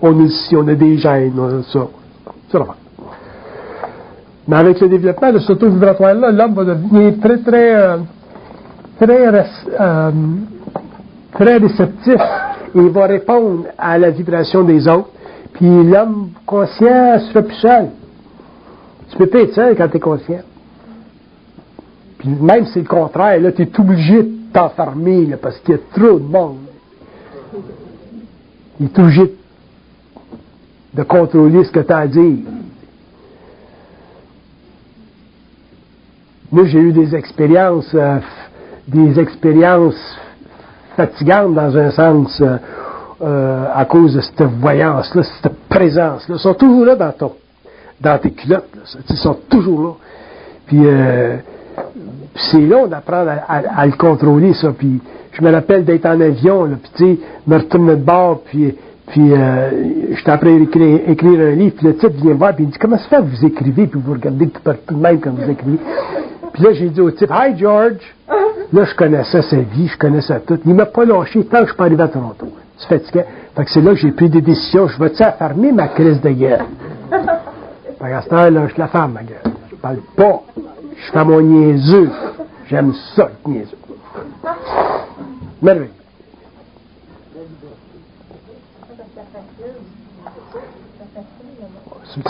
On 0.02 0.20
est 0.20 0.24
ici, 0.24 0.56
on 0.56 0.66
a 0.66 0.74
des 0.74 0.98
gènes, 0.98 1.38
on 1.38 1.60
a 1.60 1.62
ça. 1.62 1.86
C'est. 2.50 2.58
Mais 4.48 4.56
avec 4.56 4.80
le 4.80 4.88
développement 4.88 5.32
de 5.32 5.38
ce 5.38 5.52
taux 5.52 5.70
vibratoire-là, 5.70 6.32
l'homme 6.32 6.54
va 6.54 6.64
devenir 6.64 7.14
très, 7.20 7.38
très, 7.38 7.74
euh, 7.76 7.98
très, 9.00 9.28
euh, 9.80 10.10
très 11.32 11.56
réceptif 11.58 12.20
et 12.74 12.78
il 12.78 12.88
va 12.88 13.06
répondre 13.06 13.66
à 13.78 13.96
la 13.96 14.10
vibration 14.10 14.64
des 14.64 14.88
autres. 14.88 15.10
Puis 15.52 15.84
l'homme 15.84 16.30
conscient 16.44 17.20
se 17.20 17.30
fait 17.30 17.42
plus 17.42 17.60
seul. 17.60 17.90
Tu 19.08 19.16
peux 19.16 19.28
pas 19.28 19.38
être 19.38 19.54
seul 19.54 19.76
quand 19.76 19.86
tu 19.86 19.98
es 19.98 20.00
conscient. 20.00 20.42
Puis 22.18 22.28
même 22.28 22.66
si 22.66 22.72
c'est 22.72 22.80
le 22.80 22.88
contraire, 22.88 23.40
là, 23.40 23.52
tu 23.52 23.62
es 23.62 23.70
obligé 23.78 24.24
de 24.24 24.30
t'enfermer 24.52 25.28
parce 25.40 25.58
qu'il 25.60 25.76
y 25.76 25.78
a 25.78 25.80
trop 25.94 26.18
de 26.18 26.24
monde. 26.24 26.63
Il 28.80 28.86
est 28.86 28.98
obligé 28.98 29.34
de 30.94 31.02
contrôler 31.02 31.64
ce 31.64 31.70
que 31.70 31.80
tu 31.80 31.92
as 31.92 31.98
à 31.98 32.06
dire. 32.06 32.38
Moi, 36.50 36.64
j'ai 36.66 36.78
eu 36.78 36.92
des 36.92 37.14
expériences, 37.14 37.90
euh, 37.94 38.18
des 38.86 39.18
expériences 39.18 40.18
fatigantes 40.96 41.54
dans 41.54 41.76
un 41.76 41.90
sens 41.90 42.40
euh, 42.40 42.56
euh, 43.22 43.66
à 43.74 43.84
cause 43.86 44.14
de 44.14 44.20
cette 44.20 44.42
voyance-là, 44.42 45.22
cette 45.42 45.52
présence-là. 45.68 46.36
Ils 46.36 46.40
sont 46.40 46.54
toujours 46.54 46.84
là 46.84 46.94
dans, 46.94 47.12
ton, 47.12 47.32
dans 48.00 48.18
tes 48.18 48.30
culottes. 48.30 48.68
là. 48.76 48.82
Ils 49.08 49.16
sont 49.16 49.38
toujours 49.48 49.82
là. 49.82 49.90
Puis 50.66 50.80
c'est 52.36 52.60
long 52.60 52.86
d'apprendre 52.86 53.30
à, 53.30 53.52
à- 53.52 53.80
à 53.80 53.86
le 53.86 53.92
contrôler, 53.92 54.54
ça. 54.54 54.72
Puis 54.72 55.00
je 55.34 55.42
me 55.42 55.52
rappelle 55.52 55.84
d'être 55.84 56.06
en 56.06 56.20
avion, 56.20 56.64
là, 56.64 56.76
puis 56.82 56.90
tu 56.96 57.04
sais, 57.04 57.18
me 57.46 57.56
retourner 57.56 57.96
de 57.96 58.02
bord, 58.02 58.40
puis, 58.44 58.74
puis 59.08 59.32
euh, 59.32 59.70
j'étais 60.16 60.30
après 60.30 60.54
écrire, 60.54 61.40
un 61.40 61.50
livre, 61.50 61.74
puis 61.76 61.86
le 61.86 61.96
type 61.96 62.12
vient 62.12 62.32
me 62.32 62.38
voir, 62.38 62.54
puis 62.54 62.64
il 62.64 62.70
dit 62.70 62.78
Comment 62.78 62.98
ça 62.98 63.08
fait 63.08 63.16
que 63.16 63.36
vous 63.36 63.44
écrivez, 63.44 63.86
puis 63.86 64.00
vous 64.02 64.12
regardez 64.12 64.48
tout 64.48 64.62
partout 64.62 64.94
de 64.94 65.00
même 65.00 65.20
quand 65.20 65.30
vous 65.30 65.50
écrivez? 65.50 65.78
Puis 66.52 66.62
là, 66.62 66.72
j'ai 66.72 66.88
dit 66.88 67.00
au 67.00 67.10
type 67.10 67.30
Hi 67.30 67.58
George 67.58 67.98
Là, 68.72 68.84
je 68.84 68.94
connaissais 68.96 69.42
sa 69.42 69.56
vie, 69.56 69.86
je 69.86 69.96
connaissais 69.96 70.40
tout. 70.40 70.58
Il 70.64 70.74
m'a 70.74 70.86
pas 70.86 71.04
lâché 71.04 71.44
tant 71.44 71.58
que 71.58 71.64
je 71.64 71.68
suis 71.68 71.76
pas 71.76 71.84
arrivé 71.84 72.02
à 72.02 72.08
Toronto. 72.08 72.46
C'est 72.76 72.88
fatiguant. 72.88 73.24
Fait 73.54 73.64
que 73.64 73.70
c'est 73.70 73.80
là 73.80 73.90
que 73.92 73.98
j'ai 73.98 74.10
pris 74.10 74.28
des 74.28 74.40
décisions. 74.40 74.88
Je 74.88 74.98
vais-tu 74.98 75.22
fermer 75.38 75.70
ma 75.70 75.88
crise 75.88 76.20
de 76.20 76.30
gueule? 76.30 76.64
Fait 77.10 77.18
qu'à 78.00 78.24
heure-là, 78.32 78.66
je 78.66 78.78
la 78.78 78.88
ferme, 78.88 79.12
ma 79.12 79.22
gueule. 79.22 79.54
Je 79.70 79.76
parle 79.76 79.98
pas. 80.16 80.42
Je 80.96 81.12
fais 81.12 81.24
mon 81.24 81.40
niaiseux. 81.40 82.10
J'aime 82.68 82.92
ça, 83.14 83.30
le 83.46 83.52
niaiseux. 83.52 83.76
Merveilleux. 85.64 85.90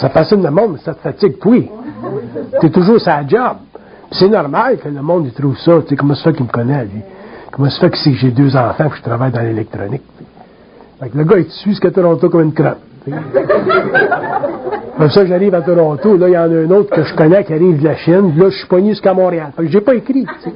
Ça 0.00 0.08
fascine 0.08 0.42
le 0.42 0.50
monde, 0.50 0.72
mais 0.74 0.78
ça 0.78 0.94
te 0.94 1.00
fatigue, 1.00 1.34
oui. 1.44 1.68
Tu 2.60 2.66
es 2.66 2.70
toujours 2.70 3.00
sa 3.00 3.26
job. 3.26 3.56
C'est 4.12 4.28
normal 4.28 4.78
que 4.78 4.88
le 4.88 5.02
monde 5.02 5.30
trouve 5.34 5.58
ça. 5.58 5.80
Tu 5.82 5.88
sais, 5.88 5.96
comment 5.96 6.14
ça 6.14 6.30
fait 6.30 6.34
qu'il 6.34 6.46
me 6.46 6.50
connaît, 6.50 6.84
lui? 6.84 7.02
Comment 7.50 7.68
ça 7.70 7.80
fait 7.80 7.90
que 7.90 7.98
c'est 7.98 8.12
que 8.12 8.16
j'ai 8.16 8.30
deux 8.30 8.56
enfants 8.56 8.86
et 8.86 8.90
que 8.90 8.96
je 8.96 9.02
travaille 9.02 9.32
dans 9.32 9.42
l'électronique? 9.42 10.02
Fait 11.00 11.08
que 11.08 11.18
le 11.18 11.24
gars, 11.24 11.38
il 11.38 11.46
te 11.46 11.52
suit 11.52 11.72
jusqu'à 11.72 11.90
Toronto 11.90 12.30
comme 12.30 12.42
une 12.42 12.54
crotte. 12.54 12.78
Comme 14.96 15.10
ça, 15.10 15.26
j'arrive 15.26 15.54
à 15.54 15.62
Toronto. 15.62 16.16
Là, 16.16 16.28
il 16.28 16.32
y 16.32 16.38
en 16.38 16.42
a 16.42 16.46
un 16.46 16.70
autre 16.70 16.94
que 16.94 17.02
je 17.02 17.14
connais 17.14 17.44
qui 17.44 17.52
arrive 17.52 17.80
de 17.80 17.84
la 17.84 17.96
Chine. 17.96 18.32
Là, 18.36 18.48
je 18.48 18.56
suis 18.56 18.68
pogné 18.68 18.90
jusqu'à 18.90 19.12
Montréal. 19.12 19.52
Fait 19.56 19.64
que 19.64 19.68
j'ai 19.68 19.80
pas 19.80 19.94
écrit. 19.94 20.24
tu 20.24 20.50
sais. 20.50 20.52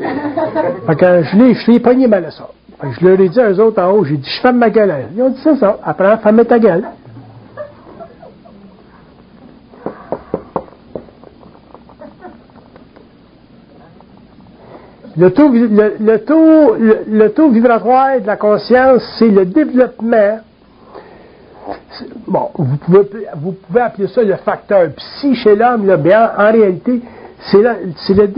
Fait 0.86 0.96
que 0.96 1.22
je 1.24 1.70
l'ai, 1.70 1.80
pogné. 1.80 2.08
Fait 2.08 2.22
que 2.22 2.57
je 2.82 3.06
leur 3.06 3.20
ai 3.20 3.28
dit 3.28 3.40
à 3.40 3.50
eux 3.50 3.60
autres 3.60 3.82
en 3.82 3.90
haut, 3.90 4.04
j'ai 4.04 4.16
dit, 4.16 4.28
je 4.28 4.40
ferme 4.40 4.58
ma 4.58 4.70
gueule. 4.70 4.94
Ils 5.14 5.22
ont 5.22 5.30
dit, 5.30 5.40
c'est 5.42 5.56
ça. 5.56 5.78
Après, 5.82 6.16
ferme 6.18 6.44
ta 6.44 6.58
gueule. 6.58 6.84
Le 15.16 15.32
taux, 15.32 15.48
le, 15.48 15.96
le 15.98 16.18
taux, 16.20 16.76
le, 16.76 17.52
vibratoire 17.52 18.20
de 18.20 18.26
la 18.26 18.36
conscience, 18.36 19.02
c'est 19.18 19.28
le 19.28 19.46
développement. 19.46 20.38
Bon, 22.28 22.50
vous 22.54 22.76
pouvez, 22.76 23.00
vous 23.34 23.52
pouvez 23.52 23.80
appeler 23.80 24.06
ça 24.06 24.22
le 24.22 24.36
facteur 24.36 24.88
psy 24.96 25.34
chez 25.34 25.56
l'homme, 25.56 25.92
mais 26.04 26.14
en, 26.14 26.28
en 26.38 26.52
réalité, 26.52 27.02
c'est 27.50 27.58
le, 27.58 28.28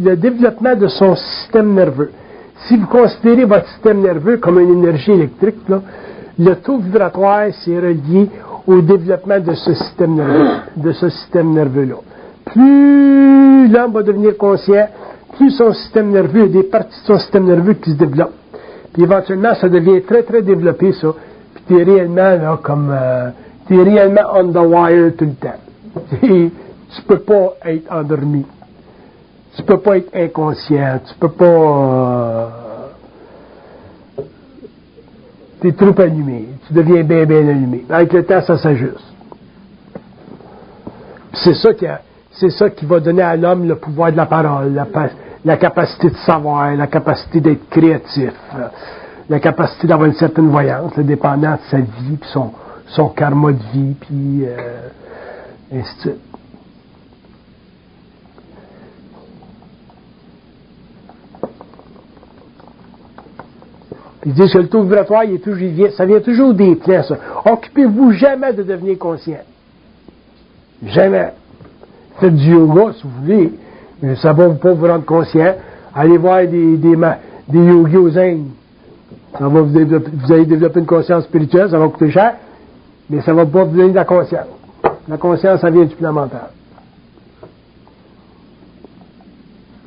le 0.00 0.16
développement 0.16 0.76
de 0.76 0.86
son 0.86 1.16
système 1.16 1.74
nerveux. 1.74 2.12
Si 2.66 2.76
vous 2.76 2.86
considérez 2.86 3.44
votre 3.44 3.68
système 3.68 4.00
nerveux 4.00 4.38
comme 4.38 4.58
une 4.58 4.78
énergie 4.78 5.12
électrique, 5.12 5.56
le 6.38 6.54
taux 6.56 6.78
vibratoire, 6.78 7.48
c'est 7.64 7.76
relié 7.76 8.28
au 8.66 8.80
développement 8.80 9.38
de 9.38 9.54
ce 9.54 9.74
système 9.74 10.14
nerveux, 10.14 10.48
de 10.76 10.92
ce 10.92 11.08
système 11.10 11.52
nerveux-là. 11.52 11.96
Plus 12.46 13.68
l'homme 13.68 13.92
va 13.92 14.02
devenir 14.02 14.36
conscient, 14.36 14.88
plus 15.36 15.50
son 15.50 15.72
système 15.72 16.10
nerveux, 16.10 16.46
il 16.46 16.54
y 16.54 16.58
a 16.58 16.62
des 16.62 16.68
parties 16.68 17.00
de 17.00 17.06
son 17.06 17.18
système 17.18 17.44
nerveux 17.44 17.74
qui 17.74 17.90
se 17.90 17.96
développent. 17.96 18.34
Puis 18.92 19.02
éventuellement, 19.02 19.54
ça 19.54 19.68
devient 19.68 20.02
très, 20.02 20.22
très 20.22 20.42
développé, 20.42 20.92
ça. 20.92 21.08
Puis 21.54 21.64
tu 21.66 21.78
es 21.78 21.82
réellement, 21.82 22.36
là, 22.36 22.58
comme, 22.62 22.90
euh, 22.92 23.30
tu 23.66 23.78
es 23.78 23.82
réellement 23.82 24.22
on 24.34 24.52
the 24.52 24.56
wire 24.56 25.12
tout 25.16 25.26
le 25.26 25.34
temps. 25.34 26.10
tu 26.94 27.02
peux 27.06 27.18
pas 27.18 27.54
être 27.66 27.92
endormi. 27.92 28.46
Tu 29.56 29.62
peux 29.62 29.78
pas 29.78 29.98
être 29.98 30.14
inconscient. 30.14 31.00
Tu 31.06 31.14
peux 31.14 31.30
pas... 31.30 31.44
Euh, 31.44 32.48
tu 35.60 35.68
es 35.68 35.72
trop 35.72 36.00
allumé. 36.00 36.48
Tu 36.66 36.74
deviens 36.74 37.02
bien, 37.04 37.24
bien 37.24 37.48
allumé. 37.48 37.84
Avec 37.88 38.12
le 38.12 38.24
temps, 38.24 38.42
ça 38.42 38.58
s'ajuste. 38.58 39.14
C'est 41.32 41.54
ça 41.54 41.72
qui 41.74 41.86
c'est 42.36 42.50
ça 42.50 42.70
qui 42.70 42.84
va 42.84 43.00
donner 43.00 43.22
à 43.22 43.36
l'homme 43.36 43.66
le 43.66 43.76
pouvoir 43.76 44.10
de 44.10 44.16
la 44.16 44.26
parole, 44.26 44.72
la, 45.44 45.56
capacité 45.56 46.10
de 46.10 46.16
savoir, 46.16 46.74
la 46.74 46.86
capacité 46.88 47.40
d'être 47.40 47.68
créatif, 47.68 48.32
euh, 48.56 48.66
la 49.28 49.38
capacité 49.38 49.86
d'avoir 49.86 50.08
une 50.08 50.14
certaine 50.14 50.48
voyance, 50.48 50.96
le 50.96 51.04
dépendant 51.04 51.52
de 51.52 51.60
sa 51.70 51.78
vie, 51.78 52.16
puis 52.20 52.30
son, 52.30 52.50
son 52.88 53.08
karma 53.08 53.52
de 53.52 53.62
vie, 53.72 53.94
puis 54.00 54.44
euh, 54.44 54.88
ainsi 55.72 55.96
de 55.96 56.00
suite. 56.00 56.33
Ils 64.26 64.32
disent 64.32 64.52
que 64.52 64.58
le 64.58 64.68
taux 64.68 64.82
vibratoire, 64.82 65.24
il 65.24 65.34
est 65.34 65.38
toujours, 65.38 65.90
ça 65.96 66.06
vient 66.06 66.20
toujours 66.20 66.54
des 66.54 66.78
ça. 66.86 67.16
Occupez-vous 67.44 68.12
jamais 68.12 68.52
de 68.52 68.62
devenir 68.62 68.98
conscient. 68.98 69.42
Jamais. 70.82 71.32
Faites 72.18 72.34
du 72.34 72.52
yoga, 72.52 72.92
si 72.94 73.02
vous 73.02 73.10
voulez. 73.22 73.52
Mais 74.02 74.16
ça 74.16 74.32
va 74.32 74.48
pas 74.50 74.72
vous 74.72 74.86
rendre 74.86 75.04
conscient. 75.04 75.54
Allez 75.94 76.16
voir 76.16 76.40
des, 76.46 76.76
des, 76.76 76.96
des 77.48 77.64
yogis 77.64 77.96
aux 77.96 78.18
Indes. 78.18 78.48
Ça 79.32 79.48
va 79.48 79.60
vous, 79.60 79.68
vous 79.68 80.32
allez 80.32 80.46
développer 80.46 80.80
une 80.80 80.86
conscience 80.86 81.24
spirituelle, 81.24 81.68
ça 81.68 81.78
va 81.78 81.88
coûter 81.88 82.10
cher, 82.10 82.34
mais 83.10 83.20
ça 83.20 83.34
va 83.34 83.44
pas 83.44 83.64
vous 83.64 83.76
donner 83.76 83.90
de 83.90 83.96
la 83.96 84.04
conscience. 84.04 84.46
La 85.08 85.16
conscience, 85.16 85.60
ça 85.60 85.70
vient 85.70 85.84
du 85.84 85.94
plan 85.96 86.12
mental. 86.12 86.50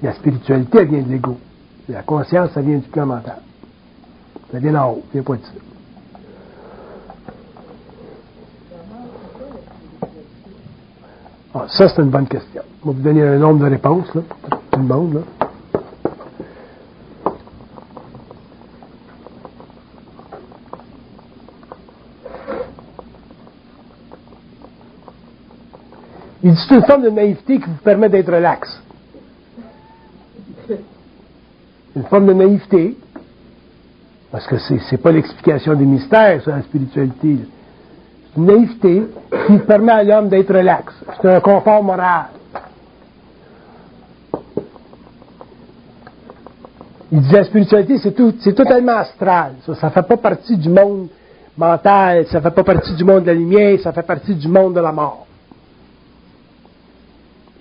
La 0.03 0.13
spiritualité, 0.13 0.79
elle 0.79 0.87
vient 0.89 1.01
de 1.01 1.09
l'ego. 1.09 1.37
La 1.89 2.03
conscience, 2.03 2.51
ça 2.51 2.61
vient 2.61 2.77
du 2.77 2.87
plan 2.89 3.05
mental. 3.05 3.37
Ça 4.51 4.59
vient 4.59 4.75
en 4.75 4.91
haut, 4.91 5.03
ça 5.13 5.19
ça. 11.69 11.87
C'est 11.89 12.01
une 12.01 12.09
bonne 12.09 12.27
question. 12.27 12.61
Je 12.81 12.87
vais 12.87 12.93
vous 12.93 13.01
donner 13.01 13.23
un 13.23 13.37
nombre 13.37 13.65
de 13.65 13.69
réponses 13.69 14.13
là, 14.13 14.21
tout 14.71 14.79
le 14.79 14.85
monde. 14.85 15.13
Là. 15.15 15.21
Il 26.43 26.53
dit 26.53 26.65
c'est 26.69 26.75
une 26.75 26.85
forme 26.85 27.01
de 27.01 27.09
naïveté 27.09 27.59
qui 27.59 27.65
vous 27.65 27.83
permet 27.83 28.07
d'être 28.07 28.31
relax. 28.31 28.81
Une 31.95 32.03
forme 32.03 32.27
de 32.27 32.33
naïveté 32.33 32.97
parce 34.37 34.45
que 34.45 34.57
ce 34.59 34.73
n'est 34.91 34.97
pas 34.99 35.11
l'explication 35.11 35.73
des 35.73 35.83
mystères, 35.83 36.43
sur 36.43 36.51
la 36.51 36.61
spiritualité. 36.61 37.39
C'est 37.39 38.39
une 38.39 38.45
naïveté 38.45 39.07
qui 39.47 39.57
permet 39.57 39.91
à 39.93 40.03
l'homme 40.03 40.29
d'être 40.29 40.53
relax. 40.53 40.93
C'est 41.19 41.27
un 41.27 41.39
confort 41.39 41.83
moral. 41.83 42.27
Il 47.11 47.21
dit 47.21 47.31
la 47.31 47.45
spiritualité, 47.45 47.97
c'est, 47.97 48.15
c'est 48.41 48.53
totalement 48.53 48.97
astral. 48.97 49.53
Ça 49.65 49.87
ne 49.87 49.91
fait 49.91 50.03
pas 50.03 50.17
partie 50.17 50.55
du 50.55 50.69
monde 50.69 51.07
mental, 51.57 52.27
ça 52.27 52.37
ne 52.37 52.43
fait 52.43 52.51
pas 52.51 52.63
partie 52.63 52.93
du 52.93 53.03
monde 53.03 53.23
de 53.23 53.27
la 53.29 53.33
lumière, 53.33 53.79
ça 53.79 53.91
fait 53.91 54.03
partie 54.05 54.35
du 54.35 54.47
monde 54.47 54.75
de 54.75 54.81
la 54.81 54.91
mort. 54.91 55.25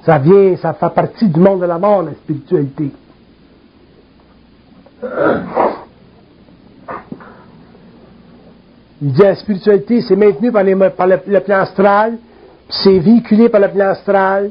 Ça 0.05 0.19
vient, 0.19 0.55
ça 0.59 0.75
fait 0.75 0.95
partie 0.95 1.27
du 1.27 1.41
monde 1.41 1.63
de 1.63 1.67
la 1.67 1.79
mort, 1.79 2.03
la 2.03 2.13
spiritualité. 2.13 2.91
Il 9.03 9.13
dit 9.13 9.23
la 9.23 9.35
spiritualité, 9.35 10.01
c'est 10.01 10.17
maintenu 10.17 10.51
par, 10.51 10.65
le, 10.65 11.41
plan 11.41 11.59
astral, 11.59 12.15
c'est 12.69 12.99
véhiculé 12.99 13.49
par 13.49 13.61
le 13.61 13.69
plan 13.69 13.89
astral, 13.89 14.51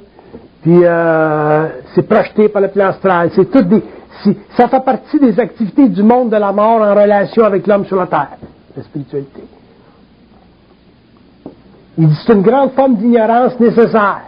puis 0.62 0.82
euh, 0.84 1.68
c'est 1.94 2.08
projeté 2.08 2.50
par 2.50 2.62
le 2.62 2.68
plan 2.68 2.88
astral. 2.88 3.32
C'est 3.34 3.50
tout 3.50 3.64
des, 3.64 3.82
ça 4.56 4.68
fait 4.68 4.84
partie 4.84 5.20
des 5.20 5.40
activités 5.40 5.90
du 5.90 6.04
monde 6.04 6.30
de 6.30 6.38
la 6.38 6.52
mort 6.52 6.82
en 6.82 6.94
relation 6.94 7.44
avec 7.44 7.66
l'homme 7.66 7.86
sur 7.86 7.98
la 7.98 8.08
terre, 8.08 8.38
la 8.76 8.84
spiritualité. 8.84 9.44
Il 11.98 12.08
dit 12.08 12.18
c'est 12.26 12.34
une 12.34 12.42
grande 12.42 12.72
forme 12.72 12.96
d'ignorance 12.98 13.60
nécessaire. 13.60 14.22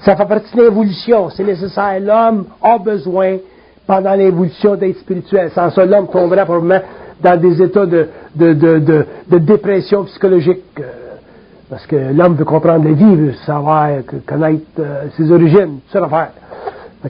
Ça 0.00 0.16
fait 0.16 0.26
partie 0.26 0.54
de 0.54 0.62
l'évolution, 0.62 1.30
c'est 1.30 1.44
nécessaire. 1.44 1.98
L'homme 1.98 2.44
a 2.62 2.76
besoin, 2.78 3.38
pendant 3.86 4.12
l'évolution, 4.12 4.74
d'être 4.74 4.98
spirituel. 4.98 5.50
Sans 5.54 5.70
ça, 5.70 5.84
l'homme 5.86 6.08
tomberait 6.08 6.44
probablement 6.44 6.80
dans 7.20 7.40
des 7.40 7.62
états 7.62 7.86
de, 7.86 8.08
de, 8.34 8.52
de, 8.52 9.06
de 9.28 9.38
dépression 9.38 10.04
psychologique. 10.04 10.62
Euh, 10.78 10.82
parce 11.70 11.86
que 11.86 11.96
l'homme 11.96 12.34
veut 12.34 12.44
comprendre 12.44 12.84
la 12.84 12.92
vie, 12.92 13.16
veut 13.16 13.32
savoir, 13.46 13.88
connaître 14.26 14.62
euh, 14.78 15.06
ses 15.16 15.30
origines, 15.30 15.80
tout 15.90 15.98
ça 15.98 16.30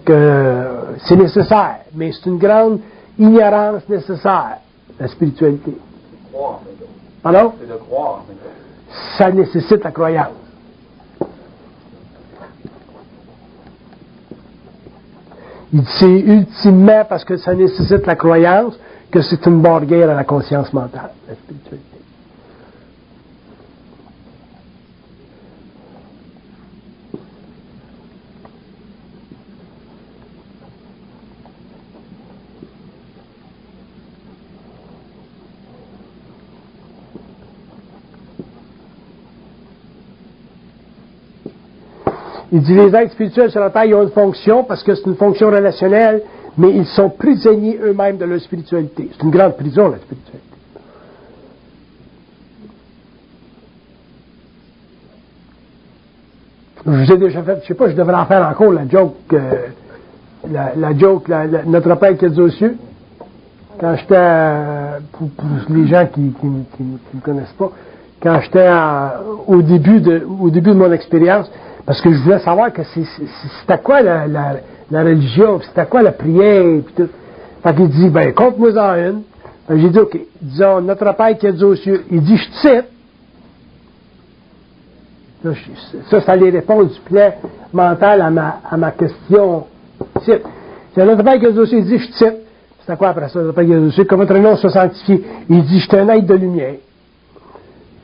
que 0.05 0.13
euh, 0.13 0.97
c'est 1.07 1.17
nécessaire, 1.17 1.81
mais 1.95 2.13
c'est 2.13 2.29
une 2.29 2.39
grande 2.39 2.81
ignorance 3.19 3.89
nécessaire, 3.89 4.59
la 4.99 5.09
spiritualité. 5.09 5.77
Pardon? 7.23 7.53
C'est 7.61 7.69
de 7.69 7.79
croire. 7.79 8.25
Ça 9.19 9.31
nécessite 9.31 9.85
la 9.85 9.91
croyance. 9.91 10.29
Il 15.73 15.83
c'est 15.99 16.21
ultimement 16.21 17.05
parce 17.09 17.25
que 17.25 17.37
ça 17.37 17.55
nécessite 17.55 18.07
la 18.07 18.15
croyance 18.15 18.79
que 19.15 19.23
c'est 19.23 19.47
une 19.47 19.63
barrière 19.63 20.11
à 20.11 20.15
la 20.15 20.25
conscience 20.25 20.73
mentale, 20.73 21.13
la 21.29 21.37
spiritualité. 21.37 21.87
Il 42.51 42.63
dit 42.63 42.75
les 42.75 42.93
êtres 42.97 43.13
spirituels 43.13 43.53
sur 43.53 43.61
la 43.61 43.71
Terre, 43.71 43.97
ont 43.97 44.03
une 44.03 44.11
fonction 44.11 44.65
parce 44.65 44.83
que 44.83 44.97
c'est 44.97 45.07
une 45.07 45.15
fonction 45.15 45.47
relationnelle 45.47 46.23
mais 46.57 46.71
ils 46.71 46.87
sont 46.87 47.11
prisonniers 47.11 47.79
eux-mêmes 47.83 48.17
de 48.17 48.25
leur 48.25 48.41
spiritualité. 48.41 49.11
C'est 49.13 49.23
une 49.23 49.31
grande 49.31 49.57
prison, 49.57 49.89
la 49.89 49.99
spiritualité. 49.99 50.39
Je 56.87 56.91
vous 56.91 57.13
ai 57.13 57.17
déjà 57.17 57.43
fait, 57.43 57.61
je 57.63 57.69
sais 57.69 57.75
pas, 57.75 57.89
je 57.89 57.97
devrais 57.97 58.15
en 58.15 58.27
faire 58.27 58.47
encore 58.47 58.73
la 58.73 58.87
joke, 58.87 59.15
euh, 59.33 59.69
la, 60.51 60.97
joke, 60.97 61.31
notre 61.67 61.95
Père 61.95 62.17
qui 62.19 62.27
est 62.27 62.39
aux 62.39 62.51
cieux. 62.51 62.77
Quand 63.81 63.97
j'étais, 63.97 64.21
pour, 65.13 65.29
les 65.71 65.87
gens 65.87 66.07
qui 66.13 66.21
ne 66.21 66.29
me 66.29 67.21
connaissent 67.23 67.55
pas, 67.59 67.71
quand 68.23 68.41
j'étais 68.43 68.69
au 69.47 69.55
au 69.57 69.63
début 70.51 70.71
de 70.71 70.75
mon 70.75 70.93
expérience, 70.93 71.51
parce 71.87 72.01
que 72.01 72.13
je 72.13 72.23
voulais 72.23 72.39
savoir 72.39 72.73
que 72.73 72.83
c'était 72.83 73.79
quoi 73.83 74.01
la, 74.01 74.27
la 74.91 75.03
religion, 75.03 75.59
puis 75.59 75.69
c'était 75.69 75.87
quoi 75.87 76.03
la 76.03 76.13
prière, 76.13 76.81
puis 76.85 76.95
tout. 76.95 77.09
Fait 77.63 77.75
qu'il 77.75 77.89
dit, 77.89 78.11
ben, 78.11 78.33
compte-moi 78.35 78.77
en 78.77 78.95
une. 78.95 79.23
j'ai 79.71 79.89
dit, 79.89 79.99
OK, 79.99 80.19
disons, 80.41 80.83
notre 80.83 81.13
Père 81.17 81.39
qui 81.39 81.47
est 81.47 81.63
aux 81.63 81.75
cieux, 81.75 82.05
il 82.11 82.21
dit, 82.21 82.37
je 82.37 82.51
te 82.51 82.57
cite. 82.57 82.85
ça, 86.11 86.21
ça 86.21 86.37
les 86.37 86.51
réponses 86.51 86.93
du 86.93 87.01
plan 87.01 87.33
mental 87.73 88.21
à 88.21 88.31
ma, 88.31 88.61
à 88.71 88.77
ma 88.77 88.91
question. 88.91 89.65
Cite. 90.23 90.43
C'est 90.95 91.07
notre 91.07 91.25
Père 91.25 91.39
qui 91.39 91.47
est 91.47 91.59
aux 91.59 91.65
cieux, 91.65 91.79
il 91.79 91.87
dit, 91.87 91.99
je 91.99 92.09
te 92.09 92.17
cite. 92.17 92.37
C'était 92.81 92.99
quoi 92.99 93.09
après 93.09 93.31
ça, 93.31 93.41
notre 93.41 93.55
Père 93.55 93.65
qui 93.65 93.73
est 93.73 93.77
aux 93.77 93.91
cieux? 93.91 94.05
Comment 94.05 94.25
votre 94.25 94.39
nom 94.39 94.57
soit 94.57 94.71
sanctifié? 94.71 95.25
Il 95.49 95.65
dit, 95.65 95.79
je 95.81 95.89
suis 95.89 95.97
un 95.97 96.09
être 96.11 96.27
de 96.27 96.35
lumière. 96.35 96.75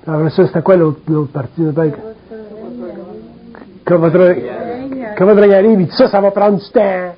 Après 0.06 0.30
ça, 0.30 0.46
c'était 0.46 0.62
quoi 0.62 0.76
l'autre, 0.76 1.00
partie, 1.32 1.60
notre 1.60 1.82
Père? 1.82 1.92
Votre, 3.94 4.34
que 5.16 5.24
votre 5.24 5.52
arrive, 5.52 5.80
il 5.80 5.86
dit 5.86 5.96
ça, 5.96 6.08
ça 6.08 6.20
va 6.20 6.30
prendre 6.30 6.58
du 6.58 6.70
temps. 6.70 7.14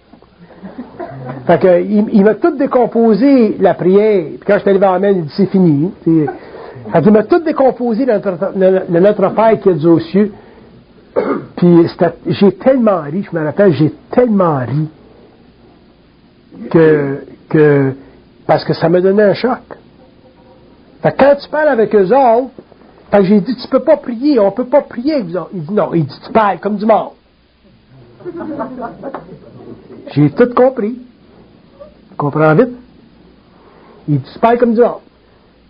Fait 1.46 1.58
que, 1.60 1.80
il, 1.82 2.08
il 2.12 2.24
m'a 2.24 2.34
tout 2.34 2.56
décomposé 2.56 3.56
la 3.60 3.74
prière. 3.74 4.24
Puis 4.24 4.40
quand 4.46 4.54
je 4.54 4.60
suis 4.60 4.70
arrivé 4.70 4.86
à 4.86 4.92
Amen, 4.94 5.16
il 5.18 5.24
dit 5.24 5.32
c'est 5.36 5.46
fini. 5.46 5.92
Qu'il 6.04 7.12
m'a 7.12 7.22
tout 7.24 7.40
décomposé 7.40 8.06
notre- 8.06 8.52
notre 8.56 9.28
Père 9.34 9.60
qui 9.60 9.68
est 9.68 9.84
aux 9.86 9.98
cieux. 10.00 10.32
Puis 11.56 11.86
j'ai 12.26 12.52
tellement 12.52 13.02
ri, 13.02 13.26
je 13.30 13.36
me 13.38 13.44
rappelle, 13.44 13.72
j'ai 13.74 13.92
tellement 14.10 14.58
ri 14.58 14.88
que, 16.70 17.92
parce 18.46 18.64
que 18.64 18.72
ça 18.72 18.88
me 18.88 19.00
donnait 19.00 19.22
un 19.24 19.34
choc. 19.34 19.58
Fait 21.02 21.12
que 21.12 21.16
quand 21.18 21.34
tu 21.36 21.48
parles 21.48 21.68
avec 21.68 21.94
eux 21.94 22.06
autres, 22.12 22.50
j'ai 23.20 23.40
dit, 23.40 23.54
tu 23.56 23.68
peux 23.68 23.80
pas 23.80 23.98
prier, 23.98 24.38
on 24.38 24.50
peut 24.50 24.64
pas 24.64 24.80
prier. 24.80 25.18
Il 25.18 25.26
dit 25.26 25.74
non, 25.74 25.90
il 25.92 26.06
dit, 26.06 26.20
tu 26.24 26.32
parles 26.32 26.58
comme 26.60 26.76
du 26.76 26.86
monde. 26.86 27.10
J'ai 30.12 30.30
tout 30.30 30.48
compris. 30.54 30.98
Tu 32.10 32.16
comprends 32.16 32.54
vite? 32.54 32.70
Il 34.08 34.18
dit, 34.18 34.32
tu 34.32 34.38
parles 34.38 34.58
comme 34.58 34.74
du 34.74 34.80
monde. 34.80 35.00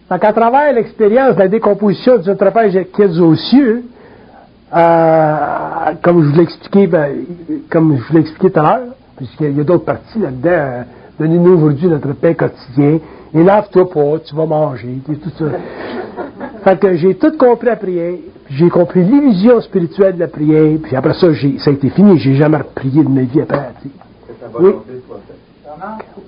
Fait 0.09 0.18
qu'à 0.18 0.32
travers 0.32 0.72
l'expérience 0.72 1.34
de 1.34 1.40
la 1.40 1.49
décomposition 1.49 2.18
du 2.18 2.36
trapèze 2.36 2.78
qui 2.93 3.03
est 3.03 3.18
aux 3.18 3.34
cieux, 3.34 3.84
euh, 4.74 5.36
comme 6.03 6.22
je 6.22 6.28
vous 6.28 6.36
l'ai 6.36 6.43
expliqué, 6.43 6.86
ben, 6.86 7.24
comme 7.70 7.97
je 7.97 8.03
vous 8.03 8.14
l'ai 8.14 8.20
expliqué 8.20 8.51
tout 8.51 8.61
à 8.61 8.62
l'heure, 8.62 8.95
puisqu'il 9.16 9.57
y 9.57 9.61
a 9.61 9.64
d'autres 9.64 9.84
parties 9.84 10.18
là-dedans, 10.18 10.51
euh, 10.51 10.82
donnez-nous 11.18 11.57
aujourd'hui 11.57 11.88
notre 11.88 12.12
pain 12.12 12.34
quotidien, 12.34 12.99
et 13.34 13.43
lave-toi 13.43 13.88
pas, 13.88 14.18
tu 14.24 14.34
vas 14.34 14.47
manger, 14.47 14.99
et 15.11 15.16
tout 15.16 15.30
ça. 15.38 15.45
fait 16.64 16.78
que 16.80 16.94
j'ai 16.94 17.14
tout 17.16 17.36
compris 17.38 17.66
la 17.66 17.76
prière, 17.76 18.14
puis 18.44 18.54
j'ai 18.56 18.70
compris 18.70 19.02
l'illusion 19.04 19.60
spirituelle 19.60 20.14
de 20.14 20.20
la 20.20 20.28
prière, 20.28 20.78
puis 20.82 20.96
après 20.96 21.14
ça, 21.14 21.32
j'ai, 21.32 21.58
ça 21.58 21.70
a 21.70 21.74
été 21.74 21.90
fini, 21.90 22.16
j'ai 22.18 22.34
jamais 22.34 22.58
reprié 22.58 23.02
de 23.02 23.08
ma 23.08 23.22
vie 23.22 23.40
après, 23.40 23.72
Oui. 24.60 24.74
soit 25.06 25.20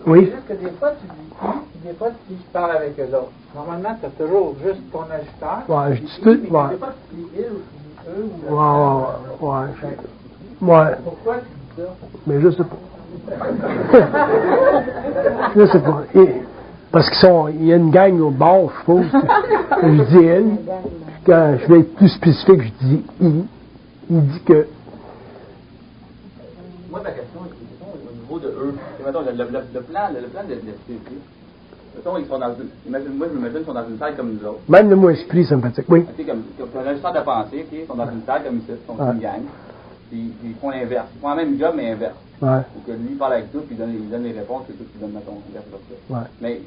Oui. 0.07 0.27
c'est 0.27 0.33
juste 0.37 0.47
que 0.49 0.55
des 0.55 0.71
fois, 0.79 0.93
tu 1.01 1.07
dis 1.07 1.31
des 1.89 1.95
fois, 1.95 2.09
tu 2.27 2.33
dis 2.35 2.41
je 2.41 2.47
parle 2.53 2.71
avec 2.77 2.99
eux 2.99 3.15
autres. 3.15 3.33
Normalement, 3.55 3.95
tu 4.01 4.07
as 4.07 4.11
toujours 4.11 4.57
juste 4.65 4.83
ton 4.91 5.03
ajusteur. 5.11 5.63
Ouais, 5.69 5.95
je 5.97 6.03
dis 6.03 6.21
tout, 6.23 6.31
ouais. 6.31 6.39
Fois, 6.79 6.95
tu 7.11 7.17
dis 7.17 7.23
ou 7.23 7.27
tu 7.61 7.77
dis 7.85 7.95
eux. 8.09 8.25
Ou 8.25 8.29
Ouais, 8.55 8.61
ouais, 9.41 9.41
ouais, 9.41 9.69
ouais. 9.83 9.97
Ouais, 10.63 10.97
Pourquoi 11.05 11.35
tu 11.39 11.45
dis 11.45 11.51
ça? 11.77 11.83
mais 12.27 12.41
je 12.41 12.49
sais 12.51 12.65
pas. 12.65 12.79
je 15.57 15.67
sais 15.67 15.81
pas. 15.81 16.03
Et- 16.15 16.43
parce 16.95 17.11
qu'ils 17.11 17.19
sont, 17.19 17.49
il 17.49 17.67
y 17.67 17.73
a 17.73 17.77
une 17.77 17.91
gang 17.91 18.19
au 18.21 18.31
bord, 18.31 18.71
je 18.73 18.79
suppose. 18.81 19.07
que- 19.11 19.81
que 19.81 19.97
je 19.97 20.03
dis 20.19 20.25
elle. 20.25 20.47
Quand 21.27 21.57
je 21.61 21.67
vais 21.73 21.81
être 21.81 21.95
plus 21.97 22.09
spécifique, 22.09 22.63
je 22.63 22.87
dis 22.87 23.03
il. 23.21 23.45
Il 24.11 24.21
dit 24.29 24.41
que. 24.45 24.67
Moi, 26.91 27.01
ma 27.03 27.11
question, 27.11 27.41
c'est 27.49 27.57
mettons, 27.61 27.93
au 27.93 28.13
niveau 28.15 28.39
de 28.39 28.49
eux. 28.49 28.75
Mettons, 29.05 29.21
le, 29.23 29.33
le, 29.33 29.61
le, 29.75 29.81
plan, 29.83 30.01
le, 30.15 30.21
le 30.21 30.27
plan 30.29 30.43
de 30.45 30.55
l'FCP. 30.55 31.11
Mettons, 31.97 32.19
ils 32.19 32.27
sont 32.27 32.39
dans 32.39 32.55
une. 32.55 32.69
Imagine, 32.87 33.15
moi, 33.17 33.27
je 33.31 33.37
m'imagine 33.37 33.57
qu'ils 33.59 33.67
sont 33.67 33.75
dans 33.75 33.89
une 33.89 33.99
salle 33.99 34.15
comme 34.17 34.33
nous 34.35 34.47
autres. 34.49 34.61
Même 34.69 34.91
le 34.91 34.97
mot 34.97 35.11
esprit, 35.11 35.45
ça 35.45 35.57
me 35.57 35.63
fatigue. 35.63 35.85
Oui. 35.89 36.05
Tu 36.17 36.23
sais, 36.23 36.29
comme, 36.31 36.43
comme, 36.59 36.69
comme 36.69 36.87
un 36.87 36.97
centre 37.01 37.19
de 37.21 37.25
pensée, 37.25 37.67
ok, 37.67 37.79
ils 37.83 37.87
sont 37.87 37.95
dans 37.95 38.11
une 38.11 38.23
salle 38.27 38.43
comme 38.45 38.59
ici, 38.59 38.67
ils 38.71 38.87
sont 38.87 39.03
Ouais. 39.03 39.13
une 39.13 39.21
gang. 39.21 39.43
Puis, 40.11 40.33
puis 40.41 40.51
ils 40.51 40.55
font 40.61 40.71
l'inverse. 40.71 41.07
Ils 41.17 41.21
font 41.21 41.29
la 41.31 41.37
même 41.37 41.59
job, 41.59 41.73
mais 41.77 41.91
inverse. 41.91 42.15
Ouais. 42.43 42.49
Donc, 42.77 42.87
lui, 42.89 43.09
il 43.11 43.17
parle 43.17 43.33
avec 43.35 43.51
toi, 43.53 43.63
puis 43.67 43.75
il 43.75 43.79
donne, 43.79 43.95
il 43.95 44.11
donne 44.11 44.23
les 44.25 44.33
réponses, 44.33 44.63
c'est 44.69 44.77
toi 44.77 44.87
qui 44.93 44.99
donne, 44.99 45.13
mettons, 45.13 45.39
inverse. 45.49 45.67
Ouais. 46.11 46.29
Mais, 46.41 46.61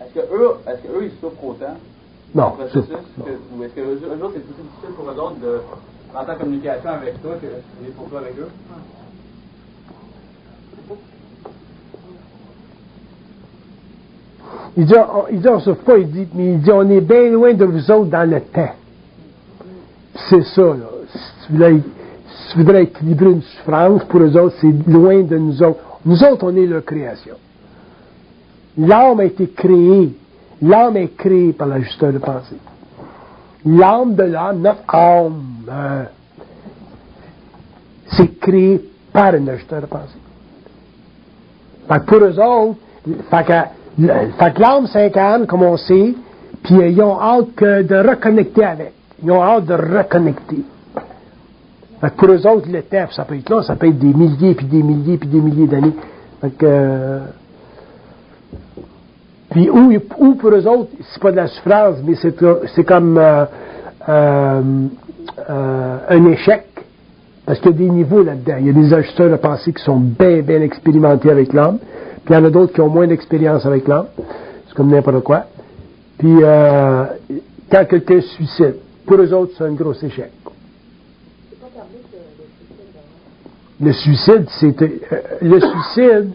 est-ce 0.00 0.14
que 0.14 0.34
eux, 0.34 0.50
est-ce 0.66 0.82
que 0.82 0.88
eux, 0.98 1.04
ils 1.04 1.20
souffrent 1.20 1.44
autant? 1.44 1.76
Non, 2.34 2.42
non. 2.42 2.56
que- 2.56 3.56
ou 3.56 3.62
est-ce 3.64 3.72
que 3.74 3.80
eux, 3.80 4.00
eux 4.02 4.24
autres, 4.24 4.34
c'est 4.34 4.40
plus 4.44 4.62
difficile 4.62 4.94
pour 4.96 5.08
eux 5.10 5.18
autres 5.18 5.40
de 5.40 5.60
rentrer 6.14 6.32
en 6.32 6.36
communication 6.38 6.90
avec 6.90 7.22
toi 7.22 7.34
que 7.40 7.46
c'est 7.82 7.94
pour 7.96 8.08
toi 8.08 8.18
avec 8.20 8.38
eux? 8.38 8.48
Il 14.76 14.84
dit, 14.84 14.94
on, 14.94 15.24
il 15.32 15.40
dit, 15.40 15.48
on 15.48 15.60
souffre 15.60 15.82
pas, 15.82 15.96
il 15.96 16.10
dit, 16.10 16.28
mais 16.34 16.52
il 16.54 16.60
dit, 16.60 16.70
on 16.70 16.88
est 16.90 17.00
bien 17.00 17.30
loin 17.30 17.54
de 17.54 17.64
vous 17.64 17.90
autres 17.90 18.10
dans 18.10 18.28
le 18.28 18.40
temps. 18.42 18.74
C'est 20.28 20.44
ça, 20.44 20.62
là. 20.62 20.90
Si 21.10 21.46
tu 21.46 21.52
voudrais, 21.52 21.74
si 21.78 22.52
tu 22.52 22.58
voudrais 22.58 22.82
équilibrer 22.82 23.30
une 23.30 23.42
souffrance, 23.42 24.04
pour 24.04 24.20
eux 24.20 24.36
autres, 24.36 24.56
c'est 24.60 24.72
loin 24.90 25.22
de 25.22 25.38
nous 25.38 25.62
autres. 25.62 25.80
Nous 26.04 26.22
autres, 26.24 26.44
on 26.46 26.56
est 26.56 26.66
leur 26.66 26.84
création. 26.84 27.36
L'âme 28.78 29.20
a 29.20 29.24
été 29.24 29.48
créée. 29.48 30.14
L'âme 30.62 30.96
est 30.96 31.16
créée 31.16 31.52
par 31.52 31.66
l'ajusteur 31.66 32.12
de 32.12 32.18
pensée. 32.18 32.56
L'âme 33.64 34.14
de 34.14 34.22
l'âme, 34.22 34.60
notre 34.60 34.94
âme, 34.94 35.42
euh, 35.68 36.04
c'est 38.16 38.38
créé 38.38 38.82
par 39.12 39.34
un 39.34 39.48
ajusteur 39.48 39.80
de 39.80 39.86
pensée. 39.86 40.18
Fait 41.88 42.00
que 42.00 42.04
pour 42.04 42.18
eux 42.18 42.40
autres, 42.40 42.78
fait 43.30 43.44
que, 43.44 44.60
l'âme 44.60 44.86
s'incarne, 44.86 45.46
comme 45.46 45.62
on 45.62 45.76
sait, 45.76 46.14
puis 46.62 46.74
ils 46.74 47.00
ont 47.00 47.20
hâte 47.20 47.54
que 47.54 47.82
de 47.82 48.08
reconnecter 48.08 48.64
avec. 48.64 48.92
Ils 49.22 49.30
ont 49.30 49.42
hâte 49.42 49.66
de 49.66 49.74
reconnecter. 49.74 50.64
Fait 52.00 52.10
que 52.10 52.16
pour 52.16 52.28
eux 52.28 52.46
autres, 52.46 52.68
le 52.70 52.82
temps, 52.82 53.06
ça 53.10 53.24
peut 53.24 53.36
être 53.36 53.48
là, 53.48 53.62
ça 53.62 53.76
peut 53.76 53.88
être 53.88 53.98
des 53.98 54.12
milliers, 54.12 54.54
puis 54.54 54.66
des 54.66 54.82
milliers, 54.82 55.16
puis 55.16 55.28
des 55.28 55.40
milliers 55.40 55.66
d'années. 55.66 55.94
Fait 56.40 56.50
que, 56.50 56.66
euh, 56.66 57.20
puis 59.56 59.70
où, 59.70 59.90
où 60.18 60.34
pour 60.34 60.50
eux 60.50 60.66
autres, 60.66 60.90
c'est 61.00 61.22
pas 61.22 61.30
de 61.30 61.36
la 61.36 61.46
souffrance, 61.46 61.96
mais 62.04 62.14
c'est, 62.14 62.84
comme 62.84 63.16
euh, 63.16 63.46
euh, 64.06 64.62
euh, 65.48 65.98
un 66.10 66.24
échec. 66.26 66.66
Parce 67.46 67.60
qu'il 67.60 67.70
y 67.70 67.74
a 67.74 67.78
des 67.78 67.88
niveaux 67.88 68.22
là-dedans. 68.22 68.56
Il 68.60 68.66
y 68.66 68.68
a 68.68 68.72
des 68.74 68.92
ajusteurs 68.92 69.30
de 69.30 69.36
pensée 69.36 69.72
qui 69.72 69.82
sont 69.82 69.96
bien, 69.96 70.42
bien 70.42 70.60
expérimentés 70.60 71.30
avec 71.30 71.54
l'âme. 71.54 71.78
Puis 71.78 72.34
il 72.34 72.34
y 72.34 72.36
en 72.36 72.44
a 72.44 72.50
d'autres 72.50 72.74
qui 72.74 72.82
ont 72.82 72.90
moins 72.90 73.06
d'expérience 73.06 73.64
avec 73.64 73.88
l'âme. 73.88 74.08
C'est 74.68 74.74
comme 74.74 74.90
n'importe 74.90 75.24
quoi. 75.24 75.46
Puis 76.18 76.36
euh, 76.42 77.04
quand 77.72 77.86
quelqu'un 77.86 78.20
se 78.20 78.28
suicide, 78.34 78.74
pour 79.06 79.16
eux 79.16 79.32
autres, 79.32 79.54
c'est 79.56 79.64
un 79.64 79.72
gros 79.72 79.94
échec. 79.94 80.32
Le 83.80 83.92
suicide, 83.94 84.44
c'est 84.60 84.76
le 85.40 85.60
suicide. 85.60 86.30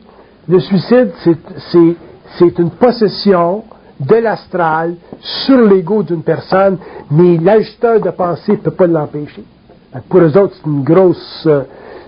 Le 0.50 0.60
suicide, 0.60 1.12
c'est, 1.24 1.96
c'est, 2.38 2.60
une 2.60 2.72
possession 2.72 3.64
de 4.00 4.16
l'astral 4.16 4.96
sur 5.20 5.58
l'ego 5.58 6.04
d'une 6.04 6.24
personne, 6.24 6.78
mais 7.12 7.38
l'ajusteur 7.38 8.00
de 8.00 8.10
pensée 8.10 8.54
ne 8.54 8.58
peut 8.58 8.72
pas 8.72 8.88
l'empêcher. 8.88 9.44
Pour 10.10 10.22
eux 10.22 10.38
autres, 10.38 10.56
c'est 10.56 10.70
une 10.70 10.84
grosse, 10.84 11.44
euh, 11.46 11.64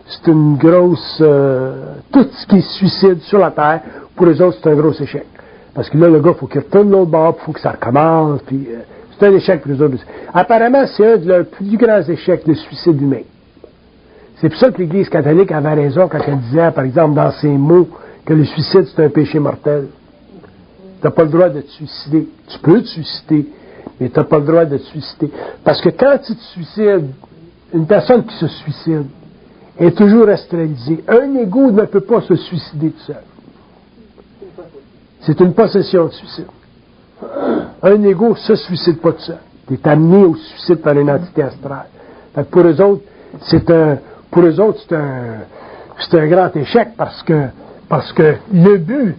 c'est 0.08 0.32
une 0.32 0.56
grosse, 0.58 1.20
euh, 1.22 1.96
tout 2.12 2.26
ce 2.32 2.48
qui 2.48 2.58
est 2.58 2.70
suicide 2.78 3.22
sur 3.22 3.40
la 3.40 3.52
terre, 3.52 3.82
pour 4.16 4.28
eux 4.28 4.42
autres, 4.42 4.58
c'est 4.62 4.70
un 4.70 4.76
gros 4.76 4.94
échec. 4.94 5.26
Parce 5.74 5.90
que 5.90 5.98
là, 5.98 6.08
le 6.08 6.20
gars, 6.20 6.32
il 6.36 6.40
faut 6.40 6.48
qu'il 6.48 6.62
retourne 6.62 6.90
l'autre 6.90 7.12
bord, 7.12 7.36
il 7.40 7.46
faut 7.46 7.52
que 7.52 7.60
ça 7.60 7.72
recommence, 7.72 8.42
puis 8.44 8.68
euh, 8.70 8.80
c'est 9.18 9.28
un 9.28 9.34
échec 9.34 9.62
pour 9.62 9.72
eux 9.72 9.82
autres. 9.82 9.98
Apparemment, 10.34 10.86
c'est 10.88 11.14
un 11.14 11.18
de 11.18 11.28
leurs 11.28 11.46
plus 11.46 11.78
grands 11.78 12.02
échecs 12.02 12.48
de 12.48 12.54
suicide 12.54 13.02
humain. 13.02 13.24
C'est 14.38 14.50
pour 14.50 14.58
ça 14.58 14.72
que 14.72 14.78
l'Église 14.80 15.10
catholique 15.10 15.52
avait 15.52 15.74
raison 15.74 16.08
quand 16.08 16.20
elle 16.26 16.40
disait, 16.40 16.72
par 16.72 16.84
exemple, 16.84 17.16
dans 17.16 17.32
ses 17.32 17.50
mots, 17.50 17.88
que 18.26 18.34
le 18.34 18.46
suicide, 18.46 18.86
c'est 18.94 19.04
un 19.04 19.10
péché 19.10 19.40
mortel. 19.40 19.88
Tu 21.04 21.08
n'as 21.08 21.12
pas 21.12 21.24
le 21.24 21.30
droit 21.32 21.49
de 21.49 21.60
te 21.60 21.70
suicider. 21.70 22.30
Tu 22.47 22.60
peux 22.60 22.82
te 22.82 22.88
suicider, 22.88 23.45
mais 23.99 24.08
tu 24.08 24.18
n'as 24.18 24.24
pas 24.24 24.39
le 24.39 24.45
droit 24.45 24.64
de 24.64 24.78
te 24.78 24.84
suicider. 24.84 25.30
Parce 25.62 25.82
que 25.82 25.89
quand 25.89 26.18
tu 26.26 26.34
te 26.34 26.41
suicides, 26.41 27.10
une 27.74 27.86
personne 27.86 28.24
qui 28.24 28.34
se 28.38 28.47
suicide 28.47 29.08
est 29.78 29.97
toujours 29.97 30.30
astralisée. 30.30 31.04
Un 31.10 31.36
ego 31.36 31.72
ne 31.72 31.82
peut 31.88 31.99
pas 31.99 32.22
se 32.22 32.38
suicider 32.38 32.91
tout 32.91 33.04
seul. 33.06 33.24
C'est 35.20 35.38
une 35.41 35.54
possession 35.54 36.06
de 36.06 36.12
suicide. 36.12 36.47
Un 37.82 38.01
ego 38.04 38.38
se 38.38 38.56
suicide 38.56 38.99
pas 38.99 39.12
tout 39.12 39.24
seul. 39.24 39.39
Tu 39.68 39.74
es 39.74 39.88
amené 39.89 40.24
au 40.24 40.38
suicide 40.38 40.78
par 40.78 40.97
une 40.97 41.12
entité 41.12 41.43
astrale. 41.43 41.88
Pour 42.49 42.62
eux 42.62 42.80
autres, 42.80 43.04
c'est 43.41 43.70
un, 43.70 43.97
pour 44.32 44.43
eux 44.43 44.58
autres, 44.62 44.80
c'est 44.88 44.95
un, 44.95 45.41
c'est 45.99 46.18
un 46.18 46.28
grand 46.28 46.56
échec 46.56 46.91
parce 46.95 47.22
que, 47.24 47.47
parce 47.89 48.14
que 48.14 48.36
le 48.54 48.78
but, 48.78 49.18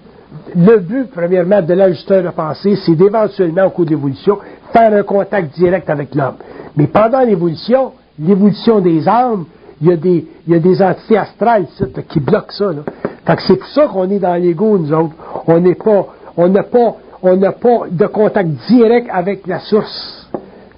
le 0.57 0.79
but, 0.79 1.11
premièrement, 1.13 1.63
de 1.63 1.75
l'ajusteur 1.75 2.23
de 2.23 2.31
pensée, 2.31 2.77
c'est 2.85 2.95
d'éventuellement, 2.95 3.67
au 3.67 3.71
cours 3.71 3.85
de 3.85 3.91
l'évolution, 3.91 4.39
faire 4.73 4.93
un 4.93 5.03
contact 5.03 5.55
direct 5.55 5.89
avec 5.91 6.15
l'homme. 6.15 6.37
Mais 6.77 6.87
pendant 6.87 7.21
l'évolution, 7.21 7.93
l'évolution 8.19 8.81
des 8.81 9.09
âmes, 9.09 9.45
il 9.81 9.89
y 9.89 10.55
a 10.55 10.59
des, 10.59 10.83
entités 10.83 11.19
astrales 11.19 11.67
qui 12.09 12.21
bloquent 12.21 12.53
ça. 12.53 12.67
Là. 12.67 13.37
C'est 13.47 13.57
pour 13.57 13.69
ça 13.69 13.87
qu'on 13.87 14.09
est 14.11 14.19
dans 14.19 14.35
l'ego, 14.35 14.79
nous 14.79 14.93
autres. 14.93 15.15
On 15.47 15.61
n'est 15.61 15.75
pas, 15.75 16.07
on 16.37 16.49
n'a 16.49 16.63
pas, 16.63 16.97
on 17.23 17.37
pas 17.39 17.87
de 17.91 18.07
contact 18.07 18.49
direct 18.69 19.09
avec 19.13 19.47
la 19.47 19.61
source. 19.61 20.29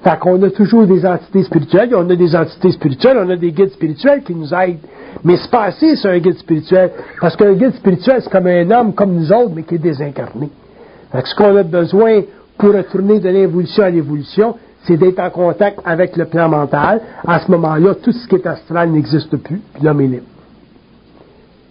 Fait 0.02 0.18
qu'on 0.18 0.42
a 0.42 0.50
toujours 0.50 0.86
des 0.86 1.04
entités 1.04 1.42
spirituelles, 1.42 1.94
on 1.94 2.08
a 2.08 2.16
des 2.16 2.36
entités 2.36 2.70
spirituelles, 2.70 3.18
on 3.18 3.28
a 3.28 3.36
des 3.36 3.52
guides 3.52 3.72
spirituels 3.72 4.22
qui 4.22 4.34
nous 4.34 4.54
aident. 4.54 4.78
Mais 5.24 5.36
c'est 5.36 5.50
pas 5.50 5.64
assez 5.64 5.96
sur 5.96 6.10
un 6.10 6.18
guide 6.18 6.38
spirituel. 6.38 6.90
Parce 7.20 7.36
qu'un 7.36 7.52
guide 7.52 7.74
spirituel, 7.74 8.20
c'est 8.22 8.30
comme 8.30 8.46
un 8.46 8.70
homme 8.70 8.94
comme 8.94 9.14
nous 9.14 9.32
autres, 9.32 9.52
mais 9.54 9.62
qui 9.62 9.76
est 9.76 9.78
désincarné. 9.78 10.50
Ce 11.12 11.34
qu'on 11.34 11.56
a 11.56 11.62
besoin 11.62 12.22
pour 12.58 12.72
retourner 12.72 13.20
de 13.20 13.28
l'évolution 13.28 13.84
à 13.84 13.90
l'évolution, 13.90 14.56
c'est 14.84 14.96
d'être 14.96 15.18
en 15.18 15.30
contact 15.30 15.80
avec 15.84 16.16
le 16.16 16.26
plan 16.26 16.48
mental. 16.48 17.00
À 17.26 17.40
ce 17.40 17.50
moment-là, 17.50 17.94
tout 17.94 18.12
ce 18.12 18.28
qui 18.28 18.36
est 18.36 18.46
astral 18.46 18.90
n'existe 18.90 19.36
plus, 19.36 19.60
puis 19.74 19.82
l'homme 19.82 20.00
est 20.00 20.06
libre. 20.06 20.26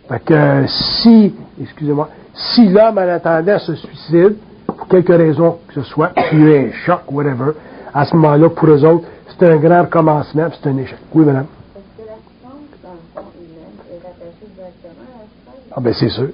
Fait 0.07 0.19
que 0.19 0.33
euh, 0.33 0.67
si, 0.67 1.33
excusez-moi, 1.61 2.09
si 2.33 2.67
l'homme 2.69 2.97
en 2.97 3.09
attendant 3.09 3.57
se 3.59 3.75
suicide, 3.75 4.35
pour 4.67 4.87
quelque 4.87 5.13
raison 5.13 5.57
que 5.67 5.75
ce 5.75 5.83
soit, 5.83 6.09
qu'il 6.29 6.39
y 6.39 6.43
a 6.43 6.61
eu 6.61 6.67
un 6.67 6.71
choc, 6.85 7.01
whatever, 7.11 7.51
à 7.93 8.05
ce 8.05 8.15
moment-là, 8.15 8.49
pour 8.49 8.67
eux 8.69 8.85
autres, 8.85 9.05
c'est 9.27 9.49
un 9.49 9.57
grand 9.57 9.81
recommencement, 9.83 10.47
c'est 10.51 10.69
un 10.69 10.77
échec. 10.77 10.97
Oui, 11.13 11.25
madame? 11.25 11.45
Est-ce 11.75 12.03
que 12.03 12.07
la 12.07 12.15
science, 12.15 12.53
dans 12.83 12.91
le 12.91 12.99
fond 13.13 13.29
humaine, 13.39 13.75
est 13.89 14.03
rattachée 14.05 14.47
directement 14.53 15.09
à 15.15 15.23
l'astral? 15.23 15.64
Ah 15.77 15.81
ben 15.81 15.93
c'est 15.93 16.09
sûr, 16.09 16.29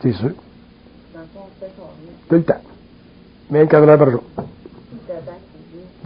c'est 0.00 0.12
sûr. 0.12 0.30
Tout 2.28 2.34
le 2.34 2.42
temps. 2.42 2.62
24 3.50 3.88
heures 3.88 3.98
par 3.98 4.10
jour. 4.10 4.22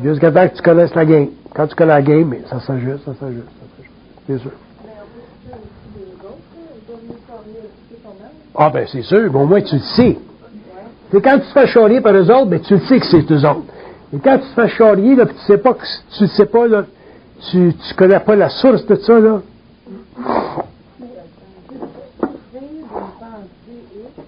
Jusqu'à 0.02 0.32
temps 0.32 0.48
que 0.48 0.56
tu 0.56 0.62
connaisses 0.62 0.94
la 0.94 1.04
game. 1.04 1.28
Quand 1.54 1.68
tu 1.68 1.76
connais 1.76 1.92
la 1.92 2.02
game, 2.02 2.34
ça 2.48 2.60
s'ajuste, 2.60 3.04
ça 3.04 3.14
s'ajuste, 3.14 3.44
ça 3.44 3.66
s'ajuste. 3.76 3.94
C'est 4.26 4.38
sûr. 4.38 4.50
Ah 8.56 8.70
ben 8.70 8.86
c'est 8.90 9.02
sûr, 9.02 9.32
mais 9.32 9.38
au 9.38 9.46
moins 9.46 9.62
tu 9.62 9.76
le 9.76 9.80
sais. 9.80 10.18
C'est 11.12 11.22
quand 11.22 11.38
tu 11.38 11.46
te 11.46 11.52
fais 11.52 11.66
charrier 11.68 12.00
par 12.00 12.14
eux 12.14 12.28
autres, 12.30 12.46
ben 12.46 12.60
tu 12.60 12.74
le 12.74 12.80
sais 12.80 12.98
que 12.98 13.06
c'est 13.06 13.30
eux 13.30 13.48
autres. 13.48 13.72
Et 14.12 14.18
quand 14.18 14.38
tu 14.38 14.48
te 14.48 14.60
fais 14.60 14.68
charrier, 14.68 15.14
là, 15.14 15.26
puis 15.26 15.36
tu 15.36 15.42
sais 15.42 15.58
pas 15.58 15.74
que 15.74 15.84
tu 16.18 16.26
sais 16.26 16.46
pas, 16.46 16.66
là, 16.66 16.86
tu, 17.50 17.72
tu 17.72 17.94
connais 17.94 18.18
pas 18.18 18.34
la 18.34 18.50
source 18.50 18.84
de 18.86 18.96
ça, 18.96 19.20
là. 19.20 19.40
souffrir 22.10 22.50
d'une 22.52 22.86
pensée 23.18 23.80
X 23.94 24.26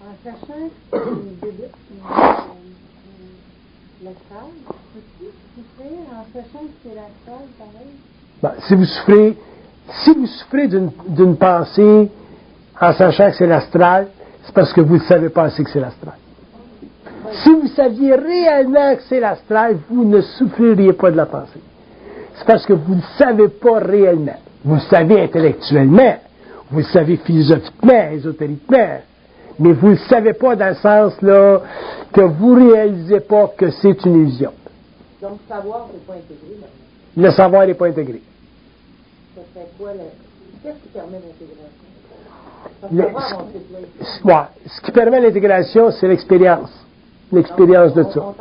en 0.00 0.07
sachant 0.24 0.70
souffrir 5.54 5.98
en 6.12 6.24
sachant 6.32 6.64
que 6.64 6.74
c'est 6.82 6.94
l'astral, 6.94 7.46
pareil? 7.58 7.92
Ben, 8.42 8.52
si 8.66 8.74
vous 8.74 8.84
souffrez, 8.84 9.36
si 10.04 10.14
vous 10.14 10.26
souffrez 10.26 10.68
d'une 10.68 10.90
d'une 11.08 11.36
pensée 11.36 12.10
en 12.80 12.92
sachant 12.92 13.30
que 13.30 13.36
c'est 13.36 13.46
l'astral, 13.46 14.08
c'est 14.44 14.54
parce 14.54 14.72
que 14.72 14.80
vous 14.80 14.94
ne 14.94 15.02
savez 15.02 15.28
pas 15.28 15.44
assez 15.44 15.64
que 15.64 15.70
c'est 15.70 15.80
l'astral. 15.80 16.14
Si 17.32 17.50
vous 17.50 17.68
saviez 17.68 18.14
réellement 18.14 18.96
que 18.96 19.02
c'est 19.08 19.20
l'astral, 19.20 19.78
vous 19.90 20.04
ne 20.04 20.20
souffririez 20.20 20.92
pas 20.94 21.10
de 21.10 21.16
la 21.16 21.26
pensée. 21.26 21.60
C'est 22.34 22.46
parce 22.46 22.64
que 22.64 22.72
vous 22.72 22.94
ne 22.94 23.02
savez 23.18 23.48
pas 23.48 23.80
réellement. 23.80 24.38
Vous 24.64 24.76
le 24.76 24.80
savez 24.80 25.20
intellectuellement, 25.22 26.16
vous 26.70 26.78
le 26.78 26.84
savez 26.84 27.16
philosophiquement, 27.18 28.10
ésotériquement, 28.12 29.00
mais 29.58 29.72
vous 29.72 29.88
ne 29.88 29.92
le 29.92 29.98
savez 30.08 30.32
pas 30.32 30.56
dans 30.56 30.68
le 30.68 30.74
sens 30.74 31.20
là 31.22 31.60
que 32.12 32.20
vous 32.20 32.54
ne 32.56 32.72
réalisez 32.72 33.20
pas 33.20 33.48
que 33.56 33.70
c'est 33.70 34.04
une 34.04 34.22
illusion. 34.22 34.52
Donc, 35.20 35.38
savoir, 35.48 35.88
c'est 35.92 36.06
pas 36.06 36.14
intégré, 36.14 36.60
là. 36.60 36.66
Le 37.16 37.30
savoir 37.32 37.66
n'est 37.66 37.74
pas 37.74 37.86
intégré. 37.88 38.22
Ça 39.34 39.40
serait 39.52 39.66
quoi, 39.78 39.92
le... 39.92 40.00
Qu'est-ce 40.62 40.76
qui 40.82 40.88
permet 40.88 41.18
l'intégration? 41.18 41.78
Le-. 42.92 44.28
Ouais, 44.28 44.44
ce 44.66 44.80
qui 44.80 44.92
permet 44.92 45.20
l'intégration, 45.20 45.90
c'est 45.90 46.06
l'expérience. 46.06 46.70
L'expérience 47.32 47.94
de 47.94 48.04
ça. 48.04 48.12
sort. 48.12 48.34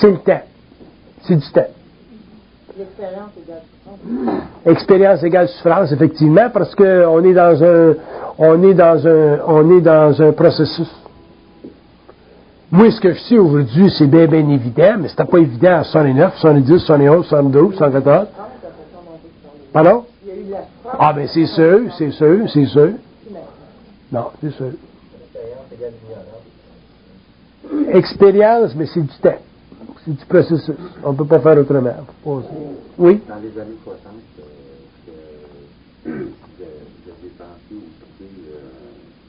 C'est 0.00 0.10
le 0.10 0.18
temps. 0.18 0.42
C'est 1.22 1.36
du 1.36 1.50
temps. 1.50 1.66
L'expérience 2.76 3.30
égale 3.36 3.62
souffrance. 3.84 4.42
Expérience 4.66 5.22
égale 5.22 5.48
souffrance, 5.48 5.92
effectivement, 5.92 6.50
parce 6.52 6.74
que 6.74 7.06
on 7.06 7.22
est 7.24 7.32
dans 7.34 7.62
un, 7.62 7.94
on 8.38 8.62
est 8.64 8.74
dans 8.74 9.06
un, 9.06 9.38
on 9.46 9.76
est 9.76 9.80
dans 9.80 10.20
un 10.22 10.32
processus. 10.32 10.88
Moi, 12.72 12.90
ce 12.90 13.00
que 13.00 13.12
je 13.12 13.20
sais 13.20 13.38
aujourd'hui, 13.38 13.88
c'est 13.96 14.08
bien, 14.08 14.26
bien 14.26 14.48
évident, 14.48 14.96
mais 14.98 15.08
c'était 15.08 15.24
pas 15.24 15.38
évident 15.38 15.78
en 15.78 15.84
69, 15.84 16.34
70, 16.38 16.78
71, 16.80 17.26
72, 17.26 17.76
114. 17.76 18.26
Ah, 18.36 18.48
t'as 18.60 18.68
pas 18.68 18.74
monter 19.04 19.28
sur 19.40 19.52
les- 19.54 19.72
Pardon? 19.72 20.04
Ah, 20.98 21.12
ben, 21.12 21.28
c'est 21.28 21.46
sûr, 21.46 21.80
c'est 21.96 22.10
sûr, 22.10 22.50
c'est 22.52 22.66
sûr. 22.66 22.90
Non, 24.10 24.26
c'est 24.40 24.50
sûr. 24.50 24.70
Expérience, 27.92 28.74
mais 28.74 28.86
c'est 28.86 29.00
du 29.02 29.18
temps. 29.22 29.38
C'est 30.04 30.16
du 30.16 30.24
processus. 30.26 30.74
On 31.02 31.12
ne 31.12 31.16
peut 31.16 31.24
pas 31.24 31.40
faire 31.40 31.56
autrement. 31.58 31.94
Oui? 32.98 33.20
Dans 33.26 33.36
les 33.36 33.58
années 33.60 33.78
60, 33.84 34.12
euh, 34.38 34.42
que 36.04 36.10
vous 36.10 37.10
avez 37.10 37.30
pensé 37.38 37.72
ou 37.72 37.82
euh, 38.20 38.58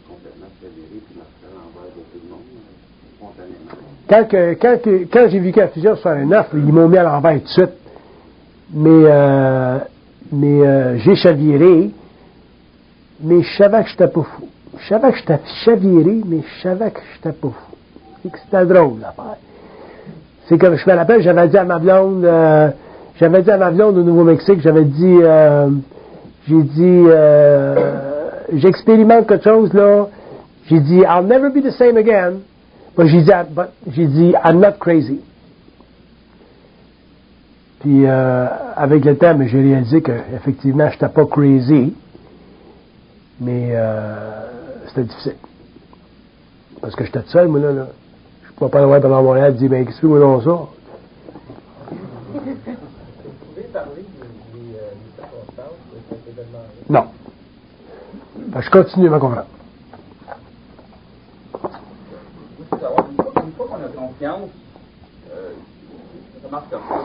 complètement 0.10 0.48
sévéré 0.60 1.02
puis 1.06 1.16
marcher 1.16 1.46
à 1.46 1.56
l'envers 1.56 1.92
de 1.96 2.02
tout 2.12 2.20
le 2.22 2.30
monde, 2.30 2.42
euh, 2.60 2.76
spontanément. 3.16 3.72
Quand, 4.10 4.28
quand, 4.62 4.78
quand 5.12 5.30
j'ai 5.30 5.40
vécu 5.40 5.60
la 5.60 5.70
fusion 5.70 5.96
69, 5.96 6.48
ils 6.54 6.60
m'ont 6.60 6.90
mis 6.90 6.98
à 6.98 7.04
l'envers 7.04 7.40
tout 7.40 7.46
de 7.46 7.48
suite. 7.48 7.70
Mais, 8.74 8.90
euh, 8.90 9.80
mais 10.32 10.68
euh, 10.68 10.98
j'ai 10.98 11.16
chaviré, 11.16 11.92
mais 13.22 13.44
je 13.44 13.58
savais 13.58 13.84
que 13.84 13.90
j'étais 13.90 14.08
pas 14.08 14.24
fou. 14.24 14.50
Je 14.78 14.88
savais 14.90 15.12
que 15.12 15.18
j'étais 15.20 15.40
chaviré, 15.64 16.22
mais 16.26 16.42
je 16.42 16.62
savais 16.64 16.92
que 16.92 17.00
j'étais 17.14 17.32
pas 17.32 17.48
fou. 17.48 17.76
C'est 18.22 18.32
que 18.32 18.40
c'était 18.40 18.66
drôle, 18.66 19.00
l'affaire. 19.00 19.38
C'est 20.48 20.58
comme, 20.60 20.76
je 20.76 20.90
me 20.90 20.96
rappelle, 20.96 21.22
j'avais 21.22 21.48
dit 21.48 21.58
à 21.58 21.64
ma 21.64 21.80
blonde, 21.80 22.24
euh, 22.24 22.70
j'avais 23.20 23.42
dit 23.42 23.50
à 23.50 23.58
ma 23.58 23.72
blonde 23.72 23.98
au 23.98 24.04
Nouveau-Mexique, 24.04 24.62
j'avais 24.62 24.86
dit, 24.86 25.18
euh, 25.22 25.70
j'ai 26.48 26.62
dit, 26.62 27.04
euh, 27.08 27.92
j'expérimente 28.54 29.28
quelque 29.28 29.44
chose, 29.44 29.74
là. 29.74 30.08
J'ai 30.68 30.80
dit, 30.80 31.00
I'll 31.00 31.26
never 31.26 31.50
be 31.50 31.64
the 31.64 31.72
same 31.72 31.98
again. 31.98 32.42
But 32.96 33.08
j'ai 33.08 33.22
dit, 33.22 33.32
but 33.56 33.70
j'ai 33.92 34.06
dit, 34.06 34.34
I'm 34.44 34.60
not 34.60 34.74
crazy. 34.80 35.20
Puis 37.80 38.06
euh, 38.06 38.48
avec 38.76 39.06
le 39.06 39.18
temps, 39.18 39.38
j'ai 39.46 39.62
réalisé 39.62 40.02
que 40.02 40.12
effectivement, 40.36 40.90
j'étais 40.90 41.10
pas 41.10 41.26
crazy, 41.26 41.94
mais 43.40 43.70
euh, 43.72 44.48
c'était 44.88 45.04
difficile. 45.04 45.36
Parce 46.82 46.96
que 46.96 47.06
j'étais 47.06 47.22
seul, 47.28 47.48
moi 47.48 47.60
là. 47.60 47.72
là. 47.72 47.88
Pouvais 48.56 48.72
pas 48.72 48.82
loin 48.82 49.02
pendant 49.02 49.22
Montréal 49.22 49.54
dire, 49.56 49.70
ben 49.70 49.86
qu'est-ce 49.86 50.00
que 50.00 50.08
moi 50.08 50.20
non 50.20 50.40
ça? 50.40 50.50
Vous 50.50 50.70
pouvez 52.32 53.64
parler 53.74 54.06
des, 54.54 54.78
circonstances 55.18 55.82
de 55.92 56.00
cet 56.10 56.28
événement-là? 56.30 56.70
Non. 56.90 57.06
Je 58.62 58.70
continue 58.70 59.10
ma 59.10 59.20
conférence. 59.20 59.48
Une 62.72 63.52
fois, 63.58 63.68
qu'on 63.68 63.76
a 63.76 64.08
confiance, 64.08 64.50
euh, 65.34 65.52
ça 66.42 66.50
marche 66.50 66.66
comme 66.72 66.82
ça. 66.88 66.96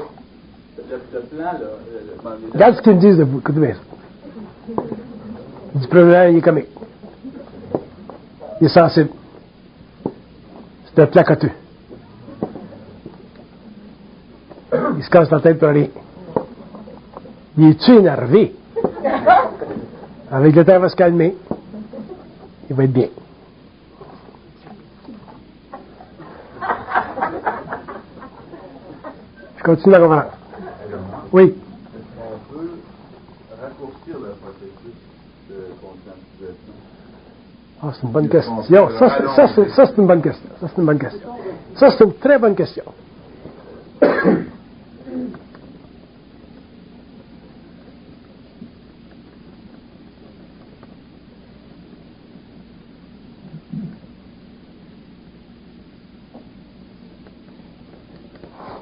Le, 0.88 0.96
le 1.12 1.20
plan, 1.26 1.44
là, 1.44 1.58
le, 1.58 2.22
bon, 2.22 2.30
les- 2.46 2.52
Regarde 2.52 2.76
ce 2.76 2.82
qu'ils 2.82 2.94
me 2.94 3.00
disent 3.00 3.16
de 3.16 3.24
vous. 3.24 3.38
Écoutez 3.40 3.60
bien 3.60 3.74
ça. 3.74 3.80
Dit, 5.74 5.86
premièrement, 5.88 6.30
il 6.30 6.38
est 6.38 6.42
comique. 6.42 6.68
Il 8.60 8.66
est 8.66 8.70
sensible. 8.70 9.10
C'est 10.94 11.02
un 11.02 11.06
placoteux. 11.06 11.52
Il 14.96 15.04
se 15.04 15.10
casse 15.10 15.30
la 15.30 15.40
tête 15.40 15.58
pour 15.58 15.68
rien. 15.68 15.88
Il 17.56 17.70
est-tu 17.70 17.92
énervé? 17.92 18.54
Avec 20.30 20.54
le 20.54 20.64
temps, 20.64 20.74
il 20.74 20.80
va 20.80 20.88
se 20.88 20.96
calmer. 20.96 21.36
Il 22.68 22.76
va 22.76 22.84
être 22.84 22.92
bien. 22.92 23.08
Je 29.56 29.62
continue 29.62 29.92
la 29.92 29.98
conférence. 29.98 30.32
Oui. 31.32 31.54
On 32.18 32.52
peut 32.52 32.70
raccourcir 33.60 34.14
le 34.14 34.30
processus 34.40 34.96
de 35.50 35.56
conscientisation. 35.80 36.74
Ah, 37.82 37.92
c'est 37.92 37.99
une 37.99 37.99
bonne 38.10 38.28
question. 38.28 38.62
Ça, 38.62 39.48
c'est- 39.54 39.98
une 39.98 40.06
bonne 40.06 40.22
question. 40.22 40.48
Ça, 40.60 40.68
c'est 40.68 40.78
une 40.80 40.86
bonne 40.86 40.98
question. 40.98 41.28
Ça, 41.76 41.90
c'est 41.90 42.04
une 42.04 42.14
très 42.14 42.38
bonne 42.38 42.54
question. 42.54 42.84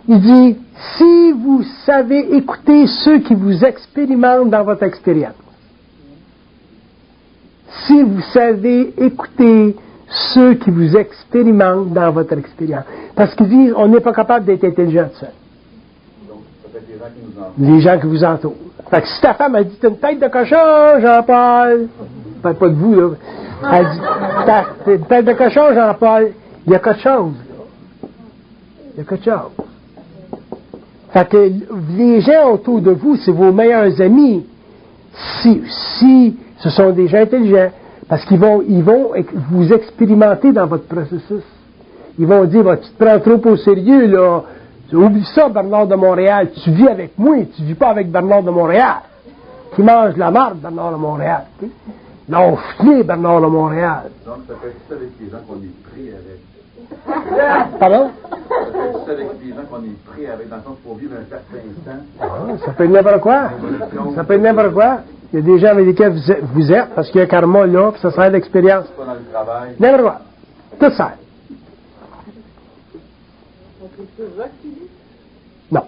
Il 0.08 0.20
dit, 0.20 0.56
si 0.96 1.32
vous 1.32 1.62
savez 1.84 2.34
écouter 2.36 2.86
ceux 2.86 3.18
qui 3.18 3.34
vous 3.34 3.62
expérimentent 3.64 4.50
dans 4.50 4.64
votre 4.64 4.82
expérience, 4.84 5.34
vous 8.08 8.22
savez 8.32 8.94
écouter 8.98 9.76
ceux 10.08 10.54
qui 10.54 10.70
vous 10.70 10.96
expérimentent 10.96 11.92
dans 11.92 12.10
votre 12.10 12.36
expérience. 12.38 12.84
Parce 13.14 13.34
qu'ils 13.34 13.48
disent, 13.48 13.74
on 13.76 13.88
n'est 13.88 14.00
pas 14.00 14.12
capable 14.12 14.46
d'être 14.46 14.64
intelligent 14.64 15.08
seul. 15.14 15.30
Donc, 16.28 16.38
peut-être 16.62 16.84
les 16.88 16.98
gens 16.98 17.04
qui 17.14 17.20
nous 17.36 17.70
en 17.70 17.74
Les 17.74 17.80
gens 17.80 17.98
qui 17.98 18.06
vous 18.06 18.24
entourent. 18.24 18.54
Fait 18.90 19.02
que 19.02 19.08
si 19.08 19.20
ta 19.20 19.34
femme 19.34 19.54
a 19.54 19.64
dit, 19.64 19.76
t'as 19.80 19.88
une 19.88 19.98
tête 19.98 20.20
de 20.20 20.28
cochon, 20.28 21.00
Jean-Paul, 21.00 21.88
je 22.36 22.42
parle 22.42 22.54
pas 22.54 22.68
de 22.68 22.74
vous, 22.74 22.94
là. 22.94 23.08
Elle 23.72 23.84
dit, 23.84 24.00
t'as 24.46 24.92
une 24.92 25.06
tête 25.06 25.24
de 25.26 25.32
cochon, 25.32 25.74
Jean-Paul, 25.74 26.28
il 26.66 26.72
y 26.72 26.76
a 26.76 26.78
quelque 26.78 27.00
chose. 27.00 27.34
Il 28.94 28.98
y 28.98 29.00
a 29.00 29.04
quelque 29.04 29.24
chose. 29.24 29.66
Fait 31.10 31.28
que 31.28 31.50
les 31.96 32.20
gens 32.20 32.52
autour 32.52 32.80
de 32.80 32.90
vous, 32.92 33.16
c'est 33.16 33.32
vos 33.32 33.52
meilleurs 33.52 34.00
amis. 34.00 34.46
Si, 35.40 35.62
si 35.98 36.36
ce 36.58 36.70
sont 36.70 36.90
des 36.90 37.08
gens 37.08 37.18
intelligents, 37.18 37.70
Parce 38.08 38.24
qu'ils 38.24 38.38
vont, 38.38 38.62
ils 38.66 38.82
vont 38.82 39.12
vous 39.50 39.72
expérimenter 39.72 40.52
dans 40.52 40.66
votre 40.66 40.86
processus. 40.86 41.42
Ils 42.18 42.26
vont 42.26 42.44
dire, 42.44 42.64
bah, 42.64 42.76
tu 42.78 42.90
te 42.90 43.04
prends 43.04 43.20
trop 43.20 43.50
au 43.50 43.56
sérieux, 43.56 44.06
là. 44.06 44.42
Oublie 44.92 45.24
ça, 45.34 45.50
Bernard 45.50 45.86
de 45.86 45.94
Montréal. 45.94 46.48
Tu 46.64 46.70
vis 46.70 46.88
avec 46.88 47.18
moi, 47.18 47.36
tu 47.54 47.62
vis 47.62 47.74
pas 47.74 47.90
avec 47.90 48.10
Bernard 48.10 48.42
de 48.42 48.50
Montréal. 48.50 48.96
Qui 49.74 49.82
mange 49.82 50.16
la 50.16 50.30
marde, 50.30 50.58
Bernard 50.58 50.92
de 50.92 50.96
Montréal. 50.96 51.42
tu 51.60 51.66
sais. 51.66 51.72
L'enflé, 52.30 53.02
Bernard 53.04 53.42
de 53.42 53.46
Montréal. 53.46 54.10
Donc, 54.24 54.36
ça 54.48 54.54
fait 54.62 54.74
ça 54.88 54.94
avec 54.94 55.10
les 55.20 55.30
gens 55.30 55.38
qu'on 55.46 55.56
est 55.56 55.82
pris 55.90 56.08
avec. 56.08 57.78
Pardon? 57.78 58.10
Ça 58.30 58.36
fait 58.36 58.92
ça 59.04 59.12
avec 59.12 59.26
les 59.44 59.50
gens 59.50 59.66
qu'on 59.70 59.84
est 59.84 60.04
pris 60.06 60.26
avec, 60.26 60.48
dans 60.48 60.56
le 60.56 60.62
sens 60.62 60.76
faut 60.86 60.94
vivre 60.94 61.12
un 61.14 61.28
certain 61.28 61.58
temps. 61.84 62.02
Ah, 62.20 62.26
ça 62.64 62.72
peut 62.72 62.84
être 62.84 62.90
n'importe 62.90 63.20
quoi. 63.20 63.50
Ça 64.14 64.24
peut 64.24 64.34
être 64.34 64.42
n'importe 64.42 64.72
quoi. 64.72 64.98
Il 65.32 65.40
y 65.40 65.42
a 65.42 65.44
des 65.44 65.58
gens 65.58 65.68
avec 65.68 65.86
lesquels 65.86 66.14
vous 66.54 66.72
êtes, 66.72 66.94
parce 66.94 67.08
qu'il 67.10 67.18
y 67.18 67.20
a 67.20 67.24
un 67.24 67.28
karma 67.28 67.66
là, 67.66 67.92
puis 67.92 68.00
ça 68.00 68.10
sert 68.10 68.30
d'expérience. 68.30 68.86
Pas 68.96 69.04
dans 69.04 69.12
le 69.12 69.24
travail. 69.30 69.74
N'importe 69.78 70.02
quoi. 70.02 70.20
Tout 70.80 70.94
ça. 70.94 71.12
Non. 75.70 75.82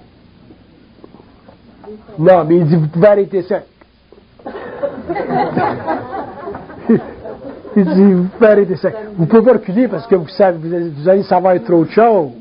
Non, 2.19 2.45
mais 2.45 2.57
il 2.57 2.67
dit, 2.67 2.77
vous 2.77 2.89
pouvez 2.89 3.07
arrêter 3.07 3.43
ça. 3.43 3.61
il 7.77 7.85
dit, 7.85 8.13
vous 8.13 8.25
pouvez 8.25 8.47
arrêter 8.47 8.77
ça. 8.77 8.91
Vous 9.17 9.25
pouvez 9.27 9.43
pas 9.43 9.53
reculer 9.53 9.89
parce 9.89 10.07
que 10.07 10.17
vous, 10.17 10.29
savez, 10.29 10.59
vous, 10.59 11.09
allez, 11.09 11.23
savoir 11.23 11.55
trop 11.65 11.85
de 11.85 11.91
choses. 11.91 12.33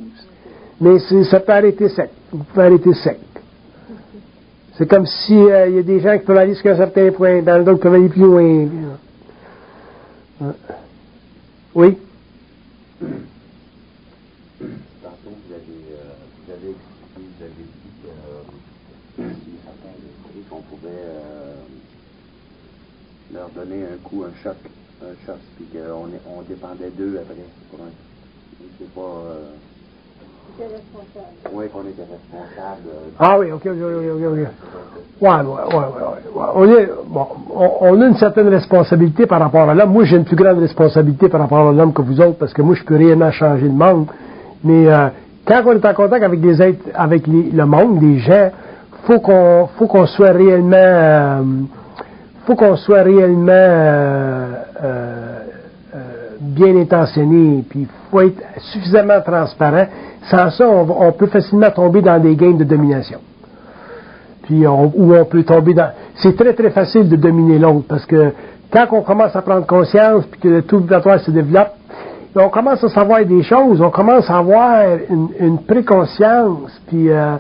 Mais 0.82 1.00
ça 1.24 1.39
peut 1.39 1.54
arrêter 1.54 1.88
sec. 1.89 2.10
Vous 2.32 2.43
pouvez 2.43 2.66
arrêter 2.66 2.93
sec. 2.93 3.20
C'est 4.80 4.88
comme 4.88 5.05
si 5.05 5.34
euh, 5.34 5.67
il 5.67 5.75
y 5.75 5.80
a 5.80 5.84
des 5.84 5.99
gens 5.99 6.17
qui 6.17 6.23
peuvent 6.23 6.38
aller 6.38 6.53
jusqu'à 6.53 6.71
un 6.71 6.77
certain 6.77 7.11
point, 7.11 7.41
dans 7.41 7.61
d'autres 7.65 7.82
peuvent 7.82 7.95
aller 7.95 8.07
plus 8.07 8.21
loin. 8.21 8.69
Hein? 10.41 10.55
Oui? 11.75 11.97
Vous 13.01 13.09
avez, 14.63 15.65
euh, 15.91 16.15
vous 16.45 16.53
avez 16.53 16.69
expliqué, 16.69 17.17
vous 17.17 17.43
avez 17.43 17.51
dit 17.51 17.91
que 18.01 18.07
euh, 19.21 19.34
certains 19.65 19.95
qu'on 20.49 20.61
pouvait 20.61 21.03
leur 23.34 23.49
donner 23.49 23.84
un 23.84 23.97
coup, 24.01 24.23
un 24.23 24.32
choc, 24.41 24.55
un 25.03 25.25
choc, 25.25 25.39
puis 25.57 25.65
qu'on 25.73 26.09
on 26.38 26.41
dépendait 26.43 26.91
d'eux 26.91 27.19
après. 27.21 27.36
C'est 28.80 28.93
pas. 28.93 29.36
Oui, 31.54 31.66
qu'on 31.70 31.82
était 31.82 32.02
responsable. 32.02 32.89
Ah 33.20 33.38
oui, 33.39 33.52
ok, 33.52 33.62
ok, 33.66 33.72
ok, 33.76 34.24
ok. 34.32 34.47
Ouais, 35.22 35.30
ouais, 35.30 35.78
ouais. 35.78 36.45
On, 36.56 36.66
est, 36.66 36.89
bon, 37.08 37.28
on, 37.82 38.02
a 38.02 38.06
une 38.08 38.16
certaine 38.16 38.47
responsabilité 38.47 39.26
par 39.26 39.39
rapport 39.39 39.70
à 39.70 39.74
l'homme. 39.74 39.91
Moi, 39.91 40.06
j'ai 40.06 40.16
une 40.18 40.24
plus 40.24 40.36
grande 40.38 40.60
responsabilité 40.60 41.28
par 41.28 41.41
rapport 41.41 41.70
à 41.70 41.72
l'homme 41.74 41.91
que 41.93 42.02
vous 42.02 42.22
autres, 42.22 42.38
parce 42.38 42.54
que 42.54 42.62
moi, 42.62 42.76
je 42.76 42.84
peux 42.84 42.95
réellement 42.95 43.32
changer 43.32 43.66
le 43.66 43.74
monde. 43.74 44.08
Mais 44.64 44.88
euh, 44.88 45.08
quand 45.45 45.62
on 45.66 45.74
est 45.74 45.86
en 45.86 45.93
contact 45.93 46.24
avec 46.24 46.39
des 46.39 46.62
êtres, 46.62 46.86
avec 46.93 47.28
les- 47.28 47.50
le 47.52 47.66
monde, 47.66 48.02
les 48.02 48.20
gens, 48.20 48.52
faut 49.06 49.20
qu'on, 49.20 49.68
faut 49.78 49.88
qu'on 49.88 50.06
soit 50.06 50.32
réellement, 50.32 50.76
euh, 50.78 51.41
faut 52.45 52.56
qu'on 52.56 52.76
soit 52.78 53.02
réellement 53.04 53.52
euh, 53.52 54.54
euh, 54.84 55.39
bien 56.40 56.76
intentionné, 56.78 57.64
puis 57.70 57.88
faut 58.12 58.22
être 58.22 58.42
suffisamment 58.72 59.22
transparent. 59.22 59.88
Sans 60.30 60.50
ça, 60.50 60.68
on, 60.68 61.08
on 61.08 61.12
peut 61.12 61.28
facilement 61.28 61.72
tomber 61.72 62.02
dans 62.02 62.20
des 62.20 62.36
games 62.36 62.58
de 62.58 62.64
domination 62.64 63.20
puis 64.50 64.66
on, 64.66 64.92
où 64.96 65.14
on 65.14 65.26
peut 65.26 65.44
tomber 65.44 65.76
dans... 65.76 65.92
C'est 66.16 66.36
très, 66.36 66.54
très 66.54 66.72
facile 66.72 67.08
de 67.08 67.16
dominer 67.16 67.60
l'autre, 67.60 67.86
parce 67.88 68.06
que 68.08 68.32
quand 68.74 68.88
on 68.92 69.02
commence 69.04 69.36
à 69.36 69.44
prendre 69.44 69.68
conscience, 69.68 70.26
puis 70.26 70.42
que 70.42 70.48
le 70.48 70.62
tout 70.64 70.80
vibratoire 70.80 71.20
se 71.20 71.30
développe, 71.30 71.70
on 72.36 72.50
commence 72.50 72.84
à 72.84 72.90
savoir 72.90 73.24
des 73.26 73.44
choses, 73.44 73.80
on 73.80 73.92
commence 73.92 74.28
à 74.30 74.38
avoir 74.38 74.86
une, 75.40 75.60
préconscience, 75.60 76.82
puis 76.88 77.12
euh, 77.12 77.36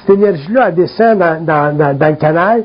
cette 0.00 0.16
énergie-là, 0.16 0.72
descend 0.72 1.18
dans, 1.18 1.44
dans, 1.44 2.08
le 2.08 2.16
canal, 2.16 2.64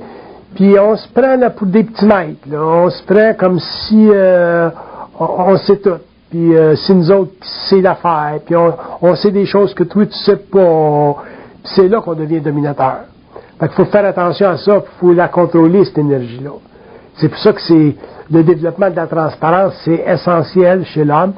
puis 0.56 0.80
on 0.80 0.96
se 0.96 1.08
prend 1.10 1.36
là, 1.36 1.52
pour 1.52 1.68
des 1.68 1.84
petits 1.84 2.06
maîtres, 2.06 2.48
on 2.54 2.90
se 2.90 3.04
prend 3.04 3.34
comme 3.38 3.60
si 3.60 4.10
euh, 4.12 4.70
on, 5.20 5.58
sait 5.58 5.78
tout, 5.78 5.98
puis 6.30 6.56
euh, 6.56 6.76
c'est 6.76 6.94
nous 6.94 7.12
autres 7.12 7.32
qui 7.42 7.50
sait 7.70 7.82
l'affaire, 7.82 8.40
puis 8.46 8.56
on, 8.56 9.16
sait 9.16 9.32
des 9.32 9.46
choses 9.46 9.74
que 9.74 9.84
toi 9.84 10.06
tu 10.06 10.18
sais 10.20 10.38
pas, 10.38 11.16
c'est 11.64 11.88
là 11.88 12.02
qu'on 12.02 12.14
devient 12.14 12.42
dominateur. 12.42 13.06
Fait 13.60 13.68
qu'il 13.68 13.76
faut 13.76 13.86
faire 13.86 14.06
attention 14.06 14.50
à 14.50 14.58
ça, 14.58 14.76
il 14.78 15.00
faut 15.00 15.14
la 15.14 15.30
contrôler, 15.30 15.86
cette 15.86 15.98
énergie-là. 15.98 16.52
C'est 17.16 17.30
pour 17.30 17.40
ça 17.40 17.54
que 17.54 17.62
c'est 17.62 17.96
le 18.32 18.44
développement 18.44 18.90
de 18.90 18.96
la 18.96 19.08
transparence, 19.08 19.74
c'est 19.86 20.04
essentiel 20.06 20.86
chez 20.86 21.06
l'homme. 21.06 21.34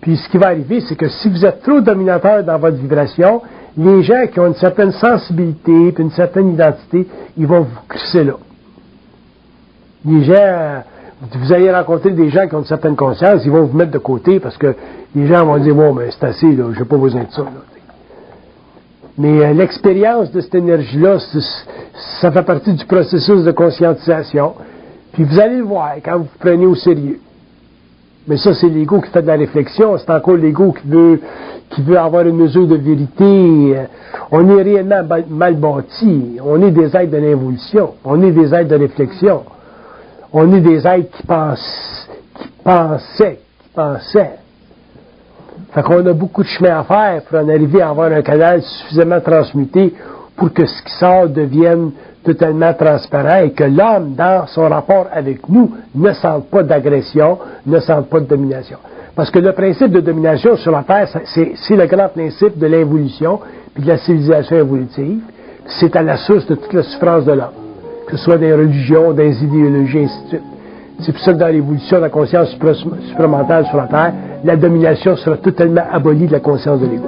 Puis 0.00 0.16
ce 0.16 0.28
qui 0.30 0.38
va 0.38 0.46
arriver, 0.46 0.80
c'est 0.80 0.96
que 0.96 1.08
si 1.08 1.28
vous 1.28 1.44
êtes 1.44 1.62
trop 1.62 1.80
dominateur 1.80 2.42
dans 2.42 2.58
votre 2.58 2.76
vibration, 2.76 3.42
les 3.76 4.02
gens 4.02 4.26
qui 4.32 4.40
ont 4.40 4.46
une 4.46 4.54
certaine 4.54 4.92
sensibilité, 4.92 5.92
puis 5.92 6.02
une 6.02 6.10
certaine 6.10 6.54
identité, 6.54 7.06
ils 7.36 7.46
vont 7.46 7.60
vous 7.60 7.80
crisser 7.88 8.24
là. 8.24 8.34
Les 10.04 10.24
gens, 10.24 10.82
vous 11.20 11.52
allez 11.52 11.70
rencontrer 11.70 12.10
des 12.10 12.30
gens 12.30 12.48
qui 12.48 12.54
ont 12.54 12.60
une 12.60 12.64
certaine 12.64 12.96
conscience, 12.96 13.42
ils 13.44 13.50
vont 13.50 13.64
vous 13.66 13.76
mettre 13.76 13.90
de 13.90 13.98
côté 13.98 14.40
parce 14.40 14.56
que 14.56 14.74
les 15.14 15.26
gens 15.26 15.44
vont 15.44 15.58
dire, 15.58 15.74
bon, 15.74 15.92
mais 15.92 16.08
c'est 16.10 16.26
assez, 16.26 16.50
là, 16.52 16.64
j'ai 16.76 16.84
pas 16.84 16.96
besoin 16.96 17.24
de 17.24 17.30
ça. 17.30 17.42
là. 17.42 17.50
Mais 19.18 19.44
euh, 19.44 19.52
l'expérience 19.52 20.32
de 20.32 20.40
cette 20.40 20.54
énergie-là, 20.54 21.18
ça 22.20 22.32
fait 22.32 22.42
partie 22.42 22.72
du 22.72 22.84
processus 22.86 23.44
de 23.44 23.50
conscientisation. 23.50 24.54
Puis 25.12 25.24
vous 25.24 25.38
allez 25.38 25.56
le 25.58 25.64
voir 25.64 25.92
quand 26.02 26.18
vous 26.18 26.24
vous 26.24 26.38
prenez 26.38 26.64
au 26.64 26.74
sérieux. 26.74 27.20
Mais 28.26 28.38
ça, 28.38 28.54
c'est 28.54 28.68
l'ego 28.68 29.00
qui 29.00 29.10
fait 29.10 29.22
de 29.22 29.26
la 29.26 29.36
réflexion. 29.36 29.98
C'est 29.98 30.10
encore 30.10 30.36
l'ego 30.36 30.72
qui 30.72 30.88
veut, 30.88 31.20
qui 31.70 31.82
veut 31.82 31.98
avoir 31.98 32.26
une 32.26 32.36
mesure 32.36 32.66
de 32.66 32.76
vérité. 32.76 33.76
Euh, 33.76 33.84
On 34.30 34.48
est 34.56 34.62
réellement 34.62 35.02
mal 35.28 35.56
bâti. 35.56 36.38
On 36.42 36.62
est 36.62 36.70
des 36.70 36.96
êtres 36.96 37.10
de 37.10 37.16
l'involution. 37.18 37.94
On 38.04 38.22
est 38.22 38.32
des 38.32 38.54
êtres 38.54 38.68
de 38.68 38.76
réflexion. 38.76 39.42
On 40.32 40.52
est 40.54 40.60
des 40.60 40.86
êtres 40.86 41.16
qui 41.16 41.26
pensent, 41.26 42.08
qui 42.38 42.48
pensaient, 42.62 43.40
qui 43.62 43.68
pensaient. 43.74 44.38
Fait 45.72 45.82
qu'on 45.82 46.04
a 46.06 46.12
beaucoup 46.12 46.42
de 46.42 46.48
chemin 46.48 46.80
à 46.80 46.84
faire 46.84 47.22
pour 47.22 47.38
en 47.38 47.48
arriver 47.48 47.82
à 47.82 47.90
avoir 47.90 48.12
un 48.12 48.22
canal 48.22 48.62
suffisamment 48.62 49.20
transmuté 49.20 49.94
pour 50.36 50.52
que 50.52 50.66
ce 50.66 50.82
qui 50.82 50.92
sort 50.94 51.28
devienne 51.28 51.92
totalement 52.24 52.74
transparent 52.74 53.42
et 53.44 53.52
que 53.52 53.64
l'homme, 53.64 54.14
dans 54.14 54.46
son 54.46 54.68
rapport 54.68 55.06
avec 55.12 55.48
nous, 55.48 55.72
ne 55.94 56.12
sente 56.12 56.48
pas 56.50 56.62
d'agression, 56.62 57.38
ne 57.66 57.78
sente 57.80 58.08
pas 58.08 58.20
de 58.20 58.26
domination. 58.26 58.78
Parce 59.14 59.30
que 59.30 59.38
le 59.38 59.52
principe 59.52 59.90
de 59.90 60.00
domination 60.00 60.56
sur 60.56 60.72
la 60.72 60.82
Terre, 60.82 61.08
c'est 61.24 61.76
le 61.76 61.86
grand 61.86 62.08
principe 62.08 62.58
de 62.58 62.66
l'involution 62.66 63.40
puis 63.74 63.84
de 63.84 63.88
la 63.88 63.98
civilisation 63.98 64.56
évolutive. 64.56 65.20
C'est 65.66 65.94
à 65.94 66.02
la 66.02 66.16
source 66.16 66.46
de 66.46 66.54
toute 66.54 66.72
la 66.72 66.82
souffrance 66.82 67.24
de 67.24 67.32
l'homme, 67.32 67.59
que 68.10 68.16
ce 68.16 68.24
soit 68.24 68.38
des 68.38 68.52
religions, 68.52 69.12
des 69.12 69.42
idéologies, 69.44 70.00
ainsi 70.00 70.22
de 70.24 70.28
suite. 70.28 70.42
C'est 71.00 71.12
pour 71.12 71.20
ça 71.22 71.32
que 71.32 71.38
dans 71.38 71.46
l'évolution 71.48 71.96
de 71.96 72.02
la 72.02 72.08
conscience 72.10 72.50
supra- 72.50 72.74
supramentale 73.08 73.64
sur 73.66 73.76
la 73.78 73.86
Terre, 73.86 74.12
la 74.44 74.56
domination 74.56 75.16
sera 75.16 75.36
totalement 75.36 75.82
abolie 75.90 76.26
de 76.26 76.32
la 76.32 76.40
conscience 76.40 76.80
de 76.80 76.86
l'ego. 76.86 77.04